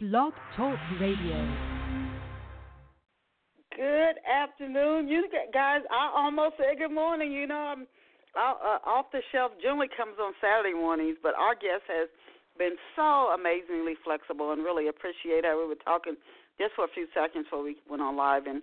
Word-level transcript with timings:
Blog 0.00 0.32
Talk 0.56 0.78
Radio. 1.00 1.34
Good 3.74 4.14
afternoon, 4.30 5.08
you 5.08 5.26
guys. 5.52 5.82
I 5.90 6.14
almost 6.14 6.54
said 6.54 6.78
good 6.78 6.94
morning. 6.94 7.32
You 7.32 7.48
know, 7.48 7.74
I'm 7.74 7.82
uh, 8.38 8.78
off 8.86 9.06
the 9.10 9.18
shelf. 9.32 9.50
Generally 9.60 9.88
comes 9.96 10.14
on 10.22 10.34
Saturday 10.40 10.72
mornings, 10.72 11.16
but 11.20 11.34
our 11.34 11.56
guest 11.56 11.82
has 11.90 12.06
been 12.56 12.76
so 12.94 13.34
amazingly 13.34 13.94
flexible, 14.04 14.52
and 14.52 14.62
really 14.62 14.86
appreciate 14.86 15.42
her. 15.42 15.58
We 15.58 15.66
were 15.66 15.82
talking 15.82 16.14
just 16.62 16.78
for 16.78 16.84
a 16.84 16.94
few 16.94 17.08
seconds 17.10 17.50
before 17.50 17.64
we 17.64 17.74
went 17.90 18.00
on 18.00 18.14
live, 18.14 18.46
and 18.46 18.62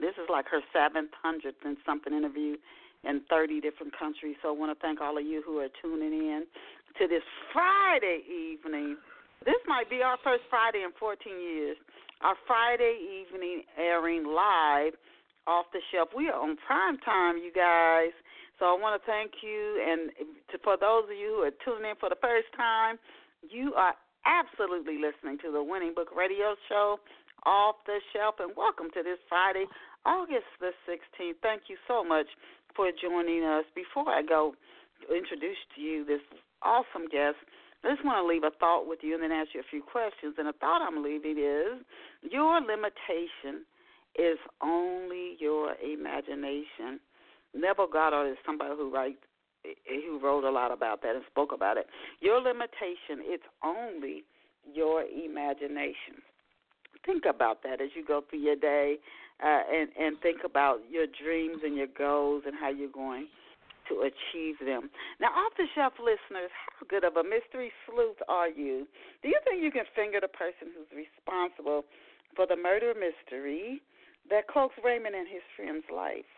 this 0.00 0.16
is 0.16 0.32
like 0.32 0.48
her 0.48 0.64
seventh 0.72 1.12
hundredth 1.12 1.60
and 1.62 1.76
something 1.84 2.16
interview 2.16 2.56
in 3.04 3.20
30 3.28 3.60
different 3.60 3.92
countries. 3.92 4.36
So 4.40 4.48
I 4.48 4.56
want 4.56 4.72
to 4.72 4.80
thank 4.80 5.02
all 5.02 5.18
of 5.18 5.26
you 5.26 5.44
who 5.44 5.58
are 5.60 5.68
tuning 5.84 6.24
in 6.24 6.48
to 6.96 7.04
this 7.04 7.22
Friday 7.52 8.24
evening. 8.24 8.96
This 9.44 9.60
might 9.66 9.88
be 9.88 10.02
our 10.02 10.18
first 10.24 10.42
Friday 10.50 10.82
in 10.82 10.90
14 10.98 11.18
years. 11.38 11.76
Our 12.20 12.34
Friday 12.46 12.98
evening 12.98 13.62
airing 13.78 14.26
live 14.26 14.94
off 15.46 15.66
the 15.72 15.80
shelf. 15.92 16.10
We 16.16 16.28
are 16.28 16.40
on 16.40 16.56
prime 16.66 16.98
time, 16.98 17.38
you 17.38 17.52
guys. 17.54 18.10
So 18.58 18.66
I 18.66 18.74
want 18.74 18.98
to 18.98 19.02
thank 19.06 19.38
you, 19.38 19.78
and 19.78 20.10
to, 20.50 20.58
for 20.66 20.74
those 20.74 21.06
of 21.06 21.14
you 21.14 21.38
who 21.38 21.42
are 21.46 21.54
tuning 21.62 21.94
in 21.94 21.96
for 22.02 22.10
the 22.10 22.18
first 22.18 22.50
time, 22.58 22.98
you 23.46 23.72
are 23.78 23.94
absolutely 24.26 24.98
listening 24.98 25.38
to 25.46 25.54
the 25.54 25.62
Winning 25.62 25.94
Book 25.94 26.10
Radio 26.10 26.58
Show 26.68 26.98
off 27.46 27.76
the 27.86 28.02
shelf, 28.10 28.42
and 28.42 28.50
welcome 28.58 28.90
to 28.98 29.06
this 29.06 29.22
Friday, 29.30 29.64
August 30.04 30.50
the 30.58 30.74
16th. 30.90 31.38
Thank 31.38 31.70
you 31.70 31.78
so 31.86 32.02
much 32.02 32.26
for 32.74 32.90
joining 32.90 33.46
us. 33.46 33.62
Before 33.78 34.10
I 34.10 34.26
go 34.26 34.58
introduce 35.06 35.62
to 35.76 35.80
you 35.80 36.04
this 36.04 36.20
awesome 36.60 37.06
guest, 37.06 37.38
I 37.84 37.94
just 37.94 38.04
want 38.04 38.18
to 38.18 38.26
leave 38.26 38.42
a 38.42 38.50
thought 38.58 38.88
with 38.88 39.00
you 39.02 39.14
and 39.14 39.22
then 39.22 39.32
ask 39.32 39.50
you 39.54 39.60
a 39.60 39.70
few 39.70 39.82
questions. 39.82 40.34
And 40.38 40.48
the 40.48 40.52
thought 40.52 40.82
I'm 40.82 41.02
leaving 41.02 41.38
is 41.38 41.84
your 42.22 42.60
limitation 42.60 43.64
is 44.18 44.38
only 44.62 45.36
your 45.38 45.74
imagination. 45.76 46.98
Neville 47.54 47.88
Goddard 47.92 48.32
is 48.32 48.38
somebody 48.44 48.74
who 48.76 48.90
writes 48.92 49.18
who 49.86 50.18
wrote 50.22 50.44
a 50.44 50.50
lot 50.50 50.72
about 50.72 51.02
that 51.02 51.14
and 51.14 51.24
spoke 51.30 51.52
about 51.52 51.76
it. 51.76 51.86
Your 52.20 52.40
limitation 52.40 53.22
it's 53.26 53.44
only 53.62 54.24
your 54.72 55.02
imagination. 55.02 56.22
Think 57.04 57.24
about 57.28 57.62
that 57.62 57.80
as 57.80 57.90
you 57.94 58.04
go 58.04 58.22
through 58.28 58.40
your 58.40 58.56
day, 58.56 58.96
uh, 59.42 59.62
and 59.72 59.88
and 59.98 60.16
think 60.20 60.38
about 60.44 60.80
your 60.90 61.06
dreams 61.06 61.60
and 61.64 61.76
your 61.76 61.86
goals 61.86 62.42
and 62.46 62.54
how 62.58 62.70
you're 62.70 62.90
going 62.90 63.28
to 63.88 64.06
achieve 64.06 64.56
them. 64.60 64.90
Now, 65.20 65.32
off 65.34 65.52
the 65.56 65.66
shelf 65.74 65.94
listeners, 65.98 66.50
how 66.52 66.86
good 66.88 67.04
of 67.04 67.16
a 67.16 67.24
mystery 67.24 67.72
sleuth 67.84 68.20
are 68.28 68.48
you? 68.48 68.86
Do 69.22 69.28
you 69.28 69.40
think 69.44 69.62
you 69.62 69.70
can 69.70 69.88
finger 69.96 70.20
the 70.20 70.28
person 70.28 70.70
who's 70.72 70.90
responsible 70.92 71.84
for 72.36 72.46
the 72.46 72.56
murder 72.56 72.94
mystery 72.94 73.82
that 74.30 74.48
cloaks 74.48 74.76
Raymond 74.84 75.14
and 75.14 75.26
his 75.26 75.42
friend's 75.56 75.86
life? 75.88 76.28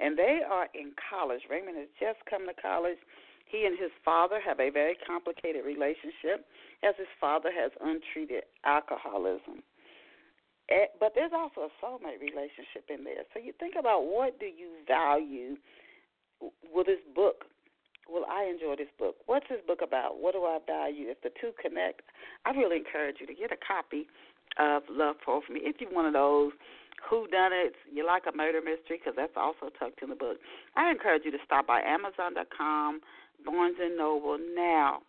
and 0.00 0.18
they 0.18 0.40
are 0.42 0.68
in 0.74 0.92
college. 0.98 1.42
Raymond 1.50 1.78
has 1.78 1.88
just 2.00 2.18
come 2.28 2.46
to 2.46 2.54
college. 2.54 2.98
He 3.46 3.66
and 3.66 3.78
his 3.78 3.92
father 4.04 4.40
have 4.40 4.58
a 4.58 4.70
very 4.70 4.96
complicated 5.06 5.64
relationship, 5.64 6.46
as 6.82 6.94
his 6.98 7.10
father 7.20 7.50
has 7.54 7.70
untreated 7.78 8.44
alcoholism. 8.64 9.62
Eh, 10.70 10.88
but 10.98 11.12
there's 11.14 11.32
also 11.36 11.68
a 11.68 11.72
soulmate 11.78 12.18
relationship 12.24 12.88
in 12.88 13.04
there. 13.04 13.28
So 13.34 13.38
you 13.38 13.52
think 13.60 13.74
about 13.78 14.08
what 14.08 14.40
do 14.40 14.46
you 14.46 14.80
value 14.88 15.60
with 16.74 16.86
this 16.86 17.00
book? 17.14 17.44
Well, 18.10 18.26
I 18.28 18.44
enjoy 18.44 18.76
this 18.76 18.92
book. 18.98 19.16
What's 19.26 19.48
this 19.48 19.60
book 19.66 19.80
about? 19.82 20.20
What 20.20 20.34
do 20.34 20.44
I 20.44 20.58
value? 20.66 21.08
If 21.08 21.22
the 21.22 21.30
two 21.40 21.52
connect, 21.60 22.02
I 22.44 22.50
really 22.50 22.76
encourage 22.76 23.16
you 23.20 23.26
to 23.26 23.34
get 23.34 23.50
a 23.52 23.56
copy 23.56 24.06
of 24.58 24.82
Love 24.90 25.16
for 25.24 25.40
Me. 25.50 25.60
If 25.64 25.80
you're 25.80 25.92
one 25.92 26.06
of 26.06 26.12
those 26.12 26.52
who 27.08 27.26
done 27.28 27.52
it, 27.52 27.74
you 27.92 28.06
like 28.06 28.24
a 28.32 28.36
murder 28.36 28.60
mystery 28.60 29.00
because 29.00 29.14
that's 29.16 29.36
also 29.36 29.72
tucked 29.78 30.02
in 30.02 30.10
the 30.10 30.16
book. 30.16 30.38
I 30.76 30.90
encourage 30.90 31.22
you 31.24 31.30
to 31.32 31.42
stop 31.44 31.66
by 31.66 31.80
Amazon.com, 31.80 33.00
Barnes 33.44 33.76
and 33.80 33.96
Noble 33.96 34.38
now, 34.54 35.00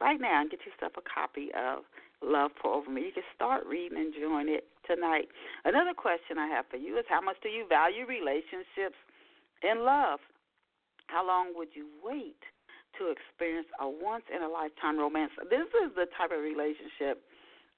right 0.00 0.20
now, 0.20 0.40
and 0.40 0.50
get 0.50 0.60
yourself 0.66 0.92
a 0.96 1.02
copy 1.02 1.50
of 1.54 1.84
Love 2.22 2.50
Pour 2.60 2.74
Over 2.74 2.90
Me. 2.90 3.06
You 3.06 3.12
can 3.12 3.28
start 3.34 3.66
reading 3.66 3.98
and 3.98 4.14
enjoying 4.14 4.48
it 4.48 4.66
tonight. 4.86 5.28
Another 5.64 5.94
question 5.94 6.38
I 6.38 6.48
have 6.48 6.66
for 6.70 6.76
you 6.76 6.98
is 6.98 7.04
how 7.08 7.20
much 7.20 7.36
do 7.42 7.48
you 7.48 7.66
value 7.68 8.06
relationships 8.06 8.98
and 9.62 9.82
love? 9.82 10.18
How 11.08 11.26
long 11.26 11.52
would 11.56 11.68
you 11.72 11.86
wait 12.04 12.40
to 12.98 13.10
experience 13.10 13.66
a 13.80 13.88
once 13.88 14.24
in 14.34 14.42
a 14.42 14.48
lifetime 14.48 14.98
romance? 14.98 15.32
This 15.50 15.68
is 15.84 15.92
the 15.96 16.06
type 16.16 16.30
of 16.30 16.40
relationship 16.40 17.24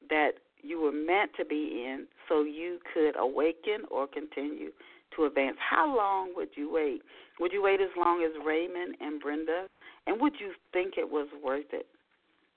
that 0.09 0.43
you 0.63 0.81
were 0.81 0.93
meant 0.93 1.31
to 1.39 1.45
be 1.45 1.87
in 1.87 2.07
so 2.29 2.43
you 2.43 2.79
could 2.93 3.17
awaken 3.17 3.87
or 3.91 4.07
continue 4.07 4.71
to 5.17 5.25
advance. 5.25 5.57
How 5.59 5.87
long 5.87 6.35
would 6.37 6.51
you 6.55 6.73
wait? 6.73 7.03
Would 7.39 7.53
you 7.53 7.63
wait 7.63 7.81
as 7.81 7.91
long 7.97 8.23
as 8.23 8.31
Raymond 8.45 8.97
and 9.01 9.21
Brenda? 9.21 9.67
And 10.07 10.21
would 10.21 10.35
you 10.39 10.53
think 10.73 10.95
it 10.99 11.09
was 11.09 11.29
worth 11.43 11.73
it 11.73 11.87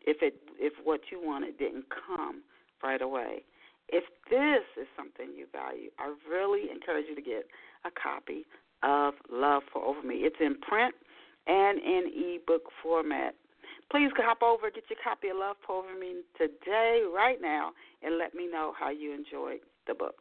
if 0.06 0.18
it 0.22 0.36
if 0.60 0.74
what 0.84 1.02
you 1.12 1.22
wanted 1.24 1.58
didn't 1.58 1.86
come 1.90 2.42
right 2.84 3.02
away? 3.02 3.44
If 3.90 4.06
this 4.30 4.64
is 4.82 4.88
something 4.98 5.36
you 5.36 5.46
value, 5.52 5.90
I 6.00 6.14
really 6.30 6.72
encourage 6.72 7.06
you 7.10 7.16
to 7.16 7.22
get 7.22 7.46
a 7.86 7.92
copy 7.92 8.46
of 8.84 9.14
Love 9.32 9.64
Pour 9.72 9.84
Over 9.84 10.04
Me. 10.04 10.16
It's 10.18 10.36
in 10.40 10.56
print 10.62 10.94
and 11.48 11.80
in 11.80 12.12
ebook 12.16 12.64
format. 12.82 13.36
Please 13.92 14.12
hop 14.18 14.42
over, 14.42 14.72
get 14.72 14.84
your 14.90 15.00
copy 15.04 15.30
of 15.30 15.38
Love 15.38 15.58
Pour 15.66 15.84
Over 15.84 15.98
Me 16.00 16.22
today, 16.38 17.04
right 17.14 17.42
now, 17.42 17.72
and 18.02 18.18
let 18.18 18.34
me 18.34 18.48
know 18.52 18.74
how 18.78 18.90
you 18.90 19.14
enjoyed 19.14 19.60
the 19.88 19.94
book. 19.94 20.16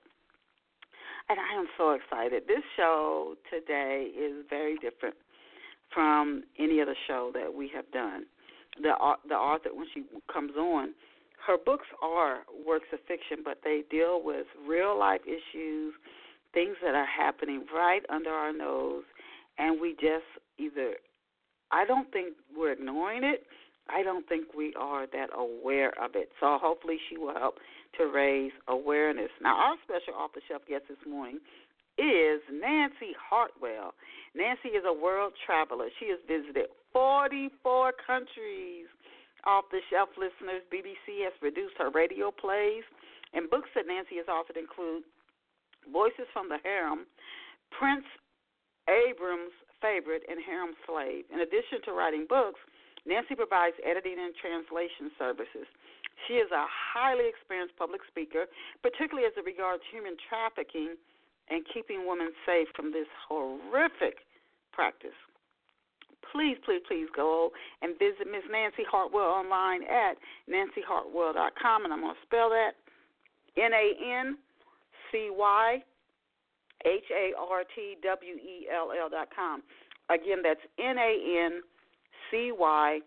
And 1.28 1.38
I 1.38 1.58
am 1.58 1.66
so 1.78 1.92
excited. 1.92 2.44
This 2.46 2.62
show 2.76 3.36
today 3.50 4.10
is 4.16 4.44
very 4.50 4.74
different 4.76 5.14
from 5.94 6.42
any 6.58 6.80
other 6.80 6.96
show 7.06 7.30
that 7.34 7.54
we 7.54 7.70
have 7.74 7.90
done. 7.92 8.24
The 8.80 8.92
the 9.28 9.34
author, 9.34 9.70
when 9.72 9.86
she 9.94 10.02
comes 10.32 10.52
on, 10.56 10.94
her 11.46 11.56
books 11.58 11.86
are 12.02 12.40
works 12.66 12.86
of 12.92 13.00
fiction, 13.06 13.38
but 13.44 13.58
they 13.64 13.82
deal 13.90 14.22
with 14.22 14.46
real 14.66 14.98
life 14.98 15.20
issues, 15.26 15.94
things 16.54 16.76
that 16.82 16.94
are 16.94 17.06
happening 17.06 17.64
right 17.74 18.02
under 18.10 18.30
our 18.30 18.52
nose, 18.52 19.04
and 19.58 19.80
we 19.80 19.92
just 19.92 20.24
either 20.58 20.94
I 21.72 21.86
don't 21.86 22.10
think 22.12 22.34
we're 22.54 22.72
ignoring 22.72 23.24
it. 23.24 23.44
I 23.88 24.02
don't 24.02 24.28
think 24.28 24.54
we 24.56 24.74
are 24.78 25.06
that 25.08 25.30
aware 25.36 25.92
of 25.98 26.14
it. 26.14 26.30
So 26.38 26.58
hopefully 26.60 26.98
she 27.08 27.16
will 27.16 27.34
help 27.34 27.56
to 27.98 28.06
raise 28.06 28.52
awareness. 28.68 29.30
Now, 29.42 29.56
our 29.56 29.76
special 29.82 30.14
off 30.14 30.32
the 30.34 30.40
shelf 30.46 30.62
guest 30.68 30.84
this 30.88 31.00
morning 31.08 31.40
is 31.98 32.40
Nancy 32.52 33.16
Hartwell. 33.18 33.94
Nancy 34.36 34.76
is 34.76 34.84
a 34.86 34.92
world 34.92 35.32
traveler. 35.44 35.88
She 35.98 36.08
has 36.08 36.20
visited 36.28 36.68
44 36.92 37.92
countries. 38.06 38.86
Off 39.44 39.64
the 39.72 39.82
shelf 39.90 40.08
listeners, 40.14 40.62
BBC 40.70 41.26
has 41.26 41.34
produced 41.40 41.74
her 41.76 41.90
radio 41.90 42.30
plays, 42.30 42.86
and 43.34 43.50
books 43.50 43.68
that 43.74 43.90
Nancy 43.90 44.16
has 44.22 44.30
authored 44.30 44.56
include 44.56 45.02
Voices 45.90 46.28
from 46.32 46.48
the 46.48 46.58
Harem, 46.62 47.06
Prince 47.72 48.06
Ibrahim's 48.86 49.54
favorite, 49.80 50.22
and 50.28 50.38
Harem 50.42 50.74
Slave. 50.86 51.24
In 51.32 51.40
addition 51.40 51.82
to 51.86 51.92
writing 51.92 52.26
books, 52.28 52.60
Nancy 53.06 53.34
provides 53.34 53.74
editing 53.82 54.18
and 54.18 54.34
translation 54.38 55.10
services. 55.18 55.66
She 56.28 56.38
is 56.38 56.50
a 56.54 56.66
highly 56.70 57.26
experienced 57.26 57.74
public 57.74 58.02
speaker, 58.06 58.46
particularly 58.82 59.26
as 59.26 59.34
it 59.34 59.44
regards 59.44 59.82
human 59.90 60.14
trafficking 60.30 60.94
and 61.50 61.66
keeping 61.74 62.06
women 62.06 62.30
safe 62.46 62.68
from 62.76 62.92
this 62.92 63.10
horrific 63.26 64.22
practice. 64.70 65.18
Please, 66.30 66.56
please, 66.64 66.80
please 66.86 67.10
go 67.14 67.50
and 67.82 67.98
visit 67.98 68.30
Miss 68.30 68.46
Nancy 68.50 68.86
Hartwell 68.88 69.26
online 69.26 69.82
at 69.82 70.16
nancyhartwell.com, 70.46 71.84
and 71.84 71.92
I'm 71.92 72.00
going 72.00 72.14
to 72.14 72.22
spell 72.22 72.48
that 72.50 72.78
N 73.58 73.74
A 73.74 73.86
N 73.98 74.38
C 75.12 75.28
Y 75.30 75.82
H 76.84 77.04
A 77.12 77.38
R 77.38 77.62
T 77.76 77.96
W 78.02 78.34
E 78.34 78.66
L 78.74 78.90
L 78.98 79.08
dot 79.08 79.28
com. 79.34 79.62
Again, 80.10 80.38
that's 80.42 80.60
N 80.78 80.98
A 80.98 81.46
N 81.46 81.60
C 82.30 82.50
Y 82.50 82.98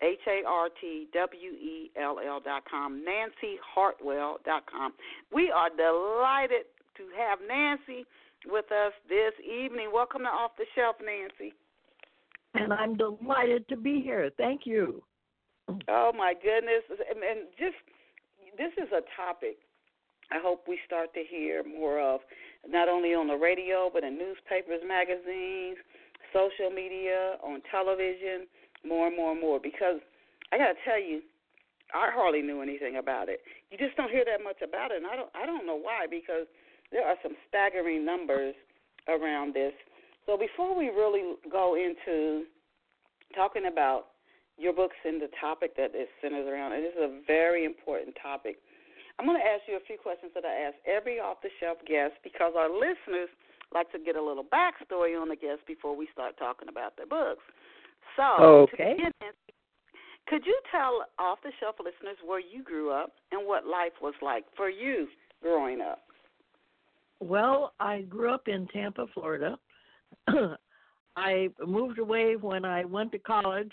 H 0.00 0.18
A 0.26 0.48
R 0.48 0.68
T 0.80 1.08
W 1.12 1.50
E 1.50 1.90
L 2.00 2.18
L 2.24 2.40
dot 2.40 2.62
com. 2.70 3.04
Nancy 3.04 3.58
Hartwell 3.74 4.38
dot 4.44 4.62
com. 4.70 4.94
We 5.34 5.50
are 5.50 5.68
delighted 5.68 6.64
to 6.96 7.04
have 7.18 7.38
Nancy 7.46 8.06
with 8.46 8.70
us 8.72 8.92
this 9.08 9.34
evening. 9.44 9.90
Welcome 9.92 10.22
to 10.22 10.28
Off 10.28 10.52
the 10.56 10.64
Shelf, 10.74 10.96
Nancy. 11.04 11.52
And 12.54 12.72
I'm 12.72 12.96
delighted 12.96 13.68
to 13.68 13.76
be 13.76 14.00
here. 14.00 14.30
Thank 14.36 14.62
you. 14.64 15.02
Oh 15.88 16.12
my 16.16 16.32
goodness! 16.32 16.82
And, 16.88 17.22
and 17.22 17.48
just 17.58 17.76
this 18.56 18.72
is 18.82 18.90
a 18.90 19.02
topic 19.14 19.58
I 20.30 20.38
hope 20.42 20.64
we 20.68 20.78
start 20.86 21.14
to 21.14 21.22
hear 21.28 21.62
more 21.64 22.00
of, 22.00 22.20
not 22.68 22.88
only 22.88 23.14
on 23.14 23.28
the 23.28 23.36
radio, 23.36 23.90
but 23.92 24.04
in 24.04 24.18
newspapers, 24.18 24.80
magazines, 24.86 25.78
social 26.32 26.70
media, 26.70 27.36
on 27.42 27.62
television, 27.70 28.46
more 28.86 29.08
and 29.08 29.16
more 29.16 29.32
and 29.32 29.40
more. 29.40 29.58
Because 29.60 30.00
I 30.52 30.58
got 30.58 30.68
to 30.68 30.78
tell 30.84 31.00
you, 31.00 31.22
I 31.94 32.10
hardly 32.12 32.42
knew 32.42 32.60
anything 32.60 32.96
about 32.96 33.28
it. 33.28 33.40
You 33.70 33.78
just 33.78 33.96
don't 33.96 34.10
hear 34.10 34.24
that 34.24 34.44
much 34.44 34.60
about 34.62 34.90
it, 34.92 34.98
and 34.98 35.06
I 35.06 35.16
don't 35.16 35.30
I 35.34 35.46
don't 35.46 35.66
know 35.66 35.78
why 35.78 36.06
because 36.08 36.44
there 36.92 37.06
are 37.06 37.16
some 37.22 37.32
staggering 37.48 38.04
numbers 38.04 38.54
around 39.08 39.54
this. 39.54 39.72
So 40.26 40.36
before 40.36 40.76
we 40.76 40.88
really 40.88 41.36
go 41.50 41.76
into 41.76 42.44
talking 43.34 43.66
about 43.66 44.08
your 44.58 44.72
books 44.72 44.96
and 45.04 45.20
the 45.22 45.28
topic 45.40 45.76
that 45.76 45.92
it 45.94 46.08
centers 46.20 46.46
around, 46.46 46.72
and 46.72 46.84
this 46.84 46.92
is 46.92 47.02
a 47.02 47.20
very 47.26 47.64
important 47.64 48.16
topic. 48.20 48.58
I'm 49.18 49.26
going 49.26 49.38
to 49.38 49.44
ask 49.44 49.66
you 49.66 49.76
a 49.76 49.86
few 49.86 49.98
questions 49.98 50.32
that 50.34 50.44
I 50.44 50.70
ask 50.70 50.76
every 50.86 51.18
off 51.18 51.42
the 51.42 51.50
shelf 51.58 51.78
guest 51.86 52.14
because 52.22 52.54
our 52.56 52.70
listeners 52.70 53.28
like 53.74 53.90
to 53.92 53.98
get 53.98 54.16
a 54.16 54.22
little 54.22 54.44
backstory 54.44 55.20
on 55.20 55.28
the 55.28 55.36
guest 55.36 55.60
before 55.66 55.96
we 55.96 56.08
start 56.12 56.38
talking 56.38 56.68
about 56.68 56.96
their 56.96 57.06
books. 57.06 57.42
So, 58.16 58.68
okay. 58.72 58.96
could 60.28 60.46
you 60.46 60.58
tell 60.70 61.04
off 61.18 61.38
the 61.42 61.52
shelf 61.60 61.76
listeners 61.78 62.16
where 62.24 62.40
you 62.40 62.62
grew 62.62 62.90
up 62.90 63.12
and 63.32 63.46
what 63.46 63.66
life 63.66 63.92
was 64.00 64.14
like 64.22 64.44
for 64.56 64.70
you 64.70 65.08
growing 65.42 65.80
up? 65.80 66.00
Well, 67.20 67.72
I 67.80 68.02
grew 68.02 68.32
up 68.32 68.46
in 68.46 68.66
Tampa, 68.68 69.06
Florida. 69.12 69.58
I 71.16 71.48
moved 71.66 71.98
away 71.98 72.36
when 72.36 72.64
I 72.64 72.84
went 72.84 73.10
to 73.12 73.18
college, 73.18 73.72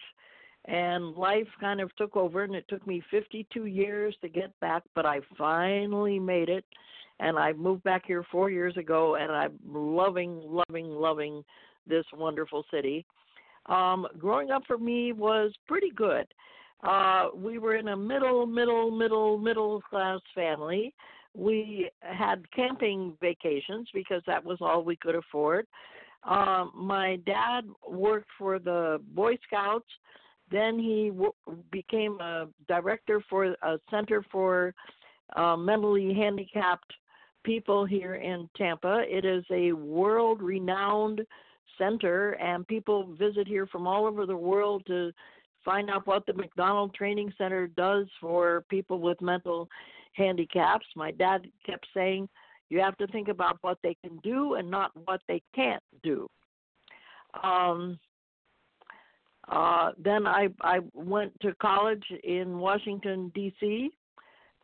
and 0.67 1.15
life 1.15 1.47
kind 1.59 1.79
of 1.79 1.95
took 1.95 2.15
over, 2.15 2.43
and 2.43 2.55
it 2.55 2.65
took 2.67 2.85
me 2.87 3.03
52 3.11 3.65
years 3.65 4.15
to 4.21 4.29
get 4.29 4.57
back, 4.59 4.83
but 4.95 5.05
I 5.05 5.19
finally 5.37 6.19
made 6.19 6.49
it. 6.49 6.65
And 7.19 7.37
I 7.37 7.53
moved 7.53 7.83
back 7.83 8.03
here 8.05 8.25
four 8.31 8.49
years 8.49 8.75
ago, 8.75 9.15
and 9.15 9.31
I'm 9.31 9.57
loving, 9.65 10.41
loving, 10.43 10.89
loving 10.89 11.43
this 11.87 12.05
wonderful 12.13 12.65
city. 12.71 13.05
Um, 13.67 14.07
growing 14.17 14.51
up 14.51 14.63
for 14.67 14.77
me 14.77 15.11
was 15.13 15.53
pretty 15.67 15.91
good. 15.95 16.27
Uh, 16.83 17.29
we 17.33 17.57
were 17.57 17.75
in 17.75 17.89
a 17.89 17.97
middle, 17.97 18.45
middle, 18.45 18.91
middle, 18.91 19.37
middle 19.37 19.81
class 19.81 20.19
family. 20.33 20.93
We 21.33 21.89
had 22.01 22.49
camping 22.51 23.13
vacations 23.21 23.87
because 23.93 24.21
that 24.27 24.43
was 24.43 24.57
all 24.61 24.83
we 24.83 24.95
could 24.95 25.15
afford. 25.15 25.67
Um, 26.23 26.71
my 26.75 27.17
dad 27.25 27.65
worked 27.87 28.29
for 28.37 28.59
the 28.59 29.01
Boy 29.13 29.37
Scouts. 29.47 29.85
Then 30.51 30.77
he 30.77 31.09
w- 31.09 31.33
became 31.71 32.19
a 32.19 32.47
director 32.67 33.21
for 33.29 33.45
a 33.45 33.79
center 33.89 34.23
for 34.31 34.73
uh, 35.35 35.55
mentally 35.55 36.13
handicapped 36.13 36.93
people 37.43 37.85
here 37.85 38.15
in 38.15 38.49
Tampa. 38.55 39.03
It 39.07 39.25
is 39.25 39.43
a 39.51 39.71
world 39.71 40.41
renowned 40.41 41.21
center, 41.77 42.31
and 42.33 42.67
people 42.67 43.13
visit 43.17 43.47
here 43.47 43.67
from 43.67 43.87
all 43.87 44.05
over 44.05 44.25
the 44.25 44.35
world 44.35 44.83
to 44.87 45.11
find 45.63 45.89
out 45.89 46.05
what 46.05 46.25
the 46.25 46.33
MacDonald 46.33 46.93
Training 46.93 47.33
Center 47.37 47.67
does 47.67 48.05
for 48.21 48.63
people 48.69 48.99
with 48.99 49.19
mental 49.21 49.67
handicaps. 50.13 50.85
My 50.95 51.11
dad 51.11 51.47
kept 51.65 51.87
saying, 51.93 52.29
you 52.69 52.79
have 52.79 52.97
to 52.97 53.07
think 53.07 53.27
about 53.27 53.57
what 53.61 53.77
they 53.83 53.95
can 54.03 54.17
do 54.23 54.55
and 54.55 54.69
not 54.69 54.91
what 55.05 55.21
they 55.27 55.41
can't 55.53 55.83
do. 56.03 56.27
Um, 57.43 57.99
uh, 59.49 59.91
then 59.97 60.25
I 60.25 60.47
I 60.61 60.79
went 60.93 61.39
to 61.41 61.53
college 61.55 62.03
in 62.23 62.57
Washington 62.57 63.31
D.C., 63.35 63.91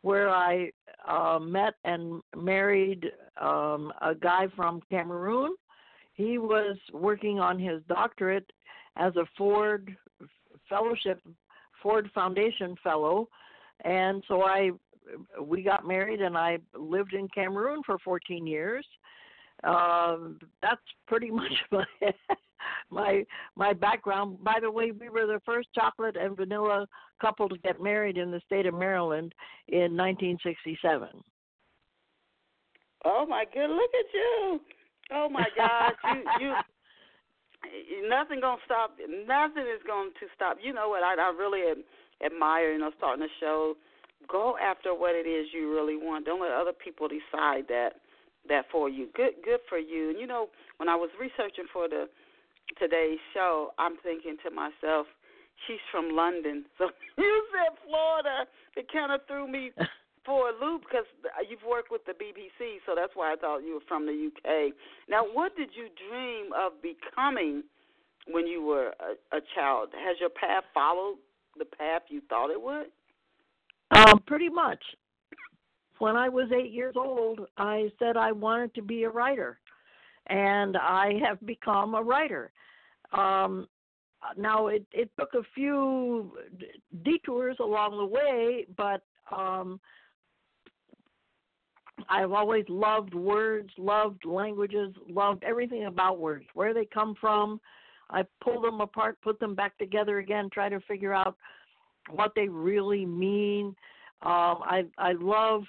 where 0.02 0.28
I 0.28 0.70
uh, 1.08 1.38
met 1.38 1.74
and 1.84 2.20
married 2.36 3.06
um, 3.40 3.92
a 4.00 4.14
guy 4.14 4.48
from 4.56 4.80
Cameroon. 4.90 5.54
He 6.14 6.38
was 6.38 6.76
working 6.92 7.38
on 7.38 7.58
his 7.58 7.82
doctorate 7.88 8.50
as 8.96 9.14
a 9.16 9.24
Ford 9.38 9.96
Fellowship, 10.68 11.20
Ford 11.82 12.10
Foundation 12.14 12.76
Fellow, 12.82 13.28
and 13.84 14.22
so 14.28 14.42
I 14.42 14.70
we 15.40 15.62
got 15.62 15.86
married 15.86 16.20
and 16.20 16.36
I 16.36 16.58
lived 16.74 17.14
in 17.14 17.28
Cameroon 17.28 17.82
for 17.84 17.98
14 17.98 18.46
years. 18.46 18.86
Um, 19.64 20.38
that's 20.60 20.80
pretty 21.06 21.30
much 21.40 21.52
my 21.70 21.84
my 22.90 23.24
my 23.56 23.72
background. 23.72 24.42
By 24.42 24.58
the 24.60 24.70
way, 24.70 24.92
we 24.92 25.08
were 25.08 25.26
the 25.26 25.40
first 25.44 25.68
chocolate 25.74 26.16
and 26.16 26.36
vanilla 26.36 26.86
couple 27.20 27.48
to 27.48 27.58
get 27.58 27.80
married 27.80 28.18
in 28.18 28.30
the 28.30 28.40
state 28.46 28.66
of 28.66 28.74
Maryland 28.74 29.34
in 29.68 29.96
1967. 29.96 31.08
Oh 33.04 33.26
my 33.28 33.44
good, 33.52 33.70
look 33.70 33.90
at 33.98 34.14
you! 34.14 34.60
Oh 35.12 35.28
my 35.28 35.46
God, 35.56 35.92
you 36.40 36.54
you 37.88 38.08
nothing 38.08 38.40
gonna 38.40 38.60
stop. 38.64 38.96
Nothing 39.26 39.64
is 39.64 39.82
going 39.86 40.10
to 40.20 40.26
stop. 40.34 40.58
You 40.62 40.72
know 40.72 40.88
what? 40.88 41.02
I, 41.02 41.14
I 41.14 41.32
really 41.36 41.82
admire. 42.24 42.72
You 42.72 42.78
know, 42.78 42.90
starting 42.98 43.24
a 43.24 43.28
show 43.40 43.74
go 44.28 44.56
after 44.62 44.94
what 44.94 45.14
it 45.14 45.26
is 45.26 45.46
you 45.52 45.72
really 45.72 45.96
want. 45.96 46.26
Don't 46.26 46.40
let 46.40 46.52
other 46.52 46.72
people 46.72 47.08
decide 47.08 47.66
that 47.68 48.00
that 48.48 48.64
for 48.70 48.88
you. 48.88 49.08
Good 49.14 49.42
good 49.44 49.60
for 49.68 49.78
you. 49.78 50.10
And 50.10 50.18
you 50.18 50.26
know, 50.26 50.48
when 50.78 50.88
I 50.88 50.96
was 50.96 51.10
researching 51.20 51.66
for 51.72 51.88
the 51.88 52.06
today's 52.78 53.18
show, 53.34 53.72
I'm 53.78 53.96
thinking 54.02 54.36
to 54.44 54.50
myself, 54.50 55.06
she's 55.66 55.82
from 55.90 56.14
London. 56.14 56.64
So 56.78 57.22
you 57.22 57.44
said 57.52 57.76
Florida. 57.86 58.48
It 58.76 58.86
kind 58.90 59.12
of 59.12 59.20
threw 59.26 59.46
me 59.46 59.70
for 60.26 60.48
a 60.48 60.52
loop 60.52 60.82
because 60.82 61.06
you've 61.48 61.64
worked 61.68 61.90
with 61.90 62.02
the 62.06 62.12
BBC, 62.12 62.78
so 62.86 62.94
that's 62.96 63.12
why 63.14 63.32
I 63.32 63.36
thought 63.36 63.58
you 63.58 63.74
were 63.74 63.86
from 63.86 64.06
the 64.06 64.12
UK. 64.12 64.72
Now, 65.08 65.22
what 65.30 65.56
did 65.56 65.70
you 65.76 65.88
dream 66.08 66.52
of 66.56 66.72
becoming 66.80 67.64
when 68.28 68.46
you 68.46 68.62
were 68.62 68.92
a, 69.00 69.36
a 69.36 69.40
child? 69.54 69.90
Has 69.92 70.16
your 70.20 70.30
path 70.30 70.64
followed 70.72 71.16
the 71.58 71.64
path 71.64 72.02
you 72.08 72.22
thought 72.28 72.50
it 72.50 72.60
would? 72.60 72.86
Um, 73.94 74.22
pretty 74.26 74.48
much. 74.48 74.82
When 75.98 76.16
I 76.16 76.28
was 76.28 76.50
eight 76.52 76.72
years 76.72 76.94
old, 76.96 77.40
I 77.58 77.90
said 77.98 78.16
I 78.16 78.32
wanted 78.32 78.74
to 78.74 78.82
be 78.82 79.04
a 79.04 79.10
writer, 79.10 79.58
and 80.26 80.76
I 80.76 81.14
have 81.24 81.44
become 81.46 81.94
a 81.94 82.02
writer. 82.02 82.52
Um, 83.12 83.66
now 84.36 84.68
it 84.68 84.86
it 84.92 85.10
took 85.18 85.34
a 85.34 85.42
few 85.54 86.32
detours 87.04 87.56
along 87.60 87.98
the 87.98 88.06
way, 88.06 88.66
but 88.76 89.02
um, 89.36 89.80
I've 92.08 92.32
always 92.32 92.64
loved 92.68 93.14
words, 93.14 93.70
loved 93.76 94.24
languages, 94.24 94.94
loved 95.08 95.44
everything 95.44 95.86
about 95.86 96.18
words, 96.18 96.46
where 96.54 96.72
they 96.74 96.86
come 96.86 97.14
from. 97.20 97.60
I 98.10 98.24
pull 98.42 98.60
them 98.60 98.80
apart, 98.80 99.18
put 99.22 99.40
them 99.40 99.54
back 99.54 99.76
together 99.78 100.18
again, 100.18 100.50
try 100.52 100.68
to 100.68 100.80
figure 100.80 101.14
out 101.14 101.36
what 102.10 102.32
they 102.34 102.48
really 102.48 103.06
mean. 103.06 103.74
Um, 104.22 104.60
I 104.62 104.84
I 104.98 105.12
love 105.12 105.64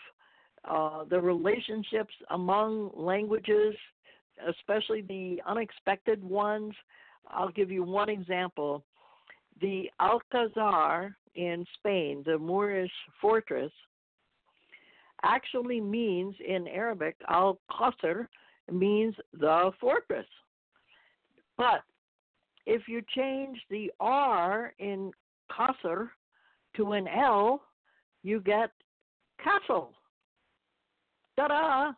uh, 0.65 1.05
the 1.05 1.19
relationships 1.19 2.13
among 2.29 2.91
languages, 2.95 3.75
especially 4.47 5.01
the 5.01 5.41
unexpected 5.47 6.23
ones. 6.23 6.73
I'll 7.27 7.51
give 7.51 7.71
you 7.71 7.83
one 7.83 8.09
example. 8.09 8.83
The 9.61 9.89
Alcazar 10.01 11.15
in 11.35 11.65
Spain, 11.79 12.23
the 12.25 12.37
Moorish 12.37 12.91
fortress, 13.21 13.71
actually 15.23 15.79
means 15.79 16.35
in 16.45 16.67
Arabic, 16.67 17.15
Al 17.29 17.59
Qasr 17.71 18.27
means 18.71 19.15
the 19.33 19.71
fortress. 19.79 20.27
But 21.57 21.83
if 22.65 22.87
you 22.87 23.01
change 23.15 23.57
the 23.69 23.91
R 23.99 24.73
in 24.79 25.11
Qasr 25.51 26.09
to 26.75 26.91
an 26.93 27.07
L, 27.07 27.61
you 28.23 28.41
get 28.41 28.71
castle. 29.43 29.93
Ta 31.35 31.47
da! 31.47 31.91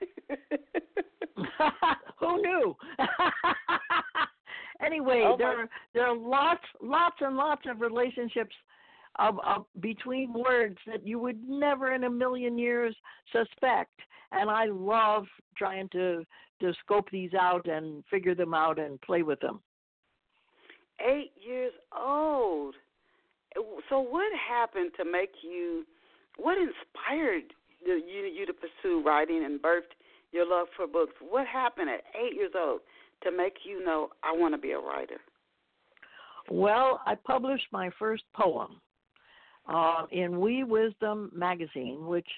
Who 2.20 2.42
knew? 2.42 2.76
anyway, 4.84 5.22
oh 5.24 5.36
there 5.36 5.62
are, 5.62 5.68
there 5.94 6.06
are 6.06 6.16
lots 6.16 6.64
lots 6.82 7.16
and 7.20 7.36
lots 7.36 7.62
of 7.68 7.80
relationships 7.80 8.54
of, 9.18 9.38
of 9.46 9.64
between 9.80 10.32
words 10.32 10.78
that 10.86 11.06
you 11.06 11.18
would 11.18 11.38
never 11.48 11.94
in 11.94 12.04
a 12.04 12.10
million 12.10 12.58
years 12.58 12.94
suspect. 13.32 13.92
And 14.32 14.50
I 14.50 14.66
love 14.66 15.26
trying 15.56 15.88
to 15.90 16.24
to 16.60 16.72
scope 16.84 17.08
these 17.10 17.34
out 17.34 17.66
and 17.66 18.04
figure 18.10 18.34
them 18.34 18.52
out 18.52 18.78
and 18.78 19.00
play 19.00 19.22
with 19.22 19.40
them. 19.40 19.60
Eight 21.00 21.32
years 21.36 21.72
old. 21.96 22.74
So 23.88 24.00
what 24.00 24.26
happened 24.48 24.90
to 24.98 25.04
make 25.04 25.30
you? 25.42 25.84
What 26.36 26.58
inspired 26.58 27.52
you 27.84 27.94
you 27.94 28.44
to 28.46 28.52
pursue 28.52 29.02
writing 29.04 29.44
and 29.44 29.60
birthed 29.62 29.94
your 30.32 30.48
love 30.48 30.66
for 30.76 30.86
books? 30.86 31.14
What 31.20 31.46
happened 31.46 31.90
at 31.90 32.04
eight 32.14 32.34
years 32.34 32.52
old 32.56 32.80
to 33.22 33.30
make 33.30 33.54
you 33.64 33.84
know 33.84 34.10
I 34.22 34.32
want 34.32 34.54
to 34.54 34.58
be 34.58 34.72
a 34.72 34.78
writer? 34.78 35.18
Well, 36.50 37.00
I 37.06 37.14
published 37.14 37.66
my 37.72 37.90
first 37.98 38.22
poem 38.34 38.80
uh, 39.68 40.06
in 40.10 40.40
Wee 40.40 40.64
Wisdom 40.64 41.30
magazine, 41.34 42.06
which 42.06 42.28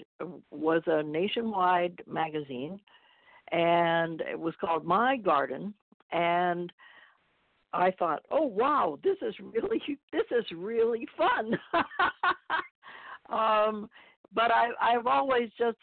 was 0.51 0.83
a 0.87 1.03
nationwide 1.03 2.03
magazine, 2.07 2.81
and 3.53 4.21
it 4.21 4.39
was 4.39 4.55
called 4.61 4.85
My 4.85 5.17
Garden. 5.17 5.75
And 6.13 6.73
I 7.73 7.93
thought, 7.93 8.23
oh 8.31 8.47
wow, 8.47 8.99
this 9.05 9.17
is 9.23 9.35
really 9.39 9.81
this 10.13 10.27
is 10.31 10.45
really 10.57 11.07
fun. 11.17 11.59
um, 13.33 13.89
but 14.35 14.51
I 14.51 14.71
I've 14.81 15.07
always 15.07 15.51
just 15.57 15.79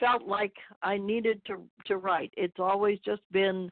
felt 0.00 0.22
like 0.22 0.52
I 0.82 0.96
needed 0.98 1.40
to 1.46 1.62
to 1.86 1.96
write. 1.96 2.32
It's 2.36 2.58
always 2.58 2.98
just 3.04 3.22
been 3.32 3.70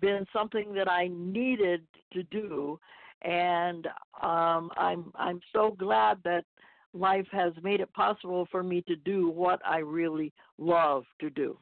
been 0.00 0.26
something 0.32 0.74
that 0.74 0.90
I 0.90 1.08
needed 1.08 1.82
to 2.12 2.22
do, 2.24 2.78
and 3.22 3.86
um, 4.22 4.70
I'm 4.76 5.12
I'm 5.14 5.40
so 5.52 5.74
glad 5.78 6.18
that 6.24 6.44
life 6.92 7.26
has 7.32 7.52
made 7.62 7.80
it 7.80 7.92
possible 7.92 8.48
for 8.50 8.62
me 8.62 8.82
to 8.82 8.96
do 8.96 9.28
what 9.28 9.60
I 9.66 9.78
really 9.78 10.32
love 10.58 11.04
to 11.20 11.30
do. 11.30 11.58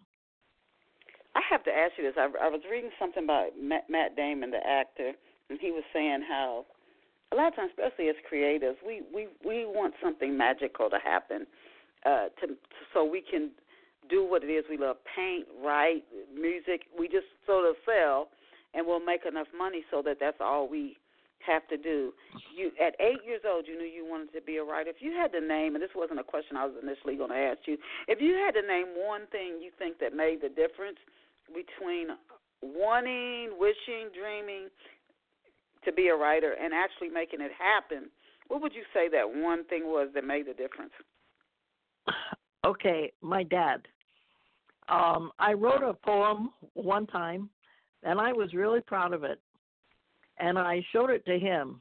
I 1.35 1.41
have 1.51 1.65
to 1.65 1.71
ask 1.71 1.93
you 1.99 2.05
this. 2.05 2.15
I, 2.17 2.29
I 2.41 2.49
was 2.49 2.61
reading 2.71 2.91
something 2.99 3.25
about 3.25 3.51
Matt, 3.61 3.91
Matt 3.91 4.15
Damon, 4.15 4.51
the 4.51 4.65
actor, 4.65 5.13
and 5.51 5.59
he 5.61 5.73
was 5.73 5.83
saying 5.93 6.23
how 6.29 6.65
a 7.33 7.37
lot 7.37 7.49
of 7.49 7.57
times, 7.57 7.73
especially 7.77 8.09
as 8.09 8.17
creatives, 8.31 8.77
we 8.87 9.03
we 9.13 9.29
we 9.45 9.67
want 9.67 9.95
something 10.03 10.37
magical 10.37 10.89
to 10.91 10.99
happen, 11.03 11.47
uh, 12.07 12.27
to 12.41 12.55
so 12.93 13.05
we 13.05 13.21
can 13.21 13.51
do 14.09 14.25
what 14.25 14.45
it 14.45 14.49
is 14.49 14.65
we 14.69 14.77
love: 14.77 14.97
paint, 15.17 15.47
write, 15.63 16.05
music. 16.35 16.83
We 16.99 17.09
just 17.09 17.27
sort 17.47 17.69
of 17.69 17.77
sell, 17.85 18.29
and 18.75 18.87
we'll 18.87 19.05
make 19.05 19.27
enough 19.27 19.49
money 19.57 19.85
so 19.91 20.03
that 20.03 20.19
that's 20.21 20.39
all 20.41 20.69
we 20.69 20.97
have 21.47 21.67
to 21.69 21.77
do. 21.77 22.13
You 22.57 22.71
at 22.81 22.95
eight 23.01 23.21
years 23.27 23.43
old, 23.47 23.67
you 23.69 23.77
knew 23.77 23.85
you 23.85 24.07
wanted 24.09 24.33
to 24.33 24.41
be 24.41 24.57
a 24.57 24.65
writer. 24.65 24.91
If 24.91 25.01
you 25.01 25.13
had 25.13 25.33
to 25.33 25.41
name, 25.41 25.75
and 25.75 25.83
this 25.83 25.95
wasn't 25.95 26.21
a 26.21 26.25
question 26.25 26.57
I 26.57 26.65
was 26.67 26.75
initially 26.83 27.17
going 27.17 27.31
to 27.31 27.37
ask 27.37 27.61
you, 27.67 27.77
if 28.09 28.21
you 28.21 28.35
had 28.35 28.53
to 28.61 28.67
name 28.67 28.97
one 28.97 29.27
thing 29.31 29.61
you 29.61 29.71
think 29.79 29.99
that 30.01 30.15
made 30.15 30.41
the 30.41 30.49
difference 30.49 30.99
between 31.49 32.09
wanting, 32.63 33.59
wishing, 33.59 34.09
dreaming 34.17 34.69
to 35.85 35.93
be 35.93 36.09
a 36.09 36.17
writer 36.17 36.55
and 36.59 36.73
actually 36.73 37.11
making 37.11 37.41
it 37.43 37.53
happen, 37.53 38.09
what 38.49 38.63
would 38.63 38.75
you 38.75 38.85
say 38.95 39.09
that 39.09 39.29
one 39.29 39.65
thing 39.65 39.85
was 39.85 40.09
that 40.15 40.25
made 40.25 40.47
the 40.47 40.55
difference? 40.55 40.93
Okay, 42.65 43.13
my 43.21 43.43
dad. 43.43 43.83
Um, 44.89 45.31
I 45.39 45.53
wrote 45.55 45.83
a 45.83 45.95
poem 45.95 46.51
one 46.75 47.07
time, 47.07 47.49
and 48.03 48.21
I 48.21 48.33
was 48.33 48.53
really 48.53 48.81
proud 48.81 49.13
of 49.13 49.25
it. 49.25 49.41
And 50.39 50.59
I 50.59 50.85
showed 50.93 51.11
it 51.11 51.25
to 51.27 51.39
him, 51.39 51.81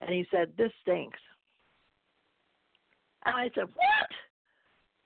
and 0.00 0.10
he 0.10 0.26
said, 0.30 0.56
"This 0.56 0.72
stinks." 0.82 1.20
And 3.24 3.34
I 3.36 3.50
said, 3.54 3.68
"What?" 3.74 4.10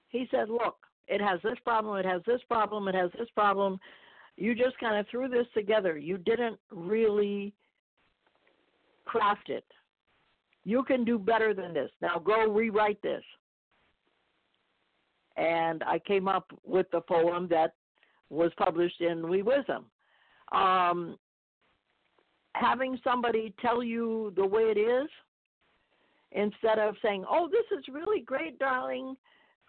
He 0.09 0.27
said, 0.31 0.49
"Look, 0.49 0.87
it 1.09 1.21
has 1.21 1.41
this 1.43 1.59
problem, 1.65 1.99
it 1.99 2.07
has 2.07 2.23
this 2.25 2.43
problem, 2.45 2.89
it 2.89 2.95
has 2.95 3.11
this 3.19 3.29
problem. 3.31 3.79
You 4.37 4.55
just 4.55 4.79
kind 4.79 4.97
of 4.97 5.07
threw 5.09 5.29
this 5.29 5.47
together. 5.53 5.99
You 5.99 6.17
didn't 6.19 6.59
really 6.71 7.53
craft 9.05 9.51
it. 9.51 9.65
You 10.65 10.85
can 10.85 11.05
do 11.05 11.19
better 11.19 11.53
than 11.55 11.75
this. 11.75 11.91
Now 12.01 12.19
go 12.19 12.49
rewrite 12.49 13.03
this. 13.03 13.23
And 15.37 15.83
I 15.85 15.99
came 15.99 16.29
up 16.29 16.51
with 16.65 16.87
the 16.93 17.01
poem 17.01 17.49
that 17.49 17.75
was 18.31 18.51
published 18.57 19.01
in 19.01 19.29
Wee 19.29 19.43
Wisdom. 19.43 19.87
Um, 20.53 21.17
having 22.55 22.99
somebody 23.03 23.55
tell 23.61 23.83
you 23.83 24.33
the 24.37 24.45
way 24.45 24.63
it 24.63 24.79
is 24.79 25.09
instead 26.33 26.79
of 26.79 26.97
saying, 27.03 27.25
"Oh, 27.29 27.49
this 27.49 27.79
is 27.79 27.87
really 27.89 28.21
great, 28.21 28.59
darling," 28.59 29.17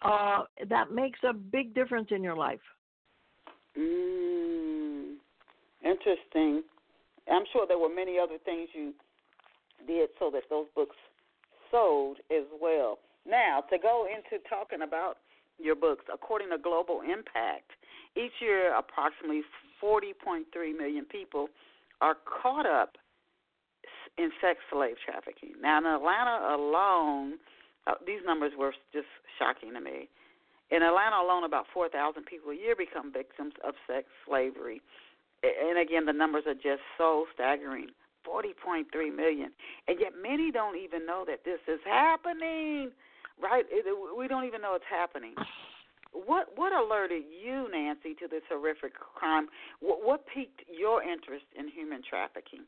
uh, 0.02 0.44
that 0.66 0.90
makes 0.90 1.22
a 1.24 1.32
big 1.32 1.74
difference 1.74 2.10
in 2.10 2.22
your 2.22 2.36
life. 2.36 2.60
Mm, 3.76 5.16
interesting. 5.82 6.62
I'm 7.30 7.44
sure 7.52 7.66
there 7.66 7.78
were 7.78 7.88
many 7.88 8.18
other 8.18 8.38
things 8.44 8.68
you 8.74 8.94
did 9.86 10.10
so 10.18 10.30
that 10.30 10.42
those 10.50 10.66
books 10.74 10.96
sold 11.70 12.18
as 12.30 12.44
well. 12.60 12.98
Now, 13.26 13.64
to 13.70 13.78
go 13.78 14.06
into 14.06 14.42
talking 14.48 14.82
about 14.82 15.18
your 15.58 15.74
books, 15.74 16.04
according 16.12 16.50
to 16.50 16.58
Global 16.58 17.00
Impact, 17.00 17.70
each 18.16 18.32
year 18.40 18.74
approximately 18.76 19.42
40.3 19.82 20.44
million 20.76 21.04
people 21.04 21.48
are 22.00 22.16
caught 22.24 22.66
up 22.66 22.96
in 24.18 24.30
sex 24.40 24.60
slave 24.70 24.96
trafficking. 25.04 25.54
Now, 25.60 25.78
in 25.78 25.86
Atlanta 25.86 26.54
alone, 26.54 27.34
uh, 27.86 27.94
these 28.06 28.20
numbers 28.24 28.52
were 28.58 28.72
just 28.92 29.08
shocking 29.38 29.74
to 29.74 29.80
me. 29.80 30.08
In 30.70 30.82
Atlanta 30.82 31.16
alone, 31.16 31.44
about 31.44 31.66
4,000 31.72 32.24
people 32.24 32.50
a 32.50 32.56
year 32.56 32.74
become 32.76 33.12
victims 33.12 33.52
of 33.66 33.74
sex 33.86 34.06
slavery. 34.26 34.80
And 35.42 35.78
again, 35.78 36.06
the 36.06 36.12
numbers 36.12 36.44
are 36.46 36.54
just 36.54 36.80
so 36.96 37.26
staggering 37.34 37.88
40.3 38.26 38.84
million. 39.14 39.52
And 39.86 39.98
yet, 40.00 40.12
many 40.20 40.50
don't 40.50 40.78
even 40.78 41.04
know 41.04 41.24
that 41.26 41.44
this 41.44 41.60
is 41.68 41.80
happening, 41.84 42.90
right? 43.42 43.64
It, 43.70 43.84
we 44.16 44.28
don't 44.28 44.44
even 44.44 44.62
know 44.62 44.74
it's 44.74 44.84
happening. 44.88 45.34
What 46.12 46.48
what 46.56 46.72
alerted 46.72 47.24
you, 47.42 47.68
Nancy, 47.72 48.14
to 48.20 48.28
this 48.28 48.42
horrific 48.48 48.94
crime? 48.94 49.48
What, 49.80 50.04
what 50.04 50.24
piqued 50.32 50.62
your 50.68 51.02
interest 51.02 51.44
in 51.58 51.68
human 51.68 52.02
trafficking? 52.08 52.60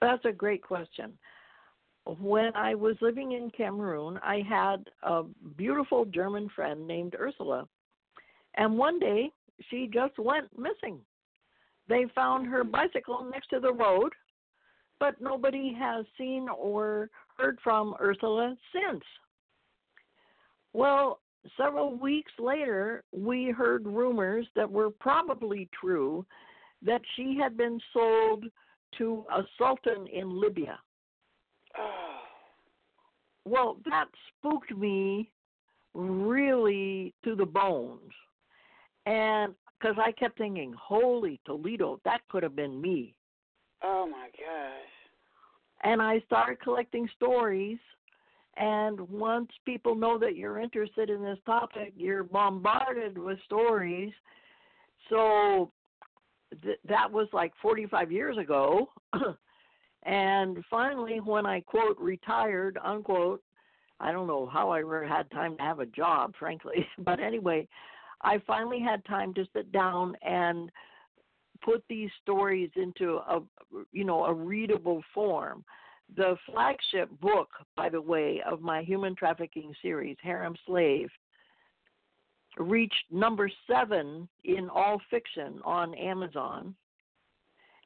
That's 0.00 0.24
a 0.24 0.32
great 0.32 0.62
question 0.62 1.12
when 2.20 2.52
I 2.54 2.74
was 2.74 2.96
living 3.00 3.32
in 3.32 3.50
Cameroon, 3.50 4.18
I 4.22 4.42
had 4.48 4.88
a 5.02 5.24
beautiful 5.56 6.04
German 6.06 6.48
friend 6.54 6.86
named 6.86 7.14
Ursula. 7.18 7.68
And 8.54 8.78
one 8.78 8.98
day, 8.98 9.30
she 9.70 9.90
just 9.92 10.18
went 10.18 10.46
missing. 10.58 11.00
They 11.88 12.06
found 12.14 12.46
her 12.46 12.64
bicycle 12.64 13.28
next 13.30 13.48
to 13.48 13.60
the 13.60 13.72
road, 13.72 14.12
but 15.00 15.20
nobody 15.20 15.74
has 15.78 16.06
seen 16.16 16.48
or 16.48 17.10
heard 17.36 17.58
from 17.62 17.94
Ursula 18.00 18.56
since. 18.72 19.04
Well, 20.72 21.20
several 21.56 21.96
weeks 21.96 22.32
later, 22.38 23.02
we 23.12 23.50
heard 23.50 23.86
rumors 23.86 24.46
that 24.54 24.70
were 24.70 24.90
probably 24.90 25.68
true 25.78 26.24
that 26.82 27.00
she 27.16 27.36
had 27.40 27.56
been 27.56 27.80
sold 27.92 28.44
to 28.98 29.24
a 29.32 29.42
sultan 29.56 30.06
in 30.12 30.40
Libya. 30.40 30.78
Well, 33.44 33.78
that 33.86 34.08
spooked 34.36 34.76
me 34.76 35.30
really 35.94 37.14
to 37.24 37.34
the 37.34 37.46
bones. 37.46 38.12
And 39.06 39.54
because 39.80 39.96
I 39.98 40.12
kept 40.12 40.36
thinking, 40.36 40.74
holy 40.78 41.40
Toledo, 41.46 41.98
that 42.04 42.20
could 42.28 42.42
have 42.42 42.54
been 42.54 42.78
me. 42.78 43.14
Oh 43.82 44.06
my 44.06 44.28
gosh. 44.32 44.90
And 45.82 46.02
I 46.02 46.20
started 46.26 46.60
collecting 46.60 47.08
stories. 47.16 47.78
And 48.58 49.00
once 49.08 49.50
people 49.64 49.94
know 49.94 50.18
that 50.18 50.36
you're 50.36 50.58
interested 50.58 51.10
in 51.10 51.22
this 51.22 51.38
topic, 51.46 51.92
you're 51.96 52.24
bombarded 52.24 53.16
with 53.16 53.38
stories. 53.44 54.12
So 55.08 55.70
th- 56.62 56.80
that 56.88 57.10
was 57.10 57.28
like 57.32 57.52
45 57.62 58.10
years 58.12 58.36
ago. 58.36 58.90
And 60.04 60.64
finally, 60.70 61.20
when 61.20 61.44
I 61.44 61.60
quote 61.60 61.98
retired, 61.98 62.78
unquote, 62.82 63.42
I 64.00 64.12
don't 64.12 64.28
know 64.28 64.46
how 64.46 64.70
I 64.70 64.80
ever 64.80 65.06
had 65.06 65.30
time 65.30 65.56
to 65.56 65.62
have 65.62 65.80
a 65.80 65.86
job, 65.86 66.34
frankly. 66.38 66.86
But 66.98 67.20
anyway, 67.20 67.66
I 68.22 68.40
finally 68.46 68.80
had 68.80 69.04
time 69.04 69.34
to 69.34 69.44
sit 69.52 69.72
down 69.72 70.16
and 70.22 70.70
put 71.64 71.82
these 71.88 72.10
stories 72.22 72.70
into 72.76 73.16
a 73.16 73.40
you 73.92 74.04
know 74.04 74.24
a 74.24 74.32
readable 74.32 75.02
form. 75.12 75.64
The 76.16 76.36
flagship 76.46 77.10
book, 77.20 77.48
by 77.76 77.88
the 77.88 78.00
way, 78.00 78.42
of 78.50 78.60
my 78.60 78.82
human 78.82 79.14
trafficking 79.14 79.74
series, 79.82 80.16
Harem 80.22 80.56
Slave, 80.66 81.10
reached 82.56 83.04
number 83.10 83.50
seven 83.70 84.28
in 84.44 84.68
all 84.68 85.00
fiction 85.10 85.60
on 85.64 85.94
Amazon 85.94 86.74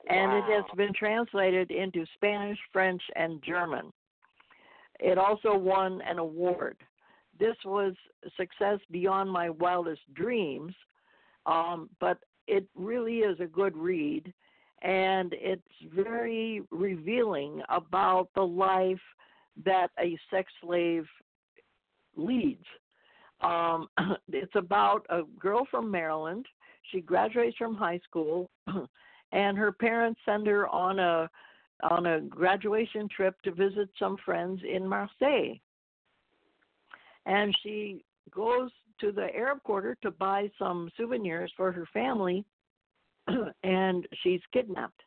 and 0.08 0.32
wow. 0.32 0.38
it 0.38 0.52
has 0.52 0.64
been 0.76 0.92
translated 0.94 1.70
into 1.70 2.04
Spanish, 2.14 2.58
French, 2.72 3.02
and 3.16 3.42
German. 3.42 3.92
It 5.00 5.18
also 5.18 5.56
won 5.56 6.00
an 6.02 6.18
award. 6.18 6.76
This 7.38 7.56
was 7.64 7.94
success 8.36 8.78
beyond 8.90 9.30
my 9.30 9.50
wildest 9.50 10.02
dreams, 10.14 10.74
um, 11.46 11.88
but 12.00 12.18
it 12.46 12.66
really 12.74 13.18
is 13.18 13.38
a 13.40 13.46
good 13.46 13.76
read, 13.76 14.32
and 14.82 15.32
it's 15.38 15.62
very 15.94 16.62
revealing 16.70 17.62
about 17.68 18.28
the 18.34 18.42
life 18.42 19.00
that 19.64 19.90
a 19.98 20.18
sex 20.30 20.52
slave 20.60 21.06
leads. 22.16 22.64
Um, 23.40 23.88
it's 24.32 24.54
about 24.54 25.06
a 25.08 25.22
girl 25.38 25.66
from 25.70 25.90
Maryland. 25.90 26.46
She 26.90 27.00
graduates 27.00 27.56
from 27.56 27.76
high 27.76 28.00
school 28.04 28.50
and 29.32 29.56
her 29.56 29.72
parents 29.72 30.20
send 30.24 30.46
her 30.46 30.68
on 30.68 30.98
a 30.98 31.30
on 31.90 32.06
a 32.06 32.20
graduation 32.20 33.08
trip 33.08 33.34
to 33.42 33.50
visit 33.50 33.88
some 33.98 34.16
friends 34.24 34.60
in 34.68 34.86
Marseille. 34.86 35.54
And 37.26 37.56
she 37.62 38.04
goes 38.30 38.70
to 39.00 39.10
the 39.10 39.34
Arab 39.34 39.64
quarter 39.64 39.96
to 40.02 40.12
buy 40.12 40.48
some 40.60 40.90
souvenirs 40.96 41.52
for 41.56 41.72
her 41.72 41.88
family 41.92 42.44
and 43.62 44.06
she's 44.22 44.40
kidnapped. 44.52 45.02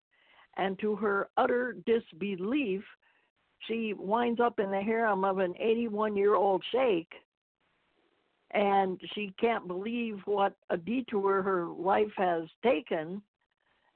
and 0.58 0.78
to 0.80 0.96
her 0.96 1.30
utter 1.38 1.76
disbelief, 1.86 2.84
she 3.68 3.94
winds 3.94 4.40
up 4.40 4.60
in 4.60 4.72
the 4.72 4.82
harem 4.82 5.24
of 5.24 5.40
an 5.40 5.54
81 5.60 6.16
year 6.16 6.36
old 6.36 6.64
sheikh 6.72 7.12
and 8.52 9.00
she 9.14 9.34
can't 9.40 9.68
believe 9.68 10.20
what 10.26 10.54
a 10.70 10.78
detour 10.78 11.42
her 11.42 11.66
life 11.66 12.12
has 12.18 12.44
taken 12.64 13.22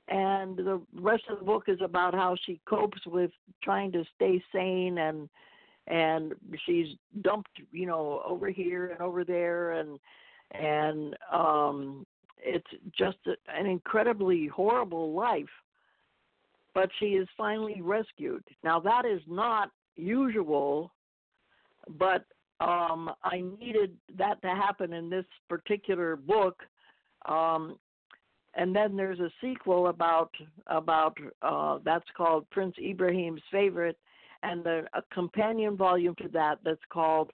and 0.07 0.57
the 0.57 0.81
rest 0.95 1.23
of 1.29 1.39
the 1.39 1.45
book 1.45 1.65
is 1.67 1.79
about 1.83 2.13
how 2.13 2.35
she 2.45 2.59
copes 2.67 2.99
with 3.05 3.31
trying 3.63 3.91
to 3.91 4.03
stay 4.15 4.43
sane 4.53 4.97
and 4.97 5.29
and 5.87 6.33
she's 6.65 6.87
dumped 7.21 7.61
you 7.71 7.85
know 7.85 8.21
over 8.25 8.49
here 8.49 8.87
and 8.87 9.01
over 9.01 9.23
there 9.23 9.71
and 9.73 9.99
and 10.51 11.15
um 11.31 12.05
it's 12.39 12.67
just 12.97 13.17
an 13.25 13.65
incredibly 13.65 14.47
horrible 14.47 15.13
life 15.13 15.49
but 16.73 16.89
she 16.99 17.07
is 17.07 17.27
finally 17.37 17.81
rescued 17.81 18.43
now 18.63 18.79
that 18.79 19.05
is 19.05 19.21
not 19.27 19.71
usual 19.95 20.91
but 21.97 22.25
um 22.59 23.11
i 23.23 23.41
needed 23.59 23.95
that 24.17 24.41
to 24.41 24.47
happen 24.47 24.93
in 24.93 25.09
this 25.09 25.25
particular 25.47 26.15
book 26.15 26.63
um 27.27 27.77
and 28.55 28.75
then 28.75 28.95
there's 28.95 29.19
a 29.19 29.31
sequel 29.41 29.87
about 29.87 30.31
about 30.67 31.17
uh, 31.41 31.79
that's 31.83 32.09
called 32.15 32.49
Prince 32.49 32.75
Ibrahim's 32.79 33.41
favorite, 33.51 33.97
and 34.43 34.63
the, 34.63 34.85
a 34.93 35.01
companion 35.13 35.77
volume 35.77 36.15
to 36.21 36.27
that 36.29 36.59
that's 36.63 36.79
called 36.91 37.31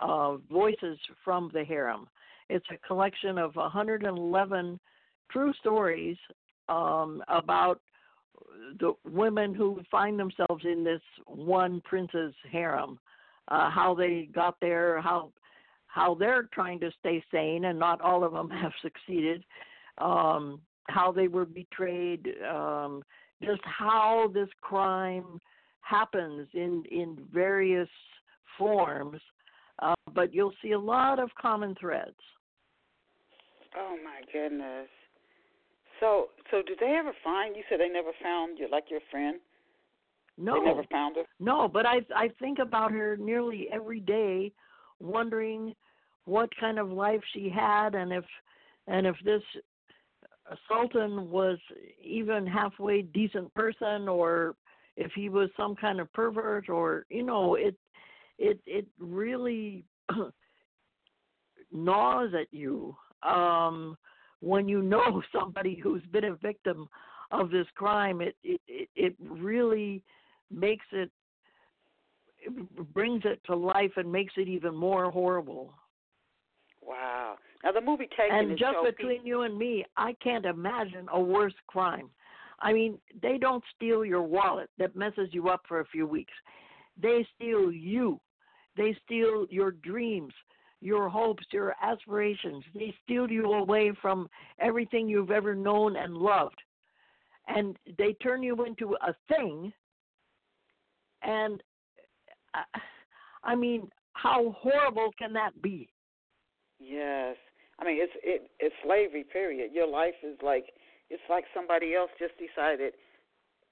uh, 0.00 0.36
Voices 0.50 0.98
from 1.24 1.50
the 1.52 1.64
Harem. 1.64 2.08
It's 2.50 2.66
a 2.72 2.86
collection 2.86 3.38
of 3.38 3.54
111 3.56 4.80
true 5.30 5.52
stories 5.60 6.16
um, 6.68 7.22
about 7.28 7.80
the 8.78 8.92
women 9.04 9.54
who 9.54 9.80
find 9.90 10.18
themselves 10.18 10.64
in 10.64 10.82
this 10.84 11.00
one 11.26 11.80
prince's 11.84 12.34
harem, 12.50 12.98
uh, 13.48 13.70
how 13.70 13.94
they 13.94 14.28
got 14.34 14.56
there, 14.60 15.00
how 15.00 15.30
how 15.86 16.14
they're 16.14 16.48
trying 16.54 16.78
to 16.78 16.90
stay 17.00 17.22
sane, 17.32 17.64
and 17.64 17.78
not 17.78 18.00
all 18.00 18.22
of 18.22 18.32
them 18.32 18.48
have 18.62 18.72
succeeded 18.82 19.44
um, 19.98 20.60
how 20.88 21.12
they 21.12 21.28
were 21.28 21.44
betrayed, 21.44 22.28
um, 22.48 23.02
just 23.42 23.60
how 23.64 24.30
this 24.32 24.48
crime 24.60 25.40
happens 25.80 26.48
in 26.54 26.84
in 26.90 27.16
various 27.32 27.88
forms. 28.58 29.20
Uh, 29.80 29.94
but 30.14 30.34
you'll 30.34 30.52
see 30.62 30.72
a 30.72 30.78
lot 30.78 31.18
of 31.18 31.30
common 31.40 31.74
threads. 31.80 32.16
Oh 33.76 33.96
my 34.02 34.20
goodness. 34.32 34.88
So 36.00 36.28
so 36.50 36.62
did 36.62 36.78
they 36.80 36.96
ever 36.98 37.12
find 37.22 37.56
you 37.56 37.62
said 37.68 37.80
they 37.80 37.88
never 37.88 38.12
found 38.22 38.58
you 38.58 38.68
like 38.70 38.84
your 38.90 39.00
friend? 39.10 39.38
No. 40.38 40.54
They 40.54 40.66
never 40.66 40.84
found 40.90 41.16
her? 41.16 41.24
No, 41.38 41.68
but 41.68 41.86
I 41.86 42.00
I 42.14 42.28
think 42.40 42.58
about 42.58 42.92
her 42.92 43.16
nearly 43.16 43.68
every 43.72 44.00
day 44.00 44.52
wondering 44.98 45.74
what 46.24 46.50
kind 46.58 46.78
of 46.78 46.90
life 46.90 47.20
she 47.32 47.48
had 47.48 47.94
and 47.94 48.12
if 48.12 48.24
and 48.86 49.06
if 49.06 49.16
this 49.24 49.42
Sultan 50.68 51.30
was 51.30 51.58
even 52.02 52.46
halfway 52.46 53.02
decent 53.02 53.52
person 53.54 54.08
or 54.08 54.56
if 54.96 55.12
he 55.14 55.28
was 55.28 55.48
some 55.56 55.76
kind 55.76 56.00
of 56.00 56.12
pervert 56.12 56.68
or 56.68 57.06
you 57.08 57.22
know 57.22 57.54
it 57.54 57.76
it 58.38 58.60
it 58.66 58.86
really 58.98 59.84
gnaws 61.72 62.30
at 62.38 62.46
you 62.50 62.96
um 63.22 63.96
when 64.40 64.68
you 64.68 64.82
know 64.82 65.22
somebody 65.32 65.78
who's 65.82 66.02
been 66.12 66.24
a 66.24 66.34
victim 66.36 66.88
of 67.30 67.50
this 67.50 67.66
crime 67.74 68.20
it 68.20 68.36
it 68.42 68.88
it 68.94 69.14
really 69.20 70.02
makes 70.50 70.86
it, 70.92 71.10
it 72.40 72.92
brings 72.92 73.22
it 73.24 73.40
to 73.46 73.54
life 73.54 73.92
and 73.96 74.10
makes 74.10 74.34
it 74.36 74.48
even 74.48 74.74
more 74.74 75.10
horrible 75.10 75.72
wow 76.82 77.36
now 77.62 77.72
the 77.72 77.80
movie 77.80 78.08
Taken 78.16 78.36
and 78.36 78.58
just 78.58 78.76
between 78.84 79.22
pe- 79.22 79.28
you 79.28 79.42
and 79.42 79.56
me, 79.56 79.84
I 79.96 80.14
can't 80.22 80.46
imagine 80.46 81.06
a 81.12 81.20
worse 81.20 81.54
crime. 81.66 82.08
I 82.60 82.72
mean, 82.72 82.98
they 83.22 83.38
don't 83.38 83.64
steal 83.76 84.04
your 84.04 84.22
wallet 84.22 84.70
that 84.78 84.96
messes 84.96 85.28
you 85.32 85.48
up 85.48 85.62
for 85.66 85.80
a 85.80 85.84
few 85.86 86.06
weeks. 86.06 86.32
They 87.00 87.26
steal 87.36 87.72
you. 87.72 88.20
They 88.76 88.96
steal 89.04 89.46
your 89.50 89.72
dreams, 89.72 90.32
your 90.80 91.08
hopes, 91.08 91.44
your 91.52 91.74
aspirations. 91.82 92.64
They 92.74 92.94
steal 93.04 93.30
you 93.30 93.52
away 93.52 93.92
from 94.00 94.28
everything 94.58 95.08
you've 95.08 95.30
ever 95.30 95.54
known 95.54 95.96
and 95.96 96.16
loved. 96.16 96.58
And 97.48 97.76
they 97.98 98.14
turn 98.22 98.42
you 98.42 98.64
into 98.64 98.96
a 99.06 99.14
thing. 99.28 99.72
And 101.22 101.62
uh, 102.54 102.78
I 103.44 103.54
mean, 103.54 103.88
how 104.14 104.54
horrible 104.58 105.10
can 105.18 105.32
that 105.34 105.60
be? 105.62 105.88
Yes. 106.78 107.36
I 107.78 107.84
mean, 107.84 107.98
it's 108.00 108.12
it 108.22 108.50
it's 108.58 108.74
slavery. 108.84 109.24
Period. 109.24 109.70
Your 109.72 109.86
life 109.86 110.14
is 110.22 110.36
like 110.42 110.66
it's 111.08 111.22
like 111.28 111.44
somebody 111.54 111.94
else 111.94 112.10
just 112.18 112.34
decided 112.38 112.94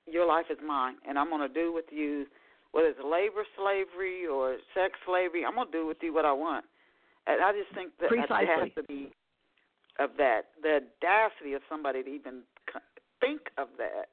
your 0.06 0.26
life 0.26 0.46
is 0.50 0.58
mine, 0.66 0.96
and 1.06 1.18
I'm 1.18 1.28
gonna 1.28 1.48
do 1.48 1.72
with 1.72 1.84
you 1.90 2.26
whether 2.72 2.88
it's 2.88 2.98
labor 3.02 3.44
slavery 3.56 4.26
or 4.26 4.56
sex 4.74 4.94
slavery. 5.06 5.44
I'm 5.44 5.54
gonna 5.54 5.70
do 5.70 5.86
with 5.86 5.98
you 6.02 6.12
what 6.12 6.24
I 6.24 6.32
want. 6.32 6.64
And 7.28 7.44
I 7.44 7.52
just 7.52 7.72
think 7.74 7.92
that 8.00 8.08
Precisely. 8.08 8.48
it 8.48 8.48
has 8.48 8.72
to 8.76 8.82
be 8.88 9.12
of 10.00 10.10
that. 10.16 10.56
The 10.62 10.80
audacity 10.80 11.52
of 11.52 11.62
somebody 11.68 12.02
to 12.02 12.08
even 12.08 12.42
think 13.20 13.52
of 13.58 13.68
that 13.76 14.08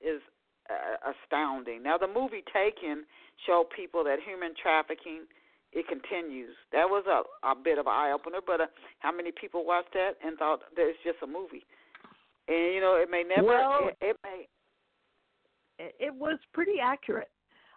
is 0.00 0.22
uh, 0.70 1.10
astounding. 1.10 1.82
Now, 1.82 1.98
the 1.98 2.06
movie 2.06 2.44
Taken 2.52 3.04
showed 3.46 3.66
people 3.74 4.04
that 4.04 4.18
human 4.24 4.54
trafficking 4.54 5.26
it 5.72 5.86
continues. 5.86 6.54
That 6.72 6.88
was 6.88 7.04
a 7.06 7.22
a 7.46 7.54
bit 7.54 7.78
of 7.78 7.86
an 7.86 7.92
eye 7.92 8.12
opener, 8.12 8.38
but 8.44 8.60
uh, 8.60 8.66
how 8.98 9.12
many 9.12 9.30
people 9.30 9.64
watched 9.64 9.92
that 9.94 10.12
and 10.24 10.36
thought 10.36 10.60
that 10.74 10.82
it's 10.82 10.98
just 11.04 11.18
a 11.22 11.26
movie? 11.26 11.64
And 12.48 12.74
you 12.74 12.80
know, 12.80 12.96
it 12.96 13.08
may 13.10 13.22
never. 13.22 13.46
Well, 13.46 13.88
it, 13.88 13.96
it 14.00 14.16
may. 14.24 14.48
It 15.78 16.14
was 16.14 16.38
pretty 16.52 16.80
accurate. 16.82 17.30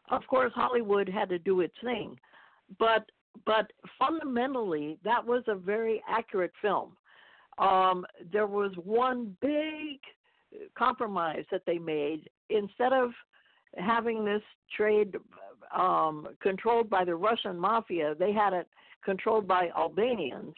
Of 0.09 0.25
course, 0.27 0.51
Hollywood 0.55 1.07
had 1.07 1.29
to 1.29 1.39
do 1.39 1.61
its 1.61 1.75
thing, 1.83 2.17
but 2.79 3.09
but 3.45 3.71
fundamentally, 3.99 4.97
that 5.03 5.25
was 5.25 5.43
a 5.47 5.55
very 5.55 6.01
accurate 6.07 6.53
film. 6.61 6.95
Um, 7.57 8.05
there 8.31 8.47
was 8.47 8.71
one 8.83 9.35
big 9.41 9.99
compromise 10.77 11.45
that 11.51 11.63
they 11.65 11.77
made. 11.77 12.29
Instead 12.49 12.93
of 12.93 13.11
having 13.77 14.23
this 14.23 14.41
trade 14.75 15.15
um, 15.75 16.27
controlled 16.41 16.89
by 16.89 17.03
the 17.03 17.15
Russian 17.15 17.57
mafia. 17.57 18.15
They 18.17 18.31
had 18.31 18.53
it 18.53 18.67
controlled 19.03 19.47
by 19.47 19.69
Albanians. 19.75 20.53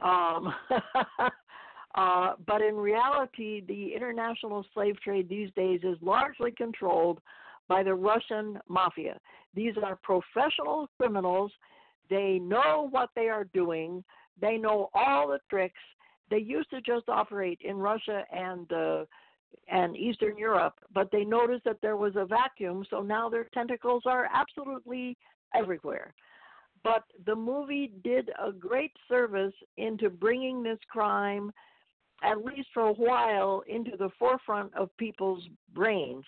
Um, 0.00 0.54
uh, 1.94 2.32
but 2.46 2.62
in 2.62 2.76
reality, 2.76 3.62
the 3.66 3.94
international 3.94 4.64
slave 4.74 5.00
trade 5.00 5.28
these 5.28 5.50
days 5.56 5.80
is 5.82 5.96
largely 6.00 6.52
controlled 6.52 7.20
by 7.68 7.82
the 7.82 7.94
Russian 7.94 8.58
mafia. 8.68 9.18
These 9.54 9.74
are 9.82 9.98
professional 10.02 10.88
criminals. 10.98 11.50
They 12.10 12.38
know 12.38 12.88
what 12.90 13.10
they 13.14 13.28
are 13.28 13.44
doing. 13.44 14.04
They 14.40 14.56
know 14.56 14.90
all 14.94 15.28
the 15.28 15.38
tricks. 15.48 15.80
They 16.30 16.38
used 16.38 16.70
to 16.70 16.80
just 16.80 17.08
operate 17.08 17.60
in 17.62 17.76
Russia 17.76 18.24
and 18.32 18.72
uh, 18.72 19.04
and 19.68 19.96
Eastern 19.96 20.36
Europe, 20.36 20.74
but 20.92 21.10
they 21.12 21.24
noticed 21.24 21.64
that 21.64 21.80
there 21.80 21.96
was 21.96 22.14
a 22.16 22.26
vacuum, 22.26 22.84
so 22.90 23.00
now 23.00 23.28
their 23.28 23.44
tentacles 23.54 24.02
are 24.04 24.28
absolutely 24.34 25.16
everywhere. 25.54 26.12
But 26.82 27.04
the 27.24 27.34
movie 27.34 27.92
did 28.02 28.30
a 28.44 28.52
great 28.52 28.92
service 29.08 29.54
into 29.76 30.10
bringing 30.10 30.62
this 30.62 30.78
crime, 30.90 31.50
at 32.22 32.44
least 32.44 32.68
for 32.74 32.88
a 32.88 32.92
while, 32.92 33.62
into 33.66 33.96
the 33.96 34.10
forefront 34.18 34.74
of 34.74 34.94
people's 34.98 35.42
brains. 35.72 36.24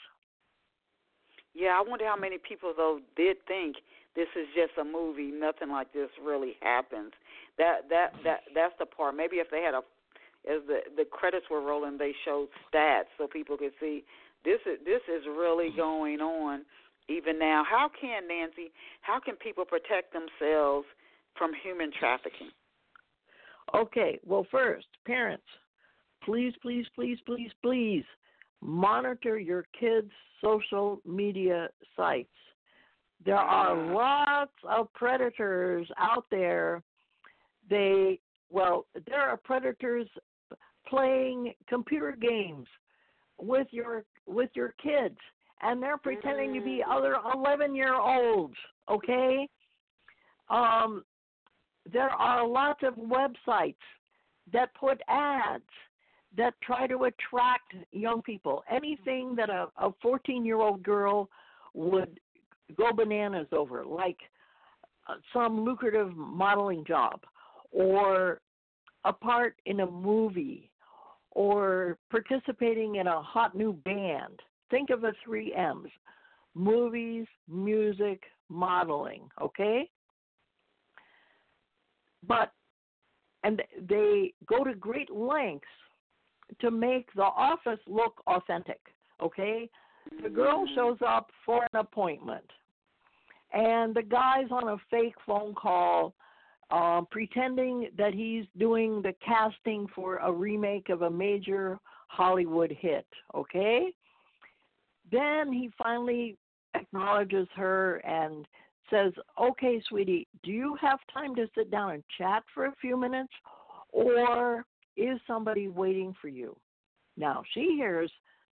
Yeah, 1.52 1.78
I 1.78 1.82
wonder 1.86 2.06
how 2.06 2.16
many 2.16 2.38
people 2.38 2.72
though 2.76 3.00
did 3.16 3.36
think 3.46 3.76
this 4.16 4.28
is 4.34 4.46
just 4.54 4.72
a 4.80 4.84
movie. 4.84 5.30
Nothing 5.30 5.70
like 5.70 5.92
this 5.92 6.08
really 6.24 6.54
happens. 6.60 7.12
That 7.58 7.88
that 7.90 8.12
that 8.24 8.40
that's 8.54 8.74
the 8.78 8.86
part. 8.86 9.14
Maybe 9.14 9.36
if 9.36 9.50
they 9.50 9.62
had 9.62 9.74
a 9.74 9.82
as 10.50 10.62
the 10.66 10.80
the 10.96 11.04
credits 11.04 11.46
were 11.50 11.60
rolling, 11.60 11.98
they 11.98 12.12
showed 12.24 12.48
stats 12.72 13.12
so 13.18 13.28
people 13.28 13.56
could 13.56 13.72
see 13.78 14.04
this 14.44 14.60
is 14.66 14.78
this 14.84 15.02
is 15.08 15.24
really 15.26 15.68
mm-hmm. 15.68 15.76
going 15.76 16.20
on 16.20 16.64
even 17.08 17.38
now. 17.38 17.62
How 17.68 17.90
can 18.00 18.26
Nancy? 18.28 18.72
How 19.02 19.20
can 19.20 19.36
people 19.36 19.64
protect 19.64 20.12
themselves 20.12 20.86
from 21.36 21.52
human 21.62 21.92
trafficking? 21.98 22.50
Okay, 23.74 24.18
well, 24.24 24.46
first, 24.50 24.86
parents, 25.06 25.44
please, 26.24 26.54
please, 26.62 26.86
please, 26.94 27.18
please, 27.26 27.50
please 27.62 28.04
monitor 28.62 29.38
your 29.38 29.66
kids' 29.78 30.10
social 30.42 31.00
media 31.04 31.68
sites. 31.96 32.28
There 33.24 33.36
are 33.36 33.92
lots 33.92 34.52
of 34.68 34.92
predators 34.92 35.88
out 35.98 36.26
there. 36.30 36.82
They, 37.68 38.20
well, 38.50 38.86
there 39.06 39.22
are 39.22 39.36
predators 39.36 40.06
playing 40.88 41.54
computer 41.68 42.12
games 42.12 42.66
with 43.38 43.66
your 43.70 44.04
with 44.26 44.50
your 44.54 44.74
kids 44.82 45.18
and 45.62 45.82
they're 45.82 45.98
pretending 45.98 46.54
to 46.54 46.60
be 46.60 46.82
Mm. 46.86 46.88
other 46.96 47.16
11 47.34 47.74
year 47.74 47.94
olds 47.94 48.56
okay 48.88 49.48
um 50.48 51.04
there 51.92 52.08
are 52.10 52.46
lots 52.46 52.82
of 52.82 52.94
websites 52.94 53.76
that 54.52 54.72
put 54.74 55.00
ads 55.08 55.64
that 56.36 56.54
try 56.62 56.86
to 56.86 57.04
attract 57.04 57.74
young 57.92 58.22
people 58.22 58.62
anything 58.70 59.34
that 59.36 59.50
a 59.50 59.68
a 59.78 59.92
14 60.00 60.44
year 60.44 60.60
old 60.60 60.82
girl 60.82 61.28
would 61.74 62.18
go 62.76 62.92
bananas 62.92 63.46
over 63.52 63.84
like 63.84 64.18
uh, 65.08 65.14
some 65.32 65.64
lucrative 65.64 66.14
modeling 66.16 66.84
job 66.86 67.20
or 67.70 68.40
a 69.04 69.12
part 69.12 69.56
in 69.66 69.80
a 69.80 69.86
movie 69.86 70.70
or 71.30 71.98
participating 72.10 72.96
in 72.96 73.06
a 73.06 73.22
hot 73.22 73.54
new 73.54 73.72
band. 73.72 74.40
Think 74.70 74.90
of 74.90 75.00
the 75.00 75.12
three 75.24 75.54
M's 75.54 75.90
movies, 76.54 77.26
music, 77.48 78.22
modeling, 78.48 79.28
okay? 79.40 79.88
But, 82.26 82.52
and 83.44 83.62
they 83.88 84.32
go 84.46 84.64
to 84.64 84.74
great 84.74 85.10
lengths 85.10 85.68
to 86.60 86.70
make 86.70 87.08
the 87.14 87.22
office 87.22 87.80
look 87.86 88.22
authentic, 88.26 88.80
okay? 89.22 89.68
The 90.22 90.28
girl 90.28 90.66
shows 90.74 90.98
up 91.06 91.30
for 91.44 91.62
an 91.72 91.80
appointment, 91.80 92.44
and 93.52 93.94
the 93.94 94.02
guy's 94.02 94.50
on 94.50 94.68
a 94.68 94.76
fake 94.90 95.14
phone 95.26 95.54
call 95.54 96.14
um, 96.70 97.06
pretending 97.10 97.90
that 97.96 98.12
he's 98.12 98.44
doing 98.58 99.02
the 99.02 99.14
casting 99.24 99.86
for 99.94 100.16
a 100.16 100.32
remake 100.32 100.88
of 100.88 101.02
a 101.02 101.10
major 101.10 101.78
Hollywood 102.08 102.76
hit, 102.80 103.06
okay? 103.34 103.92
Then 105.10 105.52
he 105.52 105.70
finally 105.78 106.36
acknowledges 106.74 107.46
her 107.54 107.96
and 107.98 108.46
says, 108.90 109.12
Okay, 109.40 109.82
sweetie, 109.88 110.26
do 110.42 110.50
you 110.50 110.76
have 110.80 110.98
time 111.12 111.34
to 111.36 111.48
sit 111.54 111.70
down 111.70 111.92
and 111.92 112.04
chat 112.18 112.42
for 112.54 112.66
a 112.66 112.74
few 112.80 112.96
minutes? 112.96 113.32
Or 113.92 114.64
is 114.96 115.20
somebody 115.26 115.68
waiting 115.68 116.14
for 116.20 116.28
you? 116.28 116.56
Now, 117.16 117.42
she 117.54 117.76
hears 117.76 118.10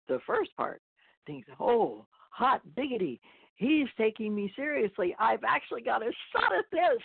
the 0.09 0.21
first 0.27 0.55
part, 0.57 0.81
thinks, 1.27 1.49
Oh, 1.61 2.07
hot 2.31 2.63
diggity, 2.77 3.21
he's 3.57 3.89
taking 3.97 4.35
me 4.35 4.53
seriously. 4.57 5.15
I've 5.19 5.45
actually 5.47 5.83
got 5.83 6.03
a 6.03 6.11
shot 6.33 6.53
at 6.57 6.65
this. 6.71 7.03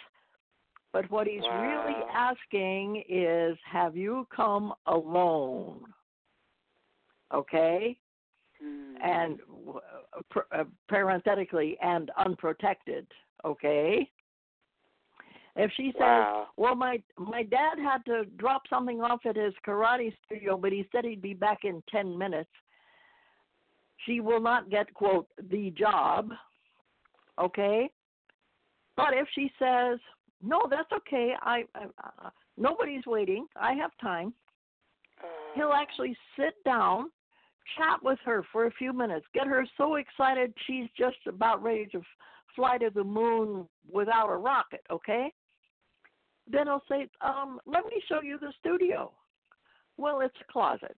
But 0.92 1.10
what 1.12 1.28
he's 1.28 1.42
really 1.42 1.96
asking 2.12 3.04
is, 3.08 3.56
have 3.72 3.96
you 3.96 4.28
come 4.36 4.74
alone? 4.88 5.82
Okay? 7.32 7.96
Mm. 8.64 8.96
And 9.04 9.40
pr- 10.32 10.40
uh, 10.52 10.64
parenthetically, 10.88 11.78
and 11.82 12.10
unprotected. 12.18 13.06
Okay? 13.46 14.10
If 15.56 15.72
she 15.76 15.92
says, 15.94 16.02
wow. 16.02 16.48
well, 16.58 16.76
my 16.76 17.02
my 17.18 17.44
dad 17.44 17.78
had 17.78 18.04
to 18.06 18.26
drop 18.38 18.64
something 18.70 19.02
off 19.02 19.20
at 19.26 19.36
his 19.36 19.54
karate 19.68 20.14
studio, 20.26 20.58
but 20.58 20.72
he 20.72 20.88
said 20.92 21.06
he'd 21.06 21.22
be 21.22 21.34
back 21.34 21.60
in 21.64 21.84
ten 21.90 22.18
minutes. 22.18 22.50
She 24.06 24.20
will 24.20 24.42
not 24.42 24.70
get 24.70 24.94
quote 24.94 25.28
the 25.52 25.72
job, 25.72 26.30
okay? 27.40 27.90
But 28.96 29.14
if 29.14 29.28
she 29.36 29.52
says, 29.60 30.00
no, 30.42 30.62
that's 30.70 30.92
okay. 30.92 31.34
I, 31.42 31.64
I 31.76 31.86
uh, 32.04 32.30
nobody's 32.58 33.06
waiting. 33.06 33.46
I 33.56 33.74
have 33.74 33.92
time. 34.02 34.34
He'll 35.56 35.74
actually 35.74 36.16
sit 36.38 36.54
down, 36.64 37.12
chat 37.78 38.02
with 38.02 38.20
her 38.24 38.46
for 38.52 38.68
a 38.68 38.72
few 38.72 38.94
minutes, 38.94 39.26
get 39.34 39.48
her 39.48 39.66
so 39.78 39.96
excited 39.96 40.54
she's 40.66 40.88
just 40.98 41.18
about 41.28 41.62
ready 41.62 41.88
to 41.92 42.02
fly 42.56 42.78
to 42.78 42.90
the 42.94 43.04
moon 43.04 43.68
without 43.92 44.30
a 44.30 44.38
rocket, 44.38 44.84
okay? 44.92 45.34
Then 46.52 46.68
he'll 46.68 46.84
say, 46.90 47.08
um, 47.22 47.60
let 47.66 47.86
me 47.86 48.02
show 48.08 48.22
you 48.22 48.38
the 48.40 48.54
studio. 48.60 49.12
Well, 49.98 50.22
it's 50.22 50.36
a 50.42 50.52
closet. 50.52 50.96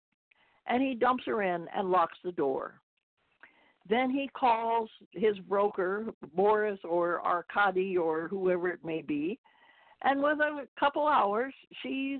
And 0.68 0.82
he 0.82 0.94
dumps 0.94 1.24
her 1.26 1.42
in 1.42 1.68
and 1.76 1.90
locks 1.90 2.18
the 2.24 2.32
door. 2.32 2.81
Then 3.89 4.10
he 4.12 4.30
calls 4.34 4.89
his 5.12 5.38
broker, 5.39 6.06
Boris 6.36 6.80
or 6.84 7.20
Arkady 7.26 7.98
or 7.98 8.28
whoever 8.28 8.70
it 8.70 8.84
may 8.86 9.02
be, 9.02 9.39
and 10.04 10.22
within 10.22 10.60
a 10.60 10.80
couple 10.80 11.08
hours, 11.08 11.54
she's 11.82 12.20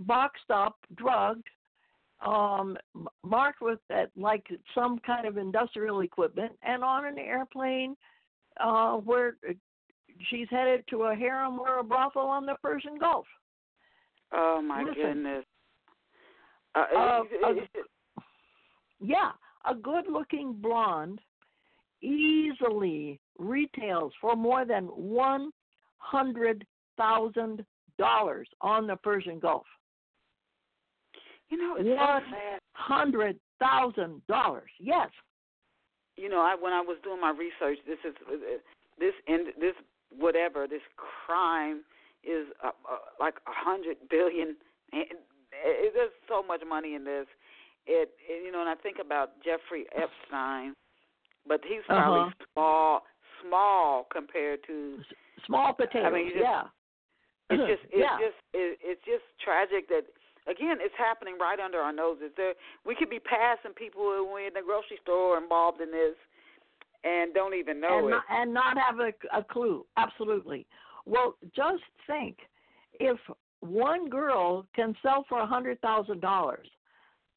boxed 0.00 0.50
up, 0.50 0.76
drugged, 0.96 1.46
um, 2.24 2.76
marked 3.24 3.60
with 3.60 3.78
that, 3.88 4.10
like 4.16 4.46
some 4.74 4.98
kind 5.00 5.26
of 5.26 5.36
industrial 5.38 6.00
equipment, 6.00 6.52
and 6.62 6.82
on 6.82 7.04
an 7.06 7.18
airplane 7.18 7.96
uh, 8.60 8.94
where 8.94 9.36
uh, 9.48 9.52
she's 10.28 10.48
headed 10.50 10.84
to 10.90 11.04
a 11.04 11.14
harem 11.14 11.60
or 11.60 11.78
a 11.78 11.84
brothel 11.84 12.22
on 12.26 12.44
the 12.44 12.54
Persian 12.62 12.98
Gulf. 12.98 13.26
Oh 14.32 14.60
my 14.60 14.82
Listen. 14.82 15.02
goodness. 15.02 15.44
Uh, 16.74 16.78
Uh, 16.78 17.22
it- 17.30 17.44
uh, 17.44 17.48
it- 17.50 17.70
it- 17.74 17.86
Yeah, 19.00 19.30
a 19.66 19.74
good 19.74 20.04
looking 20.10 20.52
blonde 20.52 21.20
easily 22.02 23.18
retails 23.38 24.12
for 24.20 24.36
more 24.36 24.64
than 24.64 24.84
one 24.86 25.50
hundred 25.98 26.64
thousand 26.96 27.64
dollars 27.98 28.48
on 28.60 28.86
the 28.86 28.96
Persian 28.96 29.38
Gulf. 29.38 29.66
you 31.50 31.56
know, 31.58 31.76
it's 31.78 31.88
sad. 31.88 32.60
Hundred 32.72 33.38
thousand 33.58 34.22
dollars. 34.28 34.70
Yes. 34.78 35.08
You 36.16 36.28
know, 36.28 36.40
I 36.40 36.56
when 36.60 36.72
I 36.72 36.80
was 36.80 36.98
doing 37.02 37.20
my 37.20 37.30
research, 37.30 37.78
this 37.86 37.98
is 38.04 38.14
uh, 38.30 38.34
this 38.98 39.14
end 39.28 39.48
this 39.60 39.74
whatever 40.16 40.66
this 40.66 40.82
crime 40.96 41.82
is 42.24 42.46
uh, 42.62 42.68
uh, 42.68 42.98
like 43.20 43.34
a 43.46 43.52
hundred 43.52 43.96
billion. 44.10 44.56
There's 44.92 46.10
so 46.28 46.42
much 46.42 46.60
money 46.68 46.94
in 46.94 47.04
this. 47.04 47.26
It, 47.88 48.10
it 48.28 48.44
you 48.44 48.52
know, 48.52 48.60
and 48.60 48.68
I 48.68 48.74
think 48.76 48.98
about 49.00 49.30
Jeffrey 49.42 49.86
Epstein, 49.96 50.74
but 51.48 51.60
he's 51.66 51.82
probably 51.86 52.30
Uh-huh. 52.30 52.44
small, 52.52 53.02
small 53.42 54.06
compared 54.12 54.60
to. 54.68 55.00
Small 55.46 55.72
potatoes. 55.72 56.04
I 56.06 56.10
mean, 56.14 56.26
you 56.26 56.32
just- 56.34 56.44
yeah. 56.44 56.62
It's 57.50 57.64
just, 57.64 57.84
it's 57.84 58.04
yeah. 58.04 58.18
just, 58.20 58.36
it, 58.52 58.78
it's 58.84 59.04
just 59.08 59.24
tragic 59.42 59.88
that 59.88 60.04
again, 60.46 60.76
it's 60.80 60.94
happening 60.98 61.36
right 61.40 61.58
under 61.58 61.78
our 61.78 61.92
noses. 61.92 62.30
There, 62.36 62.52
we 62.84 62.94
could 62.94 63.08
be 63.08 63.20
passing 63.20 63.72
people 63.72 64.02
who 64.02 64.28
are 64.36 64.46
in 64.46 64.52
the 64.52 64.60
grocery 64.60 64.98
store 65.02 65.38
involved 65.38 65.80
in 65.80 65.90
this, 65.90 66.14
and 67.04 67.32
don't 67.32 67.54
even 67.54 67.80
know 67.80 67.98
and 68.00 68.06
it. 68.08 68.10
not, 68.10 68.22
and 68.30 68.52
not 68.52 68.76
have 68.76 68.98
a, 69.00 69.12
a 69.36 69.42
clue. 69.42 69.86
Absolutely. 69.96 70.66
Well, 71.06 71.36
just 71.56 71.82
think 72.06 72.36
if 73.00 73.18
one 73.60 74.10
girl 74.10 74.66
can 74.76 74.94
sell 75.02 75.24
for 75.28 75.40
a 75.40 75.46
hundred 75.46 75.80
thousand 75.80 76.20
dollars, 76.20 76.68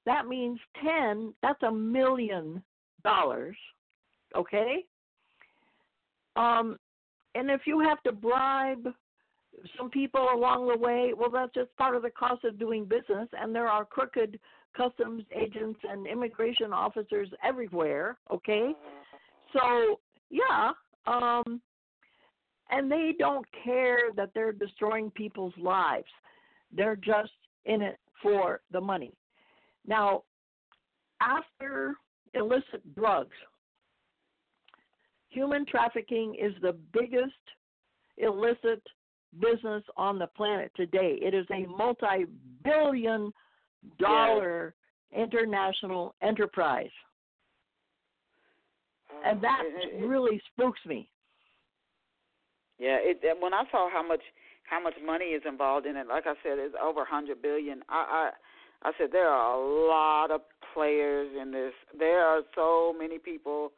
that 0.06 0.28
means 0.28 0.60
ten. 0.84 1.34
That's 1.42 1.62
a 1.64 1.72
million 1.72 2.64
dollars. 3.04 3.56
Okay. 4.36 4.86
Um, 6.36 6.78
and 7.36 7.50
if 7.50 7.62
you 7.66 7.80
have 7.80 8.02
to 8.04 8.12
bribe 8.12 8.88
some 9.78 9.90
people 9.90 10.28
along 10.34 10.68
the 10.68 10.78
way, 10.78 11.14
well, 11.16 11.30
that's 11.30 11.54
just 11.54 11.76
part 11.78 11.96
of 11.96 12.02
the 12.02 12.10
cost 12.12 12.44
of 12.46 12.58
doing 12.58 12.86
business. 12.86 13.28
And 13.34 13.54
there 13.54 13.68
are 13.68 13.86
crooked 13.86 14.40
customs 14.76 15.24
agents 15.36 15.80
and 15.90 16.08
immigration 16.08 16.72
officers 16.74 17.30
everywhere. 17.44 18.18
Okay. 18.32 18.74
So 19.54 20.00
yeah, 20.30 20.72
um, 21.06 21.62
and 22.70 22.90
they 22.90 23.14
don't 23.20 23.46
care 23.64 24.12
that 24.16 24.32
they're 24.34 24.54
destroying 24.54 25.12
people's 25.12 25.54
lives. 25.58 26.08
They're 26.76 26.96
just 26.96 27.34
in 27.66 27.82
it 27.82 28.00
for 28.24 28.62
the 28.72 28.80
money. 28.80 29.14
Now, 29.86 30.24
after 31.22 31.96
illicit 32.34 32.96
drugs, 32.96 33.36
human 35.30 35.65
trafficking 35.65 36.36
is 36.36 36.54
the 36.62 36.74
biggest 36.94 37.34
illicit 38.17 38.82
business 39.39 39.84
on 39.98 40.20
the 40.20 40.28
planet 40.28 40.72
today. 40.76 41.17
It 41.22 41.34
is 41.34 41.46
a 41.52 41.65
multi-billion 41.67 43.32
dollar 43.98 44.76
international 45.15 46.13
enterprise 46.22 46.91
and 49.26 49.41
that 49.41 49.62
uh, 49.62 49.67
It- 49.67 49.94
it- 49.94 50.06
really 50.06 50.39
spooks 50.52 50.84
me. 50.86 51.10
Yeah, 52.78 52.98
it 52.98 53.22
when 53.39 53.54
I 53.54 53.70
saw 53.70 53.89
how 53.89 54.02
much 54.02 54.24
how 54.63 54.80
much 54.80 54.96
money 55.06 55.26
is 55.34 55.46
involved 55.46 55.86
in 55.86 55.96
it, 55.98 56.08
like 56.08 56.26
I 56.26 56.34
said, 56.41 56.58
it's 56.58 56.76
over 56.82 57.02
a 57.02 57.06
hundred 57.06 57.41
billion. 57.41 57.84
I 57.89 58.00
I 58.00 58.32
I 58.84 58.91
said 58.98 59.10
there 59.12 59.30
are 59.30 59.56
a 59.56 59.88
lot 59.88 60.32
of 60.32 60.41
players 60.74 61.30
in 61.39 61.52
this. 61.52 61.74
There 61.98 62.26
are 62.26 62.41
so 62.56 62.94
many 62.98 63.20
people, 63.20 63.72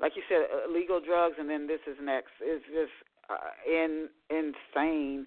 like 0.00 0.12
you 0.14 0.22
said, 0.28 0.46
illegal 0.68 1.00
drugs, 1.04 1.36
and 1.38 1.50
then 1.50 1.66
this 1.66 1.80
is 1.86 1.96
next. 2.02 2.30
It's 2.40 2.64
just 2.66 2.94
uh, 3.28 3.50
in 3.66 4.08
insane. 4.30 5.26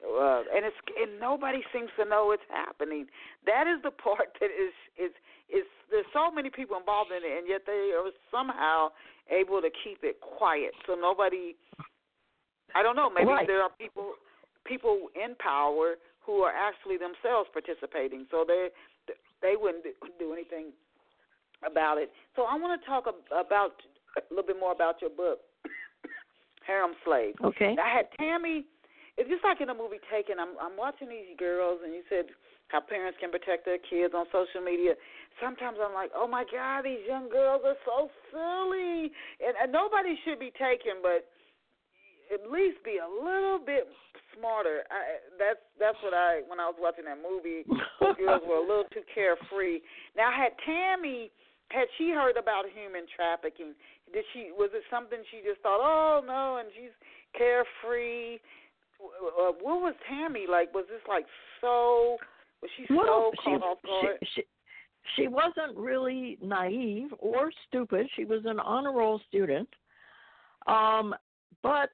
Uh, 0.00 0.42
and 0.54 0.64
it's 0.64 0.76
and 0.96 1.20
nobody 1.20 1.60
seems 1.74 1.90
to 1.98 2.08
know 2.08 2.30
it's 2.32 2.46
happening. 2.48 3.06
That 3.44 3.66
is 3.66 3.82
the 3.82 3.90
part 4.04 4.28
that 4.40 4.46
is 4.46 4.72
is 4.96 5.12
is 5.50 5.66
there's 5.90 6.06
so 6.12 6.30
many 6.30 6.50
people 6.50 6.76
involved 6.78 7.10
in 7.10 7.22
it, 7.26 7.38
and 7.38 7.48
yet 7.48 7.62
they 7.66 7.92
are 7.92 8.10
somehow 8.30 8.88
able 9.30 9.60
to 9.60 9.70
keep 9.84 9.98
it 10.02 10.20
quiet, 10.20 10.72
so 10.86 10.94
nobody. 10.94 11.56
I 12.74 12.84
don't 12.84 12.94
know. 12.94 13.10
Maybe 13.10 13.26
right. 13.26 13.46
there 13.46 13.62
are 13.62 13.70
people 13.78 14.14
people 14.64 15.08
in 15.16 15.34
power 15.36 15.96
who 16.24 16.42
are 16.42 16.52
actually 16.52 16.96
themselves 16.96 17.48
participating, 17.52 18.26
so 18.30 18.44
they 18.46 18.68
they 19.42 19.54
wouldn't 19.56 19.84
do 20.18 20.32
anything 20.32 20.72
about 21.64 21.98
it. 21.98 22.12
So 22.36 22.42
I 22.42 22.54
want 22.56 22.80
to 22.80 22.86
talk 22.86 23.04
about 23.08 23.80
a 24.16 24.22
little 24.30 24.46
bit 24.46 24.58
more 24.58 24.72
about 24.72 25.00
your 25.00 25.10
book, 25.10 25.40
Harem 26.66 26.92
Slave. 27.04 27.34
Okay. 27.42 27.76
I 27.80 27.88
had 27.88 28.06
Tammy. 28.18 28.64
It's 29.16 29.28
just 29.28 29.44
like 29.44 29.60
in 29.60 29.68
a 29.68 29.74
movie 29.74 30.00
Taken. 30.08 30.38
I'm 30.38 30.56
I'm 30.60 30.76
watching 30.76 31.08
these 31.08 31.36
girls, 31.38 31.80
and 31.84 31.92
you 31.92 32.02
said 32.08 32.32
how 32.68 32.80
parents 32.80 33.18
can 33.20 33.30
protect 33.30 33.66
their 33.66 33.78
kids 33.78 34.14
on 34.14 34.26
social 34.30 34.62
media. 34.62 34.94
Sometimes 35.42 35.78
I'm 35.82 35.92
like, 35.92 36.10
oh 36.14 36.28
my 36.28 36.44
God, 36.46 36.86
these 36.86 37.02
young 37.06 37.28
girls 37.28 37.62
are 37.66 37.78
so 37.84 38.08
silly, 38.30 39.10
and, 39.42 39.58
and 39.58 39.72
nobody 39.72 40.14
should 40.24 40.38
be 40.38 40.54
taken, 40.54 41.02
but 41.02 41.26
at 42.32 42.50
least 42.50 42.78
be 42.84 42.98
a 43.02 43.10
little 43.10 43.58
bit 43.58 43.90
smarter. 44.38 44.86
I, 44.90 45.18
that's 45.38 45.62
that's 45.78 45.98
what 46.02 46.14
I 46.14 46.42
when 46.46 46.60
I 46.62 46.66
was 46.70 46.78
watching 46.78 47.04
that 47.04 47.18
movie. 47.18 47.66
Those 48.00 48.16
girls 48.16 48.42
were 48.46 48.62
a 48.62 48.66
little 48.66 48.88
too 48.94 49.02
carefree. 49.12 49.82
Now, 50.16 50.30
had 50.30 50.54
Tammy 50.64 51.30
had 51.70 51.86
she 51.98 52.10
heard 52.10 52.36
about 52.36 52.66
human 52.70 53.06
trafficking? 53.14 53.74
Did 54.12 54.24
she 54.32 54.50
was 54.54 54.70
it 54.74 54.82
something 54.90 55.18
she 55.30 55.42
just 55.46 55.60
thought, 55.62 55.82
oh 55.82 56.22
no, 56.22 56.58
and 56.58 56.68
she's 56.74 56.94
carefree? 57.36 58.38
Uh, 59.00 59.56
what 59.62 59.80
was 59.80 59.94
Tammy 60.08 60.46
like? 60.50 60.74
Was 60.74 60.86
this 60.88 61.02
like 61.08 61.26
so? 61.60 62.16
Was 62.62 62.70
she 62.76 62.86
well, 62.90 63.32
so 63.34 63.42
caught 63.42 63.62
off 63.62 63.78
guard? 63.82 64.18
She, 64.34 64.42
she, 64.42 64.42
she 65.16 65.28
wasn't 65.28 65.76
really 65.76 66.38
naive 66.42 67.08
or 67.18 67.50
stupid. 67.66 68.06
She 68.16 68.24
was 68.24 68.42
an 68.44 68.60
honor 68.60 68.92
roll 68.92 69.20
student. 69.28 69.68
Um, 70.66 71.14
but 71.62 71.90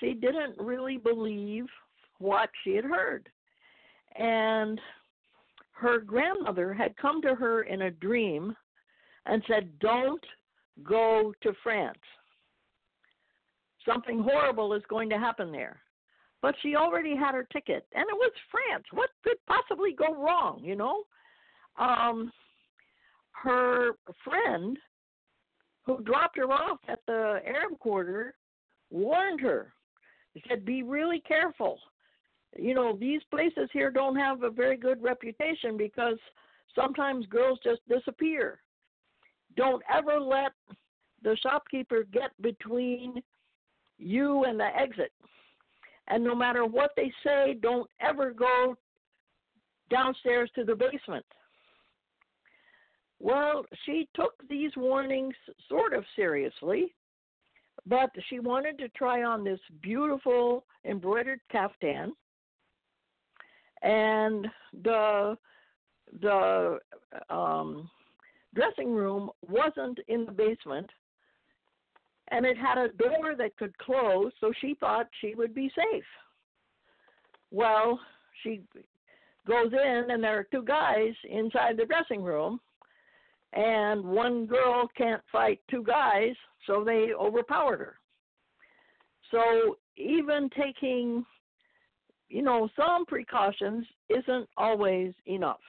she 0.00 0.14
didn't 0.14 0.56
really 0.58 0.96
believe 0.96 1.66
what 2.18 2.50
she 2.64 2.74
had 2.74 2.84
heard. 2.84 3.28
And 4.16 4.80
her 5.72 6.00
grandmother 6.00 6.74
had 6.74 6.96
come 6.96 7.22
to 7.22 7.34
her 7.34 7.62
in 7.62 7.82
a 7.82 7.90
dream 7.90 8.54
and 9.26 9.42
said, 9.48 9.78
Don't 9.78 10.24
go 10.82 11.32
to 11.42 11.52
France. 11.62 11.98
Something 13.86 14.22
horrible 14.22 14.74
is 14.74 14.82
going 14.88 15.08
to 15.10 15.18
happen 15.18 15.52
there. 15.52 15.80
But 16.42 16.54
she 16.62 16.76
already 16.76 17.16
had 17.16 17.34
her 17.34 17.46
ticket, 17.52 17.86
and 17.94 18.02
it 18.02 18.14
was 18.14 18.32
France. 18.50 18.84
What 18.92 19.10
could 19.24 19.38
possibly 19.46 19.92
go 19.92 20.14
wrong, 20.14 20.60
you 20.62 20.76
know? 20.76 21.02
Um, 21.78 22.30
her 23.32 23.92
friend 24.24 24.78
who 25.84 26.02
dropped 26.02 26.36
her 26.36 26.50
off 26.52 26.78
at 26.88 27.00
the 27.06 27.40
Arab 27.46 27.78
quarter 27.80 28.34
warned 28.90 29.40
her 29.40 29.72
he 30.38 30.48
said, 30.48 30.64
Be 30.64 30.82
really 30.82 31.20
careful. 31.20 31.78
You 32.56 32.74
know, 32.74 32.96
these 32.96 33.20
places 33.30 33.68
here 33.72 33.90
don't 33.90 34.16
have 34.16 34.42
a 34.42 34.50
very 34.50 34.76
good 34.76 35.02
reputation 35.02 35.76
because 35.76 36.18
sometimes 36.74 37.26
girls 37.26 37.58
just 37.62 37.80
disappear. 37.88 38.60
Don't 39.56 39.82
ever 39.92 40.18
let 40.18 40.52
the 41.22 41.36
shopkeeper 41.42 42.04
get 42.12 42.30
between 42.40 43.22
you 43.98 44.44
and 44.44 44.58
the 44.58 44.68
exit. 44.76 45.12
And 46.08 46.24
no 46.24 46.34
matter 46.34 46.64
what 46.64 46.92
they 46.96 47.12
say, 47.24 47.58
don't 47.60 47.88
ever 48.00 48.32
go 48.32 48.76
downstairs 49.90 50.50
to 50.54 50.64
the 50.64 50.74
basement. 50.74 51.26
Well, 53.20 53.64
she 53.84 54.08
took 54.14 54.34
these 54.48 54.70
warnings 54.76 55.34
sort 55.68 55.92
of 55.92 56.04
seriously 56.14 56.94
but 57.88 58.10
she 58.28 58.38
wanted 58.38 58.78
to 58.78 58.88
try 58.90 59.22
on 59.22 59.44
this 59.44 59.60
beautiful 59.82 60.64
embroidered 60.84 61.40
caftan, 61.50 62.12
and 63.82 64.46
the 64.82 65.36
the 66.20 66.78
um, 67.30 67.88
dressing 68.54 68.92
room 68.94 69.30
wasn't 69.48 69.98
in 70.08 70.24
the 70.24 70.32
basement, 70.32 70.88
and 72.30 72.44
it 72.44 72.56
had 72.56 72.78
a 72.78 72.88
door 72.88 73.34
that 73.36 73.56
could 73.56 73.76
close, 73.78 74.32
so 74.40 74.52
she 74.60 74.74
thought 74.80 75.08
she 75.20 75.34
would 75.34 75.54
be 75.54 75.70
safe. 75.76 76.04
Well, 77.50 77.98
she 78.42 78.62
goes 79.46 79.72
in, 79.72 80.06
and 80.10 80.22
there 80.22 80.38
are 80.38 80.46
two 80.50 80.62
guys 80.62 81.14
inside 81.28 81.76
the 81.76 81.86
dressing 81.86 82.22
room, 82.22 82.60
and 83.52 84.04
one 84.04 84.46
girl 84.46 84.88
can't 84.96 85.22
fight 85.32 85.60
two 85.70 85.82
guys, 85.82 86.34
so 86.66 86.84
they 86.84 87.08
overpowered 87.18 87.78
her. 87.78 87.94
So 89.30 89.78
even 89.96 90.50
taking, 90.56 91.24
you 92.28 92.42
know, 92.42 92.68
some 92.76 93.06
precautions 93.06 93.86
isn't 94.08 94.48
always 94.56 95.12
enough. 95.26 95.60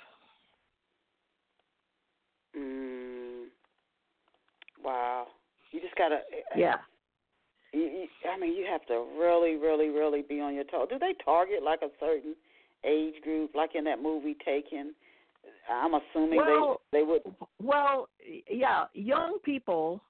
Mm. 2.57 3.45
Wow. 4.83 5.27
You 5.71 5.81
just 5.81 5.95
gotta. 5.95 6.19
Yeah. 6.55 6.75
You, 7.73 7.81
you, 7.81 8.07
I 8.33 8.39
mean, 8.39 8.55
you 8.55 8.65
have 8.69 8.85
to 8.87 9.05
really, 9.19 9.55
really, 9.55 9.89
really 9.89 10.23
be 10.27 10.39
on 10.39 10.55
your 10.55 10.63
toes. 10.63 10.87
Do 10.89 10.97
they 10.97 11.13
target 11.23 11.61
like 11.63 11.81
a 11.83 11.89
certain 11.99 12.35
age 12.83 13.21
group, 13.23 13.51
like 13.53 13.71
in 13.75 13.83
that 13.83 14.01
movie 14.01 14.35
Taken? 14.43 14.93
I'm 15.69 15.93
assuming 15.93 16.37
well, 16.37 16.81
they 16.91 16.99
they 16.99 17.03
would. 17.03 17.21
Well, 17.61 18.09
yeah, 18.49 18.85
young 18.93 19.37
people, 19.43 20.01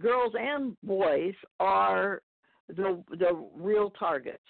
girls 0.00 0.34
and 0.38 0.76
boys, 0.82 1.34
are 1.60 2.22
the 2.68 3.02
the 3.10 3.48
real 3.56 3.90
targets. 3.90 4.42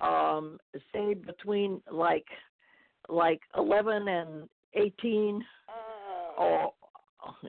Um, 0.00 0.58
say 0.92 1.14
between 1.14 1.80
like 1.90 2.26
like 3.08 3.40
11 3.56 4.08
and 4.08 4.48
18. 4.74 5.42
Uh, 5.68 6.42
oh, 6.42 6.74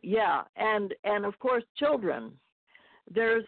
yeah, 0.04 0.44
and 0.56 0.94
and 1.04 1.26
of 1.26 1.38
course 1.40 1.63
children. 1.78 2.32
There's 3.13 3.46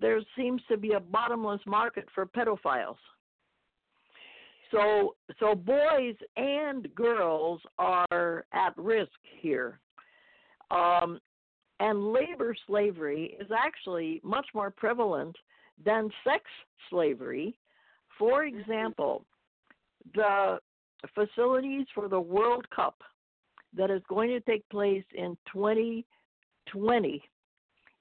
there 0.00 0.20
seems 0.36 0.62
to 0.68 0.76
be 0.76 0.92
a 0.92 1.00
bottomless 1.00 1.60
market 1.66 2.08
for 2.14 2.26
pedophiles. 2.26 2.96
So 4.72 5.14
so 5.38 5.54
boys 5.54 6.16
and 6.36 6.92
girls 6.94 7.60
are 7.78 8.44
at 8.52 8.76
risk 8.76 9.12
here. 9.40 9.78
Um, 10.70 11.20
and 11.78 12.12
labor 12.12 12.56
slavery 12.66 13.36
is 13.38 13.48
actually 13.56 14.20
much 14.24 14.46
more 14.54 14.70
prevalent 14.70 15.36
than 15.84 16.10
sex 16.24 16.44
slavery. 16.90 17.56
For 18.18 18.44
example, 18.44 19.24
the 20.14 20.58
facilities 21.14 21.86
for 21.94 22.08
the 22.08 22.20
World 22.20 22.66
Cup 22.74 22.96
that 23.76 23.90
is 23.90 24.02
going 24.08 24.28
to 24.30 24.40
take 24.40 24.68
place 24.68 25.04
in 25.14 25.36
2020 25.52 27.22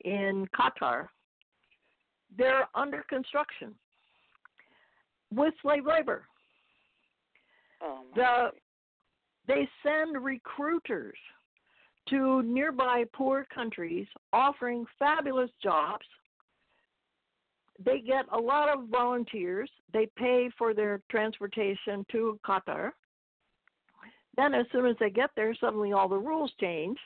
in 0.04 0.48
Qatar, 0.56 1.08
they're 2.38 2.68
under 2.76 3.04
construction 3.10 3.74
with 5.34 5.54
slave 5.62 5.86
labor. 5.86 6.26
Oh 7.82 8.04
the 8.16 8.52
they 9.48 9.68
send 9.84 10.24
recruiters 10.24 11.18
to 12.10 12.42
nearby 12.44 13.06
poor 13.14 13.46
countries 13.54 14.08
offering 14.34 14.86
fabulous 15.00 15.50
jobs. 15.62 16.06
They 17.84 18.00
get 18.00 18.26
a 18.32 18.40
lot 18.40 18.70
of 18.70 18.90
volunteers. 18.90 19.70
They 19.94 20.08
pay 20.18 20.50
for 20.58 20.74
their 20.74 21.02
transportation 21.10 22.06
to 22.12 22.40
Qatar. 22.46 22.92
Then, 24.38 24.54
as 24.54 24.66
soon 24.72 24.86
as 24.86 24.96
they 25.00 25.10
get 25.10 25.32
there, 25.36 25.56
suddenly 25.56 25.92
all 25.92 26.08
the 26.08 26.18
rules 26.18 26.52
change, 26.60 26.98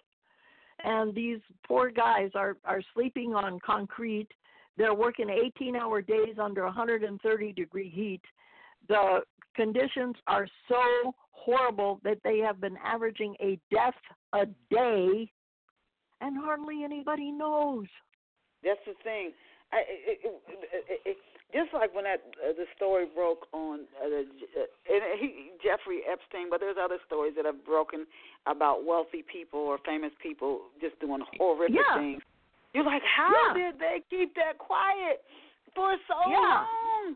and 0.83 1.15
these 1.15 1.39
poor 1.67 1.89
guys 1.89 2.29
are 2.35 2.57
are 2.65 2.81
sleeping 2.93 3.33
on 3.33 3.59
concrete. 3.59 4.27
They're 4.77 4.93
working 4.93 5.27
18-hour 5.27 6.01
days 6.01 6.35
under 6.39 6.65
130 6.65 7.53
degree 7.53 7.89
heat. 7.89 8.21
The 8.89 9.21
conditions 9.55 10.15
are 10.27 10.47
so 10.67 11.13
horrible 11.31 11.99
that 12.03 12.17
they 12.23 12.39
have 12.39 12.59
been 12.59 12.77
averaging 12.83 13.35
a 13.41 13.59
death 13.71 13.95
a 14.33 14.45
day, 14.69 15.29
and 16.21 16.37
hardly 16.37 16.83
anybody 16.83 17.31
knows. 17.31 17.87
That's 18.63 18.79
the 18.85 18.93
thing. 19.03 19.31
I, 19.73 19.77
it, 19.87 20.19
it, 20.23 20.41
it, 20.89 21.01
it, 21.05 21.17
just 21.53 21.73
like 21.73 21.93
when 21.93 22.03
that 22.03 22.21
uh, 22.41 22.53
the 22.53 22.65
story 22.75 23.05
broke 23.13 23.47
on 23.53 23.81
uh, 24.03 24.09
the, 24.09 24.21
uh, 24.57 24.93
and 24.93 25.19
he, 25.19 25.51
Jeffrey 25.63 26.01
Epstein, 26.09 26.49
but 26.49 26.59
there's 26.59 26.77
other 26.81 26.97
stories 27.05 27.33
that 27.35 27.45
have 27.45 27.65
broken 27.65 28.05
about 28.47 28.85
wealthy 28.85 29.23
people 29.23 29.59
or 29.59 29.77
famous 29.85 30.11
people 30.21 30.61
just 30.81 30.99
doing 30.99 31.21
horrific 31.37 31.75
yeah. 31.75 31.97
things. 31.97 32.21
You're 32.73 32.85
like, 32.85 33.03
how 33.03 33.31
yeah. 33.31 33.71
did 33.71 33.79
they 33.79 34.03
keep 34.09 34.35
that 34.35 34.57
quiet 34.57 35.23
for 35.73 35.95
so 36.07 36.15
yeah. 36.29 36.65
long? 36.65 37.15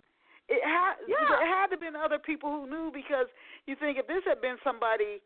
It 0.50 0.66
had 0.66 0.98
yeah. 1.06 1.30
there 1.30 1.46
had 1.46 1.70
to 1.70 1.78
been 1.78 1.96
other 1.96 2.18
people 2.18 2.50
who 2.50 2.66
knew 2.66 2.90
because 2.90 3.30
you 3.70 3.78
think 3.78 4.02
if 4.02 4.08
this 4.10 4.26
had 4.26 4.42
been 4.42 4.58
somebody 4.66 5.22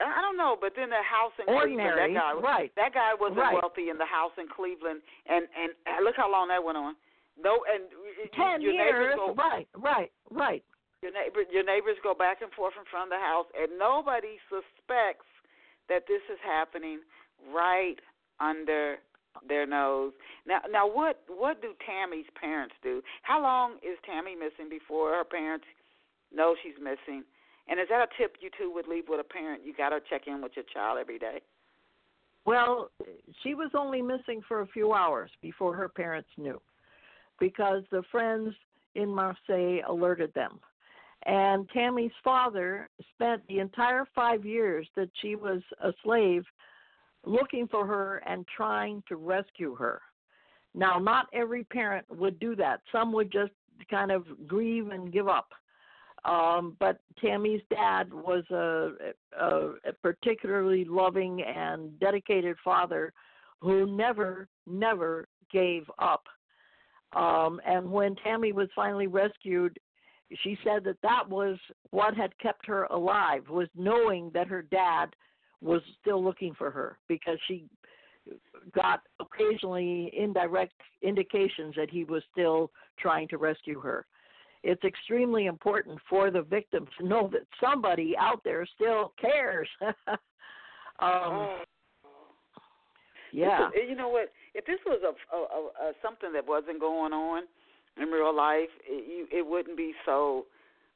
I 0.00 0.20
don't 0.20 0.36
know, 0.36 0.60
but 0.60 0.76
then 0.76 0.92
the 0.92 1.00
house 1.00 1.32
in 1.40 1.48
Ordinary, 1.48 2.12
Cleveland, 2.12 2.16
that 2.16 2.20
guy, 2.20 2.32
right? 2.36 2.70
That 2.76 2.92
guy 2.92 3.16
wasn't 3.16 3.40
right. 3.40 3.56
wealthy 3.56 3.88
in 3.88 3.96
the 3.96 4.04
house 4.04 4.32
in 4.36 4.44
Cleveland, 4.44 5.00
and 5.24 5.48
and 5.56 5.72
look 6.04 6.16
how 6.16 6.28
long 6.28 6.48
that 6.52 6.60
went 6.60 6.76
on. 6.76 6.96
No, 7.40 7.64
and 7.64 7.88
ten 8.36 8.60
your 8.60 8.72
years, 8.72 9.16
go, 9.16 9.32
right, 9.32 9.68
right, 9.76 10.12
right. 10.28 10.64
Your 11.00 11.12
neighbor, 11.12 11.44
your 11.48 11.64
neighbors 11.64 11.96
go 12.02 12.12
back 12.12 12.40
and 12.40 12.52
forth 12.52 12.76
in 12.76 12.84
front 12.88 13.12
of 13.12 13.16
the 13.16 13.24
house, 13.24 13.48
and 13.56 13.78
nobody 13.80 14.36
suspects 14.52 15.28
that 15.88 16.04
this 16.08 16.24
is 16.28 16.40
happening 16.44 17.00
right 17.52 18.00
under 18.40 19.00
their 19.48 19.66
nose. 19.66 20.12
Now, 20.46 20.60
now, 20.70 20.86
what 20.86 21.22
what 21.28 21.60
do 21.62 21.72
Tammy's 21.86 22.26
parents 22.40 22.74
do? 22.82 23.02
How 23.22 23.42
long 23.42 23.74
is 23.82 23.98
Tammy 24.04 24.34
missing 24.34 24.68
before 24.70 25.10
her 25.10 25.24
parents 25.24 25.66
know 26.34 26.54
she's 26.62 26.78
missing? 26.78 27.24
And 27.68 27.80
is 27.80 27.88
that 27.90 28.08
a 28.08 28.22
tip 28.22 28.36
you 28.40 28.50
two 28.56 28.72
would 28.72 28.86
leave 28.86 29.04
with 29.08 29.20
a 29.20 29.24
parent? 29.24 29.62
You 29.64 29.74
got 29.74 29.90
to 29.90 29.98
check 30.08 30.22
in 30.26 30.40
with 30.40 30.52
your 30.54 30.64
child 30.72 30.98
every 31.00 31.18
day. 31.18 31.40
Well, 32.44 32.90
she 33.42 33.54
was 33.54 33.70
only 33.74 34.00
missing 34.00 34.40
for 34.46 34.60
a 34.60 34.66
few 34.68 34.92
hours 34.92 35.30
before 35.42 35.74
her 35.74 35.88
parents 35.88 36.28
knew 36.36 36.60
because 37.40 37.82
the 37.90 38.02
friends 38.12 38.54
in 38.94 39.08
Marseille 39.08 39.80
alerted 39.86 40.32
them. 40.34 40.60
And 41.26 41.68
Tammy's 41.70 42.12
father 42.22 42.88
spent 43.14 43.42
the 43.48 43.58
entire 43.58 44.04
five 44.14 44.44
years 44.44 44.86
that 44.94 45.10
she 45.20 45.34
was 45.34 45.60
a 45.82 45.92
slave 46.04 46.44
looking 47.26 47.68
for 47.68 47.86
her 47.86 48.22
and 48.26 48.46
trying 48.56 49.02
to 49.08 49.16
rescue 49.16 49.74
her. 49.74 50.00
Now, 50.74 50.98
not 50.98 51.26
every 51.32 51.64
parent 51.64 52.06
would 52.10 52.38
do 52.38 52.54
that. 52.56 52.80
Some 52.92 53.12
would 53.12 53.32
just 53.32 53.52
kind 53.90 54.10
of 54.10 54.24
grieve 54.46 54.88
and 54.88 55.12
give 55.12 55.28
up. 55.28 55.48
Um, 56.24 56.76
but 56.80 57.00
Tammy's 57.20 57.62
dad 57.70 58.12
was 58.12 58.44
a, 58.50 59.12
a, 59.38 59.72
a 59.88 59.92
particularly 60.02 60.84
loving 60.84 61.42
and 61.42 61.98
dedicated 62.00 62.56
father 62.64 63.12
who 63.60 63.86
never, 63.86 64.48
never 64.66 65.28
gave 65.52 65.84
up. 65.98 66.24
Um, 67.12 67.60
and 67.66 67.90
when 67.90 68.16
Tammy 68.16 68.52
was 68.52 68.68
finally 68.74 69.06
rescued, 69.06 69.78
she 70.42 70.58
said 70.64 70.82
that 70.84 71.00
that 71.02 71.28
was 71.28 71.56
what 71.90 72.14
had 72.14 72.36
kept 72.38 72.66
her 72.66 72.84
alive 72.84 73.48
was 73.48 73.68
knowing 73.76 74.30
that 74.34 74.48
her 74.48 74.62
dad 74.62 75.14
was 75.62 75.80
still 76.00 76.22
looking 76.22 76.54
for 76.54 76.70
her 76.70 76.98
because 77.08 77.38
she 77.46 77.64
got 78.74 79.02
occasionally 79.20 80.12
indirect 80.16 80.74
indications 81.02 81.74
that 81.76 81.88
he 81.90 82.04
was 82.04 82.22
still 82.32 82.70
trying 82.98 83.28
to 83.28 83.38
rescue 83.38 83.80
her 83.80 84.06
it's 84.66 84.82
extremely 84.82 85.46
important 85.46 85.98
for 86.10 86.30
the 86.30 86.42
victim 86.42 86.86
to 86.98 87.06
know 87.06 87.30
that 87.32 87.42
somebody 87.60 88.14
out 88.18 88.42
there 88.42 88.66
still 88.74 89.12
cares. 89.20 89.68
um, 89.80 90.18
oh. 91.00 91.58
Yeah. 93.32 93.68
you 93.88 93.94
know 93.94 94.08
what? 94.08 94.32
If 94.54 94.66
this 94.66 94.78
was 94.86 95.00
a, 95.04 95.36
a, 95.36 95.38
a, 95.38 95.90
a 95.90 95.92
something 96.02 96.32
that 96.32 96.46
wasn't 96.46 96.80
going 96.80 97.12
on 97.12 97.42
in 98.00 98.08
real 98.08 98.34
life, 98.34 98.70
it, 98.88 99.06
you, 99.06 99.38
it 99.38 99.46
wouldn't 99.46 99.76
be 99.76 99.92
so. 100.04 100.46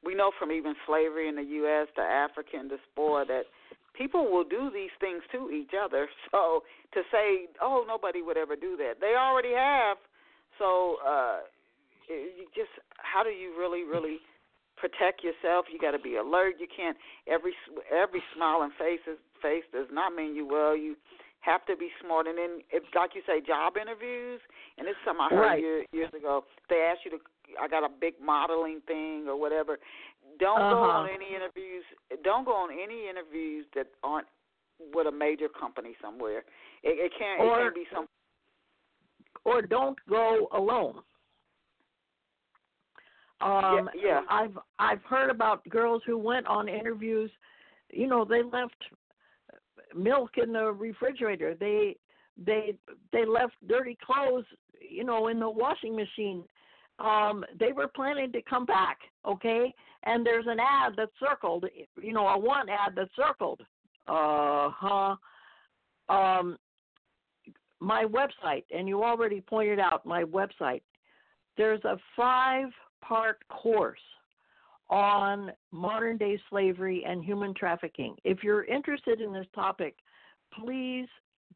We 0.03 0.15
know 0.15 0.31
from 0.39 0.51
even 0.51 0.75
slavery 0.87 1.29
in 1.29 1.37
the 1.37 1.43
U.S., 1.43 1.89
the 1.95 2.03
African 2.03 2.69
diaspora, 2.69 3.27
that 3.27 3.43
people 3.97 4.31
will 4.31 4.45
do 4.45 4.71
these 4.73 4.95
things 5.01 5.23
to 5.33 5.51
each 5.51 5.73
other. 5.77 6.09
So 6.31 6.63
to 6.95 7.03
say, 7.11 7.47
oh, 7.61 7.85
nobody 7.87 8.23
would 8.23 8.37
ever 8.37 8.57
do 8.57 8.77
that, 8.77 9.01
they 9.01 9.15
already 9.19 9.53
have. 9.55 9.97
So 10.59 10.97
uh, 11.07 11.39
you 12.09 12.47
just 12.55 12.71
how 12.99 13.23
do 13.23 13.31
you 13.31 13.55
really 13.59 13.83
really 13.85 14.19
protect 14.77 15.23
yourself? 15.23 15.67
You 15.73 15.79
got 15.79 15.93
to 15.93 15.99
be 15.99 16.17
alert. 16.17 16.55
You 16.59 16.67
can't 16.71 16.97
every 17.27 17.53
every 17.91 18.23
smile 18.35 18.63
and 18.63 18.73
face 18.75 19.03
is, 19.11 19.19
face 19.43 19.65
does 19.73 19.89
not 19.91 20.15
mean 20.15 20.35
you 20.35 20.47
well. 20.47 20.77
You 20.77 20.97
have 21.41 21.65
to 21.67 21.77
be 21.77 21.89
smart. 22.05 22.27
And 22.27 22.37
then, 22.39 22.61
if, 22.71 22.85
like 22.95 23.15
you 23.15 23.23
say, 23.27 23.41
job 23.41 23.75
interviews, 23.81 24.41
and 24.79 24.87
it's 24.87 24.99
something 25.05 25.25
I 25.25 25.35
heard 25.35 25.41
right. 25.41 25.61
years, 25.61 25.87
years 25.93 26.13
ago. 26.17 26.45
They 26.69 26.87
ask 26.89 27.01
you 27.05 27.11
to, 27.13 27.19
I 27.61 27.67
got 27.69 27.85
a 27.85 27.89
big 27.89 28.15
modeling 28.23 28.81
thing 28.87 29.27
or 29.27 29.41
whatever. 29.41 29.79
Don't 30.41 30.61
uh-huh. 30.61 30.75
go 30.75 30.83
on 30.83 31.09
any 31.09 31.35
interviews. 31.35 31.85
Don't 32.25 32.45
go 32.45 32.53
on 32.53 32.71
any 32.73 33.09
interviews 33.09 33.67
that 33.75 33.87
aren't 34.03 34.27
with 34.95 35.07
a 35.07 35.13
major 35.13 35.49
company 35.49 35.95
somewhere. 36.03 36.39
It, 36.83 36.99
it 36.99 37.13
can't. 37.19 37.41
Or, 37.41 37.61
it 37.61 37.63
can't 37.63 37.75
be 37.75 37.85
some. 37.95 38.07
Or 39.45 39.63
don't 39.63 39.99
go 40.09 40.49
alone. 40.53 41.03
Um, 43.43 43.89
yeah, 43.95 44.03
yeah. 44.05 44.21
I've 44.29 44.59
I've 44.79 45.03
heard 45.05 45.31
about 45.31 45.67
girls 45.69 46.03
who 46.07 46.19
went 46.19 46.47
on 46.47 46.69
interviews. 46.69 47.31
You 47.91 48.07
know, 48.07 48.25
they 48.25 48.43
left 48.43 48.75
milk 49.97 50.33
in 50.37 50.53
the 50.53 50.73
refrigerator. 50.73 51.55
They 51.59 51.97
they 52.45 52.75
they 53.13 53.25
left 53.25 53.55
dirty 53.67 53.97
clothes, 54.05 54.45
you 54.81 55.05
know, 55.05 55.29
in 55.29 55.41
the 55.41 55.51
washing 55.51 55.97
machine. 55.97 56.45
Um, 56.99 57.45
they 57.59 57.73
were 57.73 57.89
planning 57.89 58.31
to 58.33 58.43
come 58.43 58.67
back, 58.67 58.99
okay? 59.27 59.75
And 60.05 60.25
there's 60.25 60.47
an 60.49 60.59
ad 60.61 60.95
that's 60.97 61.13
circled, 61.19 61.67
you 62.01 62.13
know, 62.13 62.27
a 62.29 62.39
one 62.39 62.69
ad 62.69 62.93
that's 62.97 63.15
circled. 63.17 63.61
Uh 64.09 64.71
huh. 64.71 65.17
Um, 66.09 66.57
my 67.81 68.05
website, 68.05 68.65
and 68.75 68.89
you 68.89 69.03
already 69.03 69.41
pointed 69.41 69.79
out 69.79 70.05
my 70.05 70.25
website. 70.25 70.83
There's 71.57 71.85
a 71.85 71.97
five 72.17 72.69
part 73.03 73.39
course 73.49 74.01
on 74.89 75.53
modern 75.71 76.17
day 76.17 76.39
slavery 76.51 77.05
and 77.07 77.25
human 77.25 77.55
trafficking. 77.55 78.17
If 78.25 78.43
you're 78.43 78.65
interested 78.65 79.21
in 79.21 79.33
this 79.33 79.47
topic, 79.55 79.95
please 80.53 81.07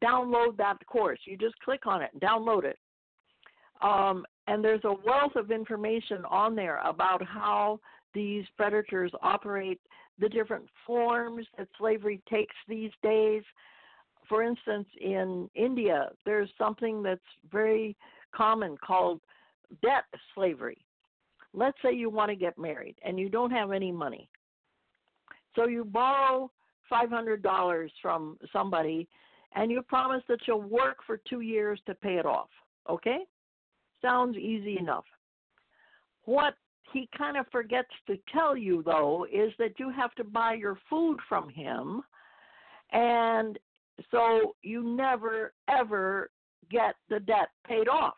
download 0.03 0.57
that 0.57 0.77
course. 0.87 1.19
You 1.25 1.37
just 1.37 1.59
click 1.59 1.85
on 1.85 2.01
it, 2.01 2.11
download 2.19 2.63
it. 2.63 2.77
Um, 3.81 4.25
and 4.47 4.63
there's 4.63 4.83
a 4.83 4.93
wealth 5.05 5.35
of 5.35 5.51
information 5.51 6.23
on 6.25 6.55
there 6.55 6.79
about 6.85 7.23
how 7.25 7.79
these 8.13 8.45
predators 8.55 9.11
operate, 9.21 9.81
the 10.19 10.29
different 10.29 10.65
forms 10.85 11.45
that 11.57 11.67
slavery 11.77 12.21
takes 12.29 12.55
these 12.67 12.91
days. 13.03 13.43
For 14.29 14.43
instance, 14.43 14.87
in 15.01 15.49
India, 15.55 16.09
there's 16.25 16.49
something 16.57 17.03
that's 17.03 17.21
very 17.51 17.95
common 18.33 18.77
called 18.83 19.19
debt 19.81 20.05
slavery 20.33 20.85
let's 21.55 21.77
say 21.81 21.93
you 21.93 22.09
want 22.09 22.29
to 22.29 22.35
get 22.35 22.57
married 22.57 22.95
and 23.03 23.19
you 23.19 23.29
don't 23.29 23.51
have 23.51 23.71
any 23.71 23.91
money. 23.91 24.29
So 25.55 25.67
you 25.67 25.85
borrow 25.85 26.51
$500 26.91 27.89
from 28.01 28.37
somebody 28.51 29.07
and 29.55 29.71
you 29.71 29.81
promise 29.81 30.21
that 30.27 30.39
you'll 30.47 30.61
work 30.61 30.97
for 31.07 31.19
two 31.29 31.39
years 31.39 31.79
to 31.87 31.95
pay 31.95 32.17
it 32.17 32.25
off. 32.25 32.49
Okay? 32.89 33.19
Sounds 34.05 34.37
easy 34.37 34.77
enough. 34.77 35.05
What 36.25 36.53
he 36.93 37.09
kind 37.17 37.37
of 37.37 37.47
forgets 37.51 37.89
to 38.05 38.17
tell 38.31 38.55
you, 38.55 38.83
though, 38.83 39.25
is 39.31 39.51
that 39.57 39.79
you 39.79 39.89
have 39.89 40.13
to 40.15 40.23
buy 40.23 40.53
your 40.53 40.77
food 40.89 41.17
from 41.27 41.49
him. 41.49 42.03
And 42.91 43.57
so 44.11 44.55
you 44.61 44.83
never, 44.83 45.53
ever 45.67 46.29
get 46.69 46.95
the 47.09 47.19
debt 47.19 47.49
paid 47.67 47.87
off 47.87 48.15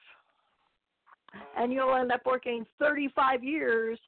and 1.57 1.71
you'll 1.71 1.95
end 1.95 2.11
up 2.11 2.21
working 2.25 2.65
35 2.79 3.43
years 3.43 3.99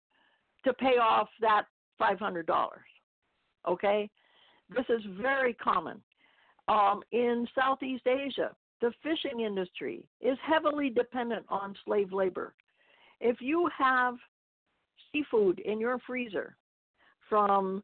to 0.63 0.73
pay 0.73 0.97
off 1.01 1.29
that 1.41 1.63
$500. 2.01 2.45
Okay? 3.67 4.09
This 4.69 4.85
is 4.89 5.01
very 5.21 5.53
common. 5.53 6.01
Um, 6.67 7.01
in 7.11 7.47
Southeast 7.55 8.05
Asia, 8.05 8.55
the 8.81 8.91
fishing 9.03 9.41
industry 9.41 10.03
is 10.21 10.37
heavily 10.45 10.89
dependent 10.89 11.45
on 11.49 11.75
slave 11.85 12.11
labor. 12.13 12.53
If 13.19 13.37
you 13.41 13.69
have 13.77 14.15
seafood 15.11 15.59
in 15.59 15.79
your 15.79 15.99
freezer 16.07 16.55
from 17.27 17.83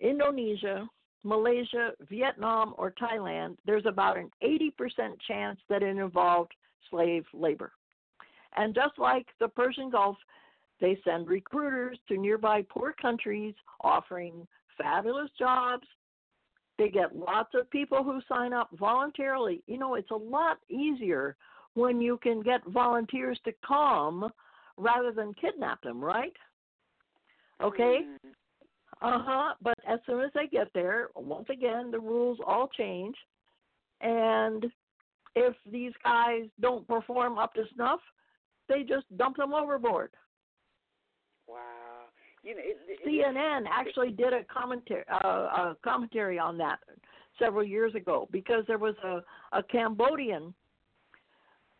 Indonesia, 0.00 0.88
Malaysia, 1.24 1.92
Vietnam, 2.08 2.74
or 2.78 2.92
Thailand, 2.92 3.56
there's 3.64 3.86
about 3.86 4.16
an 4.16 4.30
80% 4.42 4.70
chance 5.26 5.58
that 5.68 5.82
it 5.82 5.96
involved 5.96 6.52
slave 6.90 7.24
labor. 7.32 7.72
And 8.56 8.74
just 8.74 8.98
like 8.98 9.26
the 9.40 9.48
Persian 9.48 9.90
Gulf, 9.90 10.16
they 10.80 10.98
send 11.04 11.28
recruiters 11.28 11.98
to 12.08 12.16
nearby 12.16 12.62
poor 12.68 12.94
countries 13.00 13.54
offering 13.80 14.46
fabulous 14.78 15.30
jobs. 15.38 15.86
They 16.78 16.88
get 16.88 17.16
lots 17.16 17.50
of 17.54 17.70
people 17.70 18.02
who 18.04 18.20
sign 18.28 18.52
up 18.52 18.68
voluntarily. 18.78 19.62
You 19.66 19.78
know, 19.78 19.94
it's 19.94 20.10
a 20.10 20.16
lot 20.16 20.58
easier 20.68 21.36
when 21.74 22.00
you 22.00 22.18
can 22.22 22.42
get 22.42 22.60
volunteers 22.66 23.38
to 23.44 23.52
come 23.66 24.30
rather 24.76 25.12
than 25.12 25.34
kidnap 25.34 25.82
them, 25.82 26.02
right? 26.02 26.32
Okay? 27.62 28.00
Mm. 28.24 28.30
Uh 29.02 29.18
huh. 29.22 29.54
But 29.62 29.78
as 29.86 29.98
soon 30.06 30.22
as 30.22 30.30
they 30.34 30.46
get 30.46 30.68
there, 30.74 31.08
once 31.14 31.46
again, 31.50 31.90
the 31.90 32.00
rules 32.00 32.38
all 32.46 32.68
change. 32.68 33.14
And 34.00 34.66
if 35.34 35.54
these 35.70 35.92
guys 36.02 36.44
don't 36.60 36.86
perform 36.88 37.38
up 37.38 37.54
to 37.54 37.64
snuff, 37.74 38.00
they 38.68 38.82
just 38.82 39.04
dump 39.16 39.36
them 39.36 39.52
overboard. 39.52 40.10
Wow. 41.46 41.85
You 42.46 42.54
know, 42.54 42.60
it, 42.62 42.78
it, 42.86 43.06
CNN 43.06 43.64
actually 43.70 44.12
did 44.12 44.32
a 44.32 44.44
commentary 44.44 45.04
uh, 45.12 45.26
a 45.26 45.76
commentary 45.82 46.38
on 46.38 46.56
that 46.58 46.78
several 47.38 47.64
years 47.64 47.94
ago 47.94 48.28
because 48.30 48.64
there 48.68 48.78
was 48.78 48.94
a 49.04 49.20
a 49.52 49.62
Cambodian 49.64 50.54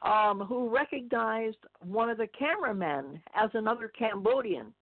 um, 0.02 0.40
who 0.40 0.68
recognized 0.68 1.58
one 1.80 2.10
of 2.10 2.18
the 2.18 2.26
cameramen 2.38 3.22
as 3.34 3.50
another 3.54 3.90
Cambodian. 3.96 4.72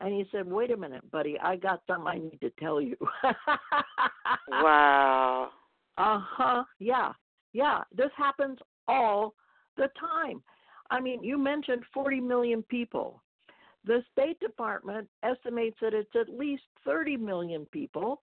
And 0.00 0.12
he 0.12 0.24
said, 0.30 0.46
"Wait 0.46 0.70
a 0.70 0.76
minute, 0.76 1.08
buddy. 1.10 1.36
I 1.42 1.56
got 1.56 1.82
something 1.86 2.06
I 2.06 2.18
need 2.18 2.40
to 2.40 2.50
tell 2.58 2.80
you." 2.80 2.96
wow. 4.48 5.50
Uh 5.96 6.20
huh. 6.20 6.64
Yeah. 6.78 7.12
Yeah. 7.52 7.80
This 7.96 8.10
happens 8.16 8.58
all 8.86 9.34
the 9.76 9.88
time. 9.98 10.42
I 10.90 11.00
mean, 11.00 11.22
you 11.22 11.36
mentioned 11.38 11.82
40 11.92 12.20
million 12.20 12.62
people. 12.62 13.22
The 13.84 14.02
State 14.12 14.38
Department 14.40 15.08
estimates 15.22 15.76
that 15.80 15.94
it's 15.94 16.10
at 16.14 16.28
least 16.28 16.64
30 16.84 17.16
million 17.16 17.66
people 17.72 18.22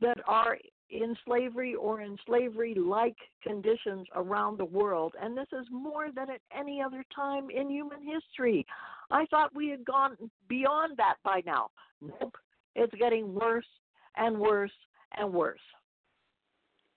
that 0.00 0.18
are 0.26 0.56
in 0.90 1.16
slavery 1.24 1.74
or 1.74 2.00
in 2.00 2.16
slavery 2.26 2.74
like 2.74 3.16
conditions 3.42 4.06
around 4.14 4.58
the 4.58 4.64
world. 4.64 5.14
And 5.20 5.36
this 5.36 5.46
is 5.52 5.66
more 5.70 6.08
than 6.14 6.30
at 6.30 6.40
any 6.56 6.82
other 6.82 7.04
time 7.14 7.48
in 7.50 7.70
human 7.70 8.00
history. 8.02 8.66
I 9.10 9.26
thought 9.26 9.54
we 9.54 9.68
had 9.68 9.84
gone 9.84 10.16
beyond 10.48 10.96
that 10.96 11.16
by 11.24 11.42
now. 11.46 11.70
Nope. 12.00 12.36
It's 12.74 12.94
getting 12.94 13.34
worse 13.34 13.66
and 14.16 14.38
worse 14.38 14.72
and 15.16 15.32
worse. 15.32 15.60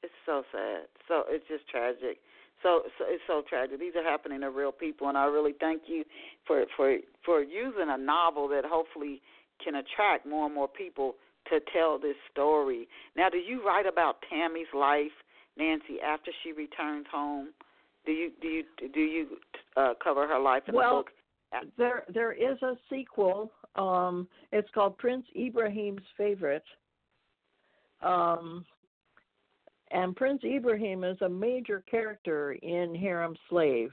It's 0.01 0.13
so 0.25 0.43
sad. 0.51 0.87
So 1.07 1.23
it's 1.27 1.47
just 1.47 1.67
tragic. 1.67 2.19
So, 2.63 2.83
so 2.97 3.05
it's 3.07 3.23
so 3.27 3.43
tragic. 3.47 3.79
These 3.79 3.95
are 3.95 4.03
happening 4.03 4.41
to 4.41 4.49
real 4.49 4.71
people, 4.71 5.09
and 5.09 5.17
I 5.17 5.25
really 5.25 5.53
thank 5.59 5.83
you 5.87 6.03
for 6.47 6.63
for 6.75 6.97
for 7.25 7.43
using 7.43 7.89
a 7.89 7.97
novel 7.97 8.47
that 8.49 8.63
hopefully 8.65 9.21
can 9.63 9.75
attract 9.75 10.25
more 10.25 10.45
and 10.45 10.55
more 10.55 10.67
people 10.67 11.15
to 11.49 11.59
tell 11.73 11.99
this 11.99 12.15
story. 12.31 12.87
Now, 13.15 13.29
do 13.29 13.37
you 13.37 13.65
write 13.65 13.85
about 13.85 14.17
Tammy's 14.29 14.67
life, 14.73 15.11
Nancy, 15.57 15.99
after 16.03 16.31
she 16.43 16.53
returns 16.53 17.05
home? 17.11 17.49
Do 18.05 18.11
you 18.11 18.31
do 18.41 18.47
you 18.47 18.63
do 18.93 18.99
you 18.99 19.27
uh, 19.77 19.93
cover 20.03 20.27
her 20.27 20.39
life 20.39 20.63
in 20.67 20.75
well, 20.75 21.03
the 21.51 21.59
book? 21.59 21.71
There 21.77 22.03
there 22.13 22.31
is 22.33 22.61
a 22.61 22.75
sequel. 22.89 23.51
Um, 23.75 24.27
it's 24.51 24.69
called 24.73 24.97
Prince 24.97 25.25
Ibrahim's 25.35 26.01
Favorite. 26.17 26.63
Um, 28.01 28.65
and 29.93 30.15
Prince 30.15 30.41
Ibrahim 30.43 31.03
is 31.03 31.21
a 31.21 31.29
major 31.29 31.83
character 31.89 32.53
in 32.53 32.95
Harem 32.95 33.35
Slave. 33.49 33.91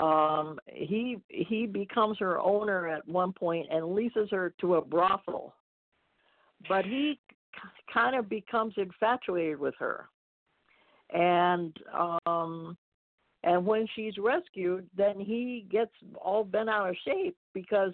Um, 0.00 0.58
he 0.66 1.18
he 1.28 1.66
becomes 1.66 2.18
her 2.18 2.40
owner 2.40 2.88
at 2.88 3.06
one 3.06 3.32
point 3.32 3.66
and 3.70 3.94
leases 3.94 4.30
her 4.30 4.54
to 4.62 4.76
a 4.76 4.84
brothel, 4.84 5.54
but 6.68 6.86
he 6.86 7.18
kind 7.92 8.16
of 8.16 8.28
becomes 8.28 8.72
infatuated 8.78 9.60
with 9.60 9.74
her, 9.78 10.08
and 11.12 11.76
um, 12.24 12.78
and 13.44 13.66
when 13.66 13.86
she's 13.94 14.16
rescued, 14.16 14.88
then 14.96 15.20
he 15.20 15.66
gets 15.70 15.92
all 16.14 16.44
bent 16.44 16.70
out 16.70 16.88
of 16.88 16.96
shape 17.04 17.36
because 17.52 17.92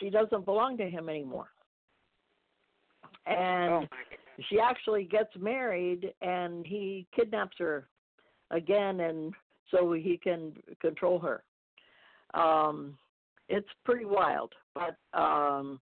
she 0.00 0.10
doesn't 0.10 0.44
belong 0.44 0.76
to 0.78 0.90
him 0.90 1.08
anymore. 1.08 1.48
And 3.26 3.84
oh 3.84 3.86
she 4.48 4.58
actually 4.58 5.04
gets 5.04 5.30
married 5.38 6.12
and 6.22 6.66
he 6.66 7.06
kidnaps 7.14 7.56
her 7.58 7.88
again 8.50 9.00
and 9.00 9.32
so 9.70 9.92
he 9.92 10.18
can 10.22 10.52
control 10.80 11.18
her. 11.18 11.42
Um 12.34 12.98
it's 13.48 13.68
pretty 13.84 14.06
wild 14.06 14.52
but 14.74 14.96
um 15.18 15.78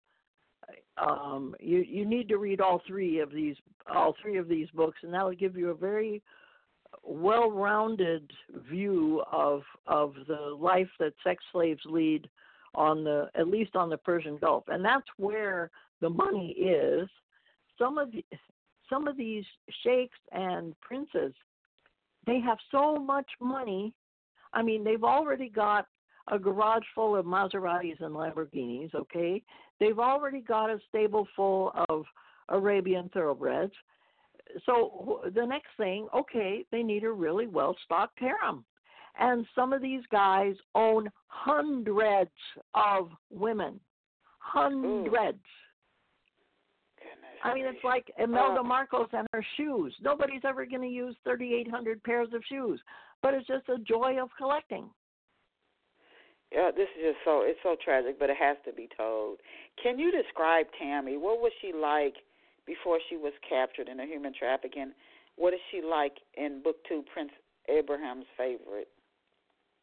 um 0.98 1.54
you 1.60 1.78
you 1.78 2.04
need 2.04 2.28
to 2.28 2.38
read 2.38 2.60
all 2.60 2.82
three 2.86 3.20
of 3.20 3.30
these 3.30 3.56
all 3.92 4.14
three 4.20 4.36
of 4.36 4.48
these 4.48 4.68
books 4.74 4.98
and 5.02 5.14
that 5.14 5.24
will 5.24 5.34
give 5.34 5.56
you 5.56 5.70
a 5.70 5.74
very 5.74 6.22
well-rounded 7.04 8.30
view 8.70 9.22
of 9.30 9.62
of 9.86 10.14
the 10.28 10.56
life 10.58 10.88
that 10.98 11.14
sex 11.24 11.42
slaves 11.52 11.80
lead 11.86 12.28
on 12.74 13.04
the 13.04 13.28
at 13.34 13.48
least 13.48 13.76
on 13.76 13.90
the 13.90 13.96
Persian 13.96 14.36
Gulf. 14.38 14.64
And 14.68 14.84
that's 14.84 15.06
where 15.16 15.70
the 16.00 16.10
money 16.10 16.50
is 16.50 17.08
some 17.82 17.98
of 17.98 18.12
the, 18.12 18.24
some 18.88 19.08
of 19.08 19.16
these 19.16 19.44
sheikhs 19.82 20.18
and 20.30 20.78
princes, 20.80 21.32
they 22.26 22.38
have 22.40 22.58
so 22.70 22.96
much 22.96 23.26
money. 23.40 23.92
I 24.52 24.62
mean, 24.62 24.84
they've 24.84 25.02
already 25.02 25.48
got 25.48 25.86
a 26.30 26.38
garage 26.38 26.84
full 26.94 27.16
of 27.16 27.26
Maseratis 27.26 28.00
and 28.00 28.14
Lamborghinis, 28.14 28.94
okay? 28.94 29.42
They've 29.80 29.98
already 29.98 30.40
got 30.40 30.70
a 30.70 30.78
stable 30.88 31.26
full 31.34 31.72
of 31.88 32.04
Arabian 32.48 33.10
thoroughbreds. 33.12 33.72
So 34.66 35.22
the 35.34 35.44
next 35.44 35.70
thing, 35.76 36.06
okay, 36.14 36.64
they 36.70 36.82
need 36.84 37.02
a 37.02 37.10
really 37.10 37.48
well 37.48 37.74
stocked 37.84 38.20
harem. 38.20 38.64
And 39.18 39.46
some 39.54 39.72
of 39.72 39.82
these 39.82 40.02
guys 40.12 40.54
own 40.74 41.10
hundreds 41.26 42.30
of 42.74 43.10
women. 43.30 43.74
Mm. 43.74 43.78
Hundreds. 44.38 45.38
Ooh. 45.38 45.71
I 47.42 47.54
mean, 47.54 47.66
it's 47.66 47.82
like 47.84 48.10
Imelda 48.18 48.60
uh, 48.60 48.62
Marcos 48.62 49.08
and 49.12 49.26
her 49.32 49.44
shoes. 49.56 49.94
Nobody's 50.00 50.42
ever 50.44 50.64
going 50.64 50.82
to 50.82 50.88
use 50.88 51.16
3,800 51.24 52.02
pairs 52.04 52.28
of 52.34 52.42
shoes, 52.48 52.80
but 53.22 53.34
it's 53.34 53.46
just 53.46 53.68
a 53.68 53.78
joy 53.78 54.22
of 54.22 54.28
collecting. 54.38 54.88
Yeah, 56.52 56.70
this 56.74 56.88
is 56.98 57.14
just 57.14 57.18
so 57.24 57.42
it's 57.44 57.58
so 57.62 57.76
tragic, 57.82 58.18
but 58.18 58.28
it 58.28 58.36
has 58.38 58.56
to 58.66 58.72
be 58.72 58.88
told. 58.96 59.38
Can 59.82 59.98
you 59.98 60.12
describe 60.12 60.66
Tammy? 60.78 61.16
What 61.16 61.40
was 61.40 61.52
she 61.62 61.72
like 61.72 62.14
before 62.66 62.98
she 63.08 63.16
was 63.16 63.32
captured 63.48 63.88
in 63.88 64.00
a 64.00 64.06
human 64.06 64.32
trafficking? 64.38 64.92
What 65.36 65.54
is 65.54 65.60
she 65.70 65.80
like 65.80 66.12
in 66.34 66.62
book 66.62 66.76
two, 66.86 67.04
Prince 67.12 67.30
Abraham's 67.70 68.26
favorite? 68.36 68.88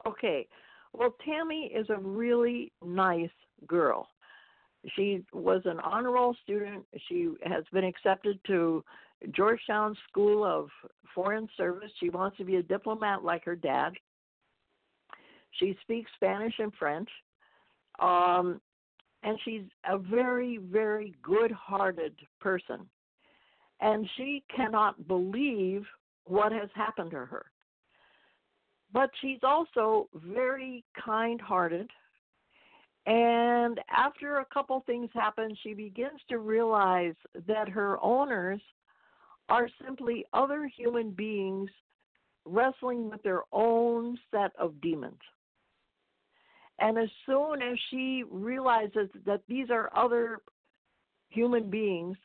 Okay, 0.05 0.47
well, 0.93 1.15
Tammy 1.25 1.71
is 1.75 1.87
a 1.89 1.99
really 1.99 2.71
nice 2.85 3.29
girl. 3.67 4.07
She 4.95 5.23
was 5.33 5.61
an 5.65 5.79
honor 5.79 6.11
roll 6.11 6.35
student. 6.43 6.85
She 7.07 7.29
has 7.43 7.63
been 7.71 7.83
accepted 7.83 8.39
to 8.47 8.83
Georgetown 9.31 9.95
School 10.09 10.43
of 10.43 10.69
Foreign 11.13 11.47
Service. 11.57 11.91
She 11.99 12.09
wants 12.09 12.37
to 12.37 12.45
be 12.45 12.55
a 12.55 12.63
diplomat 12.63 13.23
like 13.23 13.43
her 13.45 13.55
dad. 13.55 13.93
She 15.51 15.77
speaks 15.81 16.09
Spanish 16.15 16.53
and 16.59 16.73
French. 16.75 17.09
Um, 17.99 18.61
and 19.23 19.37
she's 19.43 19.63
a 19.89 19.97
very, 19.97 20.57
very 20.57 21.13
good 21.21 21.51
hearted 21.51 22.15
person. 22.39 22.87
And 23.81 24.07
she 24.15 24.43
cannot 24.55 25.07
believe 25.07 25.83
what 26.25 26.51
has 26.51 26.69
happened 26.73 27.11
to 27.11 27.25
her. 27.25 27.45
But 28.91 29.09
she's 29.21 29.39
also 29.43 30.09
very 30.13 30.83
kind 31.05 31.39
hearted 31.39 31.89
and 33.05 33.79
after 33.89 34.37
a 34.37 34.45
couple 34.45 34.83
things 34.85 35.09
happen, 35.13 35.55
she 35.63 35.73
begins 35.73 36.19
to 36.29 36.39
realize 36.39 37.15
that 37.47 37.69
her 37.69 38.01
owners 38.03 38.61
are 39.47 39.69
simply 39.83 40.25
other 40.33 40.69
human 40.77 41.11
beings 41.11 41.69
wrestling 42.45 43.09
with 43.09 43.21
their 43.23 43.41
own 43.51 44.17
set 44.31 44.51
of 44.59 44.79
demons. 44.81 45.19
And 46.79 46.97
as 46.97 47.09
soon 47.25 47.61
as 47.61 47.77
she 47.89 48.23
realizes 48.29 49.09
that 49.25 49.41
these 49.47 49.69
are 49.69 49.89
other 49.95 50.39
human 51.29 51.69
beings, 51.69 52.17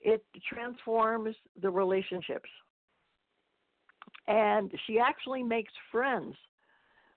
it 0.00 0.24
transforms 0.52 1.34
the 1.60 1.70
relationships. 1.70 2.48
And 4.28 4.70
she 4.86 4.98
actually 4.98 5.42
makes 5.42 5.72
friends 5.90 6.34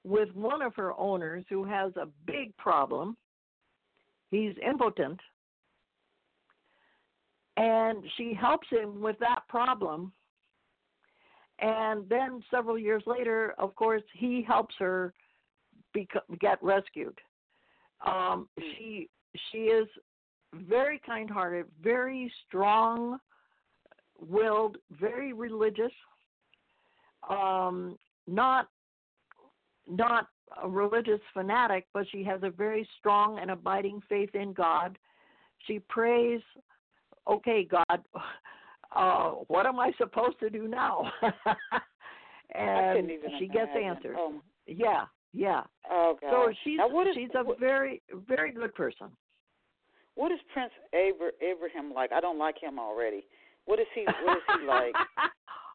with 0.06 0.30
one 0.36 0.62
of 0.62 0.76
her 0.76 0.94
owners 1.00 1.44
who 1.50 1.64
has 1.66 1.92
a 1.98 2.06
big 2.28 2.56
problem. 2.58 3.18
He's 4.30 4.54
impotent. 4.66 5.20
And 7.58 8.04
she 8.16 8.34
helps 8.34 8.68
him 8.70 9.02
with 9.02 9.18
that 9.20 9.48
problem. 9.50 10.14
And 11.60 12.08
then 12.08 12.44
several 12.52 12.78
years 12.78 13.02
later, 13.08 13.56
of 13.58 13.76
course, 13.76 14.04
he 14.14 14.44
helps 14.48 14.76
her 14.78 15.12
get 16.40 16.62
rescued. 16.62 17.18
Um, 18.06 18.48
she 18.58 19.10
she 19.52 19.70
is 19.70 19.88
very 20.54 21.00
kind-hearted, 21.06 21.66
very 21.82 22.32
strong-willed, 22.48 23.18
very 24.92 25.34
religious. 25.34 25.92
Um, 27.30 27.98
not 28.28 28.68
not 29.88 30.28
a 30.62 30.70
religious 30.70 31.20
fanatic, 31.34 31.86
but 31.94 32.06
she 32.12 32.24
has 32.24 32.42
a 32.44 32.50
very 32.50 32.88
strong 33.00 33.40
and 33.40 33.52
abiding 33.52 34.02
faith 34.08 34.34
in 34.34 34.54
God. 34.54 34.98
She 35.68 35.80
prays, 35.80 36.42
okay, 37.28 37.68
God, 37.70 38.04
uh, 38.96 39.32
what 39.48 39.66
am 39.66 39.80
I 39.80 39.92
supposed 39.98 40.40
to 40.40 40.50
do 40.50 40.68
now? 40.68 41.12
and 42.56 43.10
she 43.40 43.48
gets 43.48 43.72
answers. 43.82 44.18
Oh. 44.20 44.42
Yeah, 44.68 45.06
Yeah. 45.34 45.62
Oh 45.92 46.18
God. 46.20 46.32
So 46.32 46.54
she's 46.64 46.80
is, 46.80 47.16
she's 47.16 47.30
a 47.36 47.44
what, 47.44 47.60
very 47.60 48.02
very 48.28 48.52
good 48.52 48.74
person. 48.74 49.08
what 50.16 50.32
is 50.32 50.40
Prince 50.54 50.72
Abra- 50.94 51.38
Abraham 51.42 51.94
like? 51.94 52.12
I 52.12 52.20
don't 52.20 52.40
like 52.40 52.62
him 52.62 52.80
already. 52.80 53.26
What 53.66 53.80
is 53.80 53.88
he? 53.94 54.06
What 54.06 54.38
is 54.38 54.44
he 54.60 54.68
like? 54.68 54.94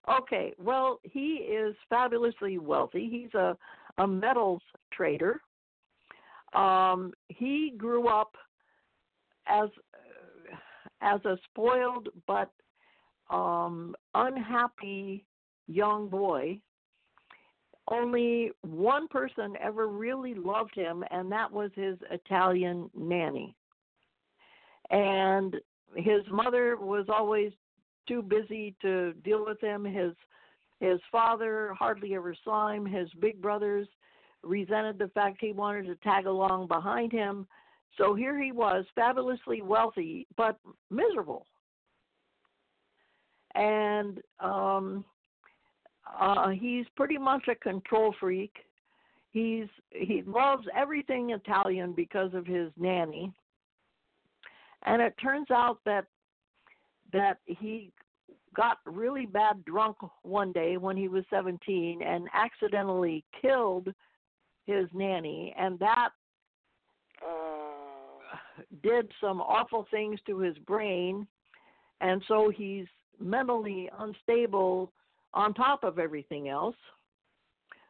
okay, 0.22 0.54
well, 0.58 1.00
he 1.04 1.34
is 1.34 1.74
fabulously 1.88 2.58
wealthy. 2.58 3.08
He's 3.10 3.34
a 3.34 3.56
a 4.00 4.06
metals 4.06 4.62
trader. 4.92 5.40
Um, 6.54 7.12
he 7.28 7.74
grew 7.76 8.08
up 8.08 8.34
as 9.46 9.68
as 11.02 11.24
a 11.24 11.36
spoiled 11.44 12.08
but 12.26 12.50
um, 13.30 13.94
unhappy 14.14 15.24
young 15.68 16.08
boy. 16.08 16.58
Only 17.88 18.50
one 18.62 19.08
person 19.08 19.54
ever 19.60 19.88
really 19.88 20.34
loved 20.34 20.74
him, 20.74 21.04
and 21.10 21.30
that 21.32 21.50
was 21.50 21.70
his 21.74 21.96
Italian 22.10 22.90
nanny. 22.94 23.54
And 24.90 25.56
his 25.96 26.22
mother 26.30 26.76
was 26.76 27.06
always 27.08 27.52
too 28.08 28.22
busy 28.22 28.74
to 28.82 29.12
deal 29.24 29.44
with 29.44 29.60
him. 29.60 29.84
His 29.84 30.12
his 30.80 30.98
father 31.12 31.74
hardly 31.78 32.14
ever 32.14 32.34
saw 32.42 32.70
him. 32.70 32.86
His 32.86 33.08
big 33.20 33.40
brothers 33.40 33.86
resented 34.42 34.98
the 34.98 35.08
fact 35.08 35.36
he 35.40 35.52
wanted 35.52 35.86
to 35.86 35.96
tag 35.96 36.26
along 36.26 36.68
behind 36.68 37.12
him. 37.12 37.46
So 37.98 38.14
here 38.14 38.42
he 38.42 38.50
was, 38.50 38.86
fabulously 38.94 39.60
wealthy, 39.60 40.26
but 40.36 40.58
miserable. 40.90 41.46
And 43.54 44.20
um, 44.38 45.04
uh, 46.18 46.48
he's 46.48 46.86
pretty 46.96 47.18
much 47.18 47.46
a 47.48 47.54
control 47.54 48.14
freak. 48.18 48.54
He's 49.32 49.66
he 49.90 50.22
loves 50.26 50.66
everything 50.74 51.30
Italian 51.30 51.92
because 51.92 52.32
of 52.32 52.46
his 52.46 52.70
nanny. 52.76 53.32
And 54.84 55.02
it 55.02 55.14
turns 55.22 55.50
out 55.50 55.78
that 55.84 56.06
that 57.12 57.38
he 57.46 57.92
got 58.54 58.78
really 58.84 59.26
bad 59.26 59.64
drunk 59.64 59.96
one 60.22 60.52
day 60.52 60.76
when 60.76 60.96
he 60.96 61.08
was 61.08 61.24
17 61.30 62.02
and 62.02 62.28
accidentally 62.34 63.24
killed 63.40 63.88
his 64.66 64.86
nanny 64.92 65.54
and 65.58 65.78
that 65.78 66.10
Oh. 67.22 68.20
did 68.82 69.10
some 69.20 69.40
awful 69.42 69.86
things 69.90 70.18
to 70.26 70.38
his 70.38 70.56
brain 70.58 71.26
and 72.00 72.22
so 72.28 72.50
he's 72.50 72.86
mentally 73.18 73.90
unstable 73.98 74.90
on 75.34 75.52
top 75.52 75.84
of 75.84 75.98
everything 75.98 76.48
else 76.48 76.76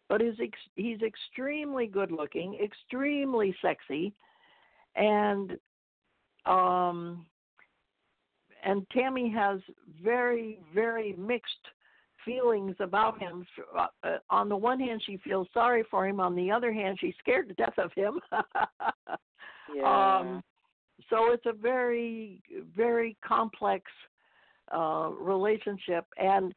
but 0.09 0.21
is 0.21 0.35
ex- 0.43 0.59
he's 0.75 1.01
extremely 1.03 1.87
good 1.87 2.11
looking 2.11 2.59
extremely 2.63 3.55
sexy 3.63 4.13
and 4.97 5.57
um 6.47 7.25
and 8.65 8.87
Tammy 8.91 9.31
has 9.31 9.61
very 10.03 10.61
very 10.75 11.15
mixed 11.19 11.67
feelings 12.25 12.77
about 12.81 13.19
him. 13.19 13.47
Uh, 13.77 13.87
uh, 14.05 14.19
on 14.29 14.49
the 14.49 14.57
one 14.57 14.79
hand 14.81 15.03
she 15.05 15.19
feels 15.19 15.49
sorry 15.53 15.85
for 15.91 16.07
him. 16.07 16.21
On 16.21 16.35
the 16.35 16.51
other 16.51 16.73
hand 16.73 16.99
she's 17.01 17.15
scared 17.19 17.49
to 17.49 17.55
death 17.55 17.79
of 17.79 17.93
him. 17.95 18.21
Yeah. 19.73 20.19
um 20.19 20.43
so 21.11 21.31
it's 21.33 21.47
a 21.47 21.53
very 21.53 22.43
very 22.77 23.17
complex 23.25 23.85
uh 24.75 25.11
relationship. 25.17 26.07
And 26.17 26.53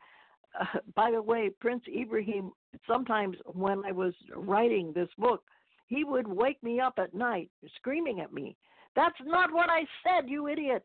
uh, 0.60 0.80
by 0.96 1.12
the 1.12 1.22
way 1.22 1.52
prince 1.60 1.84
ibrahim 1.96 2.52
sometimes 2.88 3.38
when 3.46 3.86
i 3.86 3.92
was 3.92 4.14
writing 4.36 4.94
this 4.94 5.10
book 5.20 5.44
he 5.86 6.04
would 6.04 6.28
wake 6.28 6.62
me 6.64 6.80
up 6.80 6.96
at 6.98 7.14
night 7.14 7.52
screaming 7.76 8.20
at 8.22 8.34
me. 8.34 8.56
That's 8.96 9.20
not 9.24 9.54
what 9.54 9.70
i 9.70 9.82
said 10.04 10.28
you 10.28 10.48
idiot 10.48 10.84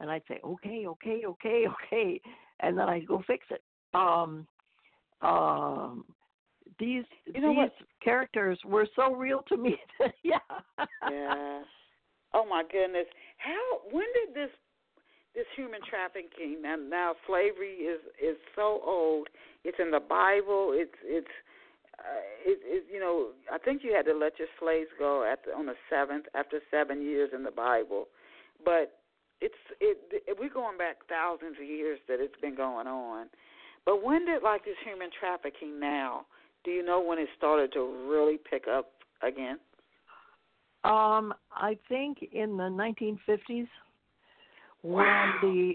and 0.00 0.10
i'd 0.10 0.22
say 0.28 0.40
okay 0.44 0.86
okay 0.86 1.22
okay 1.26 1.64
okay 1.84 2.20
and 2.60 2.76
then 2.76 2.88
i'd 2.88 3.06
go 3.06 3.22
fix 3.26 3.46
it 3.50 3.62
um 3.94 4.46
um 5.22 6.04
these 6.78 7.04
You 7.26 7.40
know 7.40 7.48
these 7.50 7.56
what? 7.58 7.72
characters 8.02 8.58
were 8.64 8.88
so 8.96 9.14
real 9.14 9.42
to 9.48 9.56
me 9.56 9.76
yeah 10.22 10.38
yeah. 11.10 11.62
Oh 12.32 12.46
my 12.48 12.62
goodness. 12.62 13.06
How? 13.38 13.80
When 13.90 14.06
did 14.14 14.34
this 14.34 14.50
this 15.34 15.46
human 15.56 15.80
trafficking 15.88 16.62
and 16.64 16.90
now 16.90 17.14
slavery 17.26 17.74
is 17.74 18.00
is 18.22 18.36
so 18.54 18.80
old? 18.84 19.28
It's 19.64 19.78
in 19.80 19.90
the 19.90 20.00
Bible. 20.00 20.70
It's 20.74 20.94
it's 21.04 21.34
uh, 21.98 22.22
it, 22.46 22.58
it 22.62 22.84
you 22.92 23.00
know 23.00 23.30
I 23.52 23.58
think 23.58 23.82
you 23.82 23.92
had 23.94 24.06
to 24.06 24.14
let 24.14 24.38
your 24.38 24.48
slaves 24.60 24.90
go 24.98 25.24
at 25.30 25.44
the, 25.44 25.52
on 25.52 25.66
the 25.66 25.74
seventh 25.90 26.26
after 26.34 26.60
seven 26.70 27.02
years 27.02 27.30
in 27.34 27.42
the 27.42 27.50
Bible, 27.50 28.06
but 28.64 28.99
it's 29.40 29.54
it, 29.80 29.98
it 30.26 30.36
we're 30.38 30.52
going 30.52 30.78
back 30.78 30.96
thousands 31.08 31.56
of 31.60 31.66
years 31.66 31.98
that 32.08 32.20
it's 32.20 32.38
been 32.40 32.54
going 32.54 32.86
on. 32.86 33.26
But 33.86 34.04
when 34.04 34.26
did 34.26 34.42
like 34.42 34.64
this 34.64 34.76
human 34.84 35.08
trafficking 35.18 35.80
now? 35.80 36.26
Do 36.64 36.70
you 36.70 36.84
know 36.84 37.00
when 37.00 37.18
it 37.18 37.28
started 37.36 37.72
to 37.72 37.80
really 38.08 38.38
pick 38.38 38.66
up 38.68 38.90
again? 39.22 39.58
Um, 40.84 41.34
I 41.52 41.78
think 41.88 42.18
in 42.32 42.56
the 42.56 42.64
1950s, 42.64 43.68
when 44.82 45.04
Wow. 45.04 45.38
the 45.42 45.74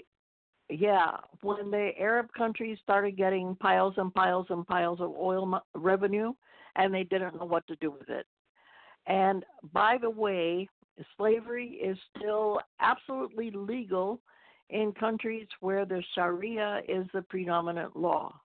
yeah, 0.70 1.18
when 1.42 1.70
the 1.70 1.92
Arab 2.00 2.28
countries 2.36 2.80
started 2.82 3.16
getting 3.16 3.56
piles 3.58 3.94
and 3.98 4.12
piles 4.14 4.48
and 4.50 4.66
piles 4.66 5.00
of 5.00 5.12
oil 5.16 5.62
revenue, 5.76 6.34
and 6.76 6.94
they 6.94 7.04
didn't 7.04 7.40
know 7.40 7.46
what 7.46 7.68
to 7.68 7.76
do 7.78 7.92
with 7.92 8.10
it. 8.10 8.26
And 9.08 9.46
by 9.74 9.98
the 10.02 10.10
way, 10.10 10.68
slavery 11.18 11.80
is 11.84 11.98
still 12.18 12.60
absolutely 12.80 13.52
legal 13.52 14.20
in 14.70 14.92
countries 14.94 15.48
where 15.60 15.86
the 15.86 16.04
Sharia 16.14 16.82
is 16.88 17.06
the 17.14 17.22
predominant 17.22 17.96
law. 17.96 18.40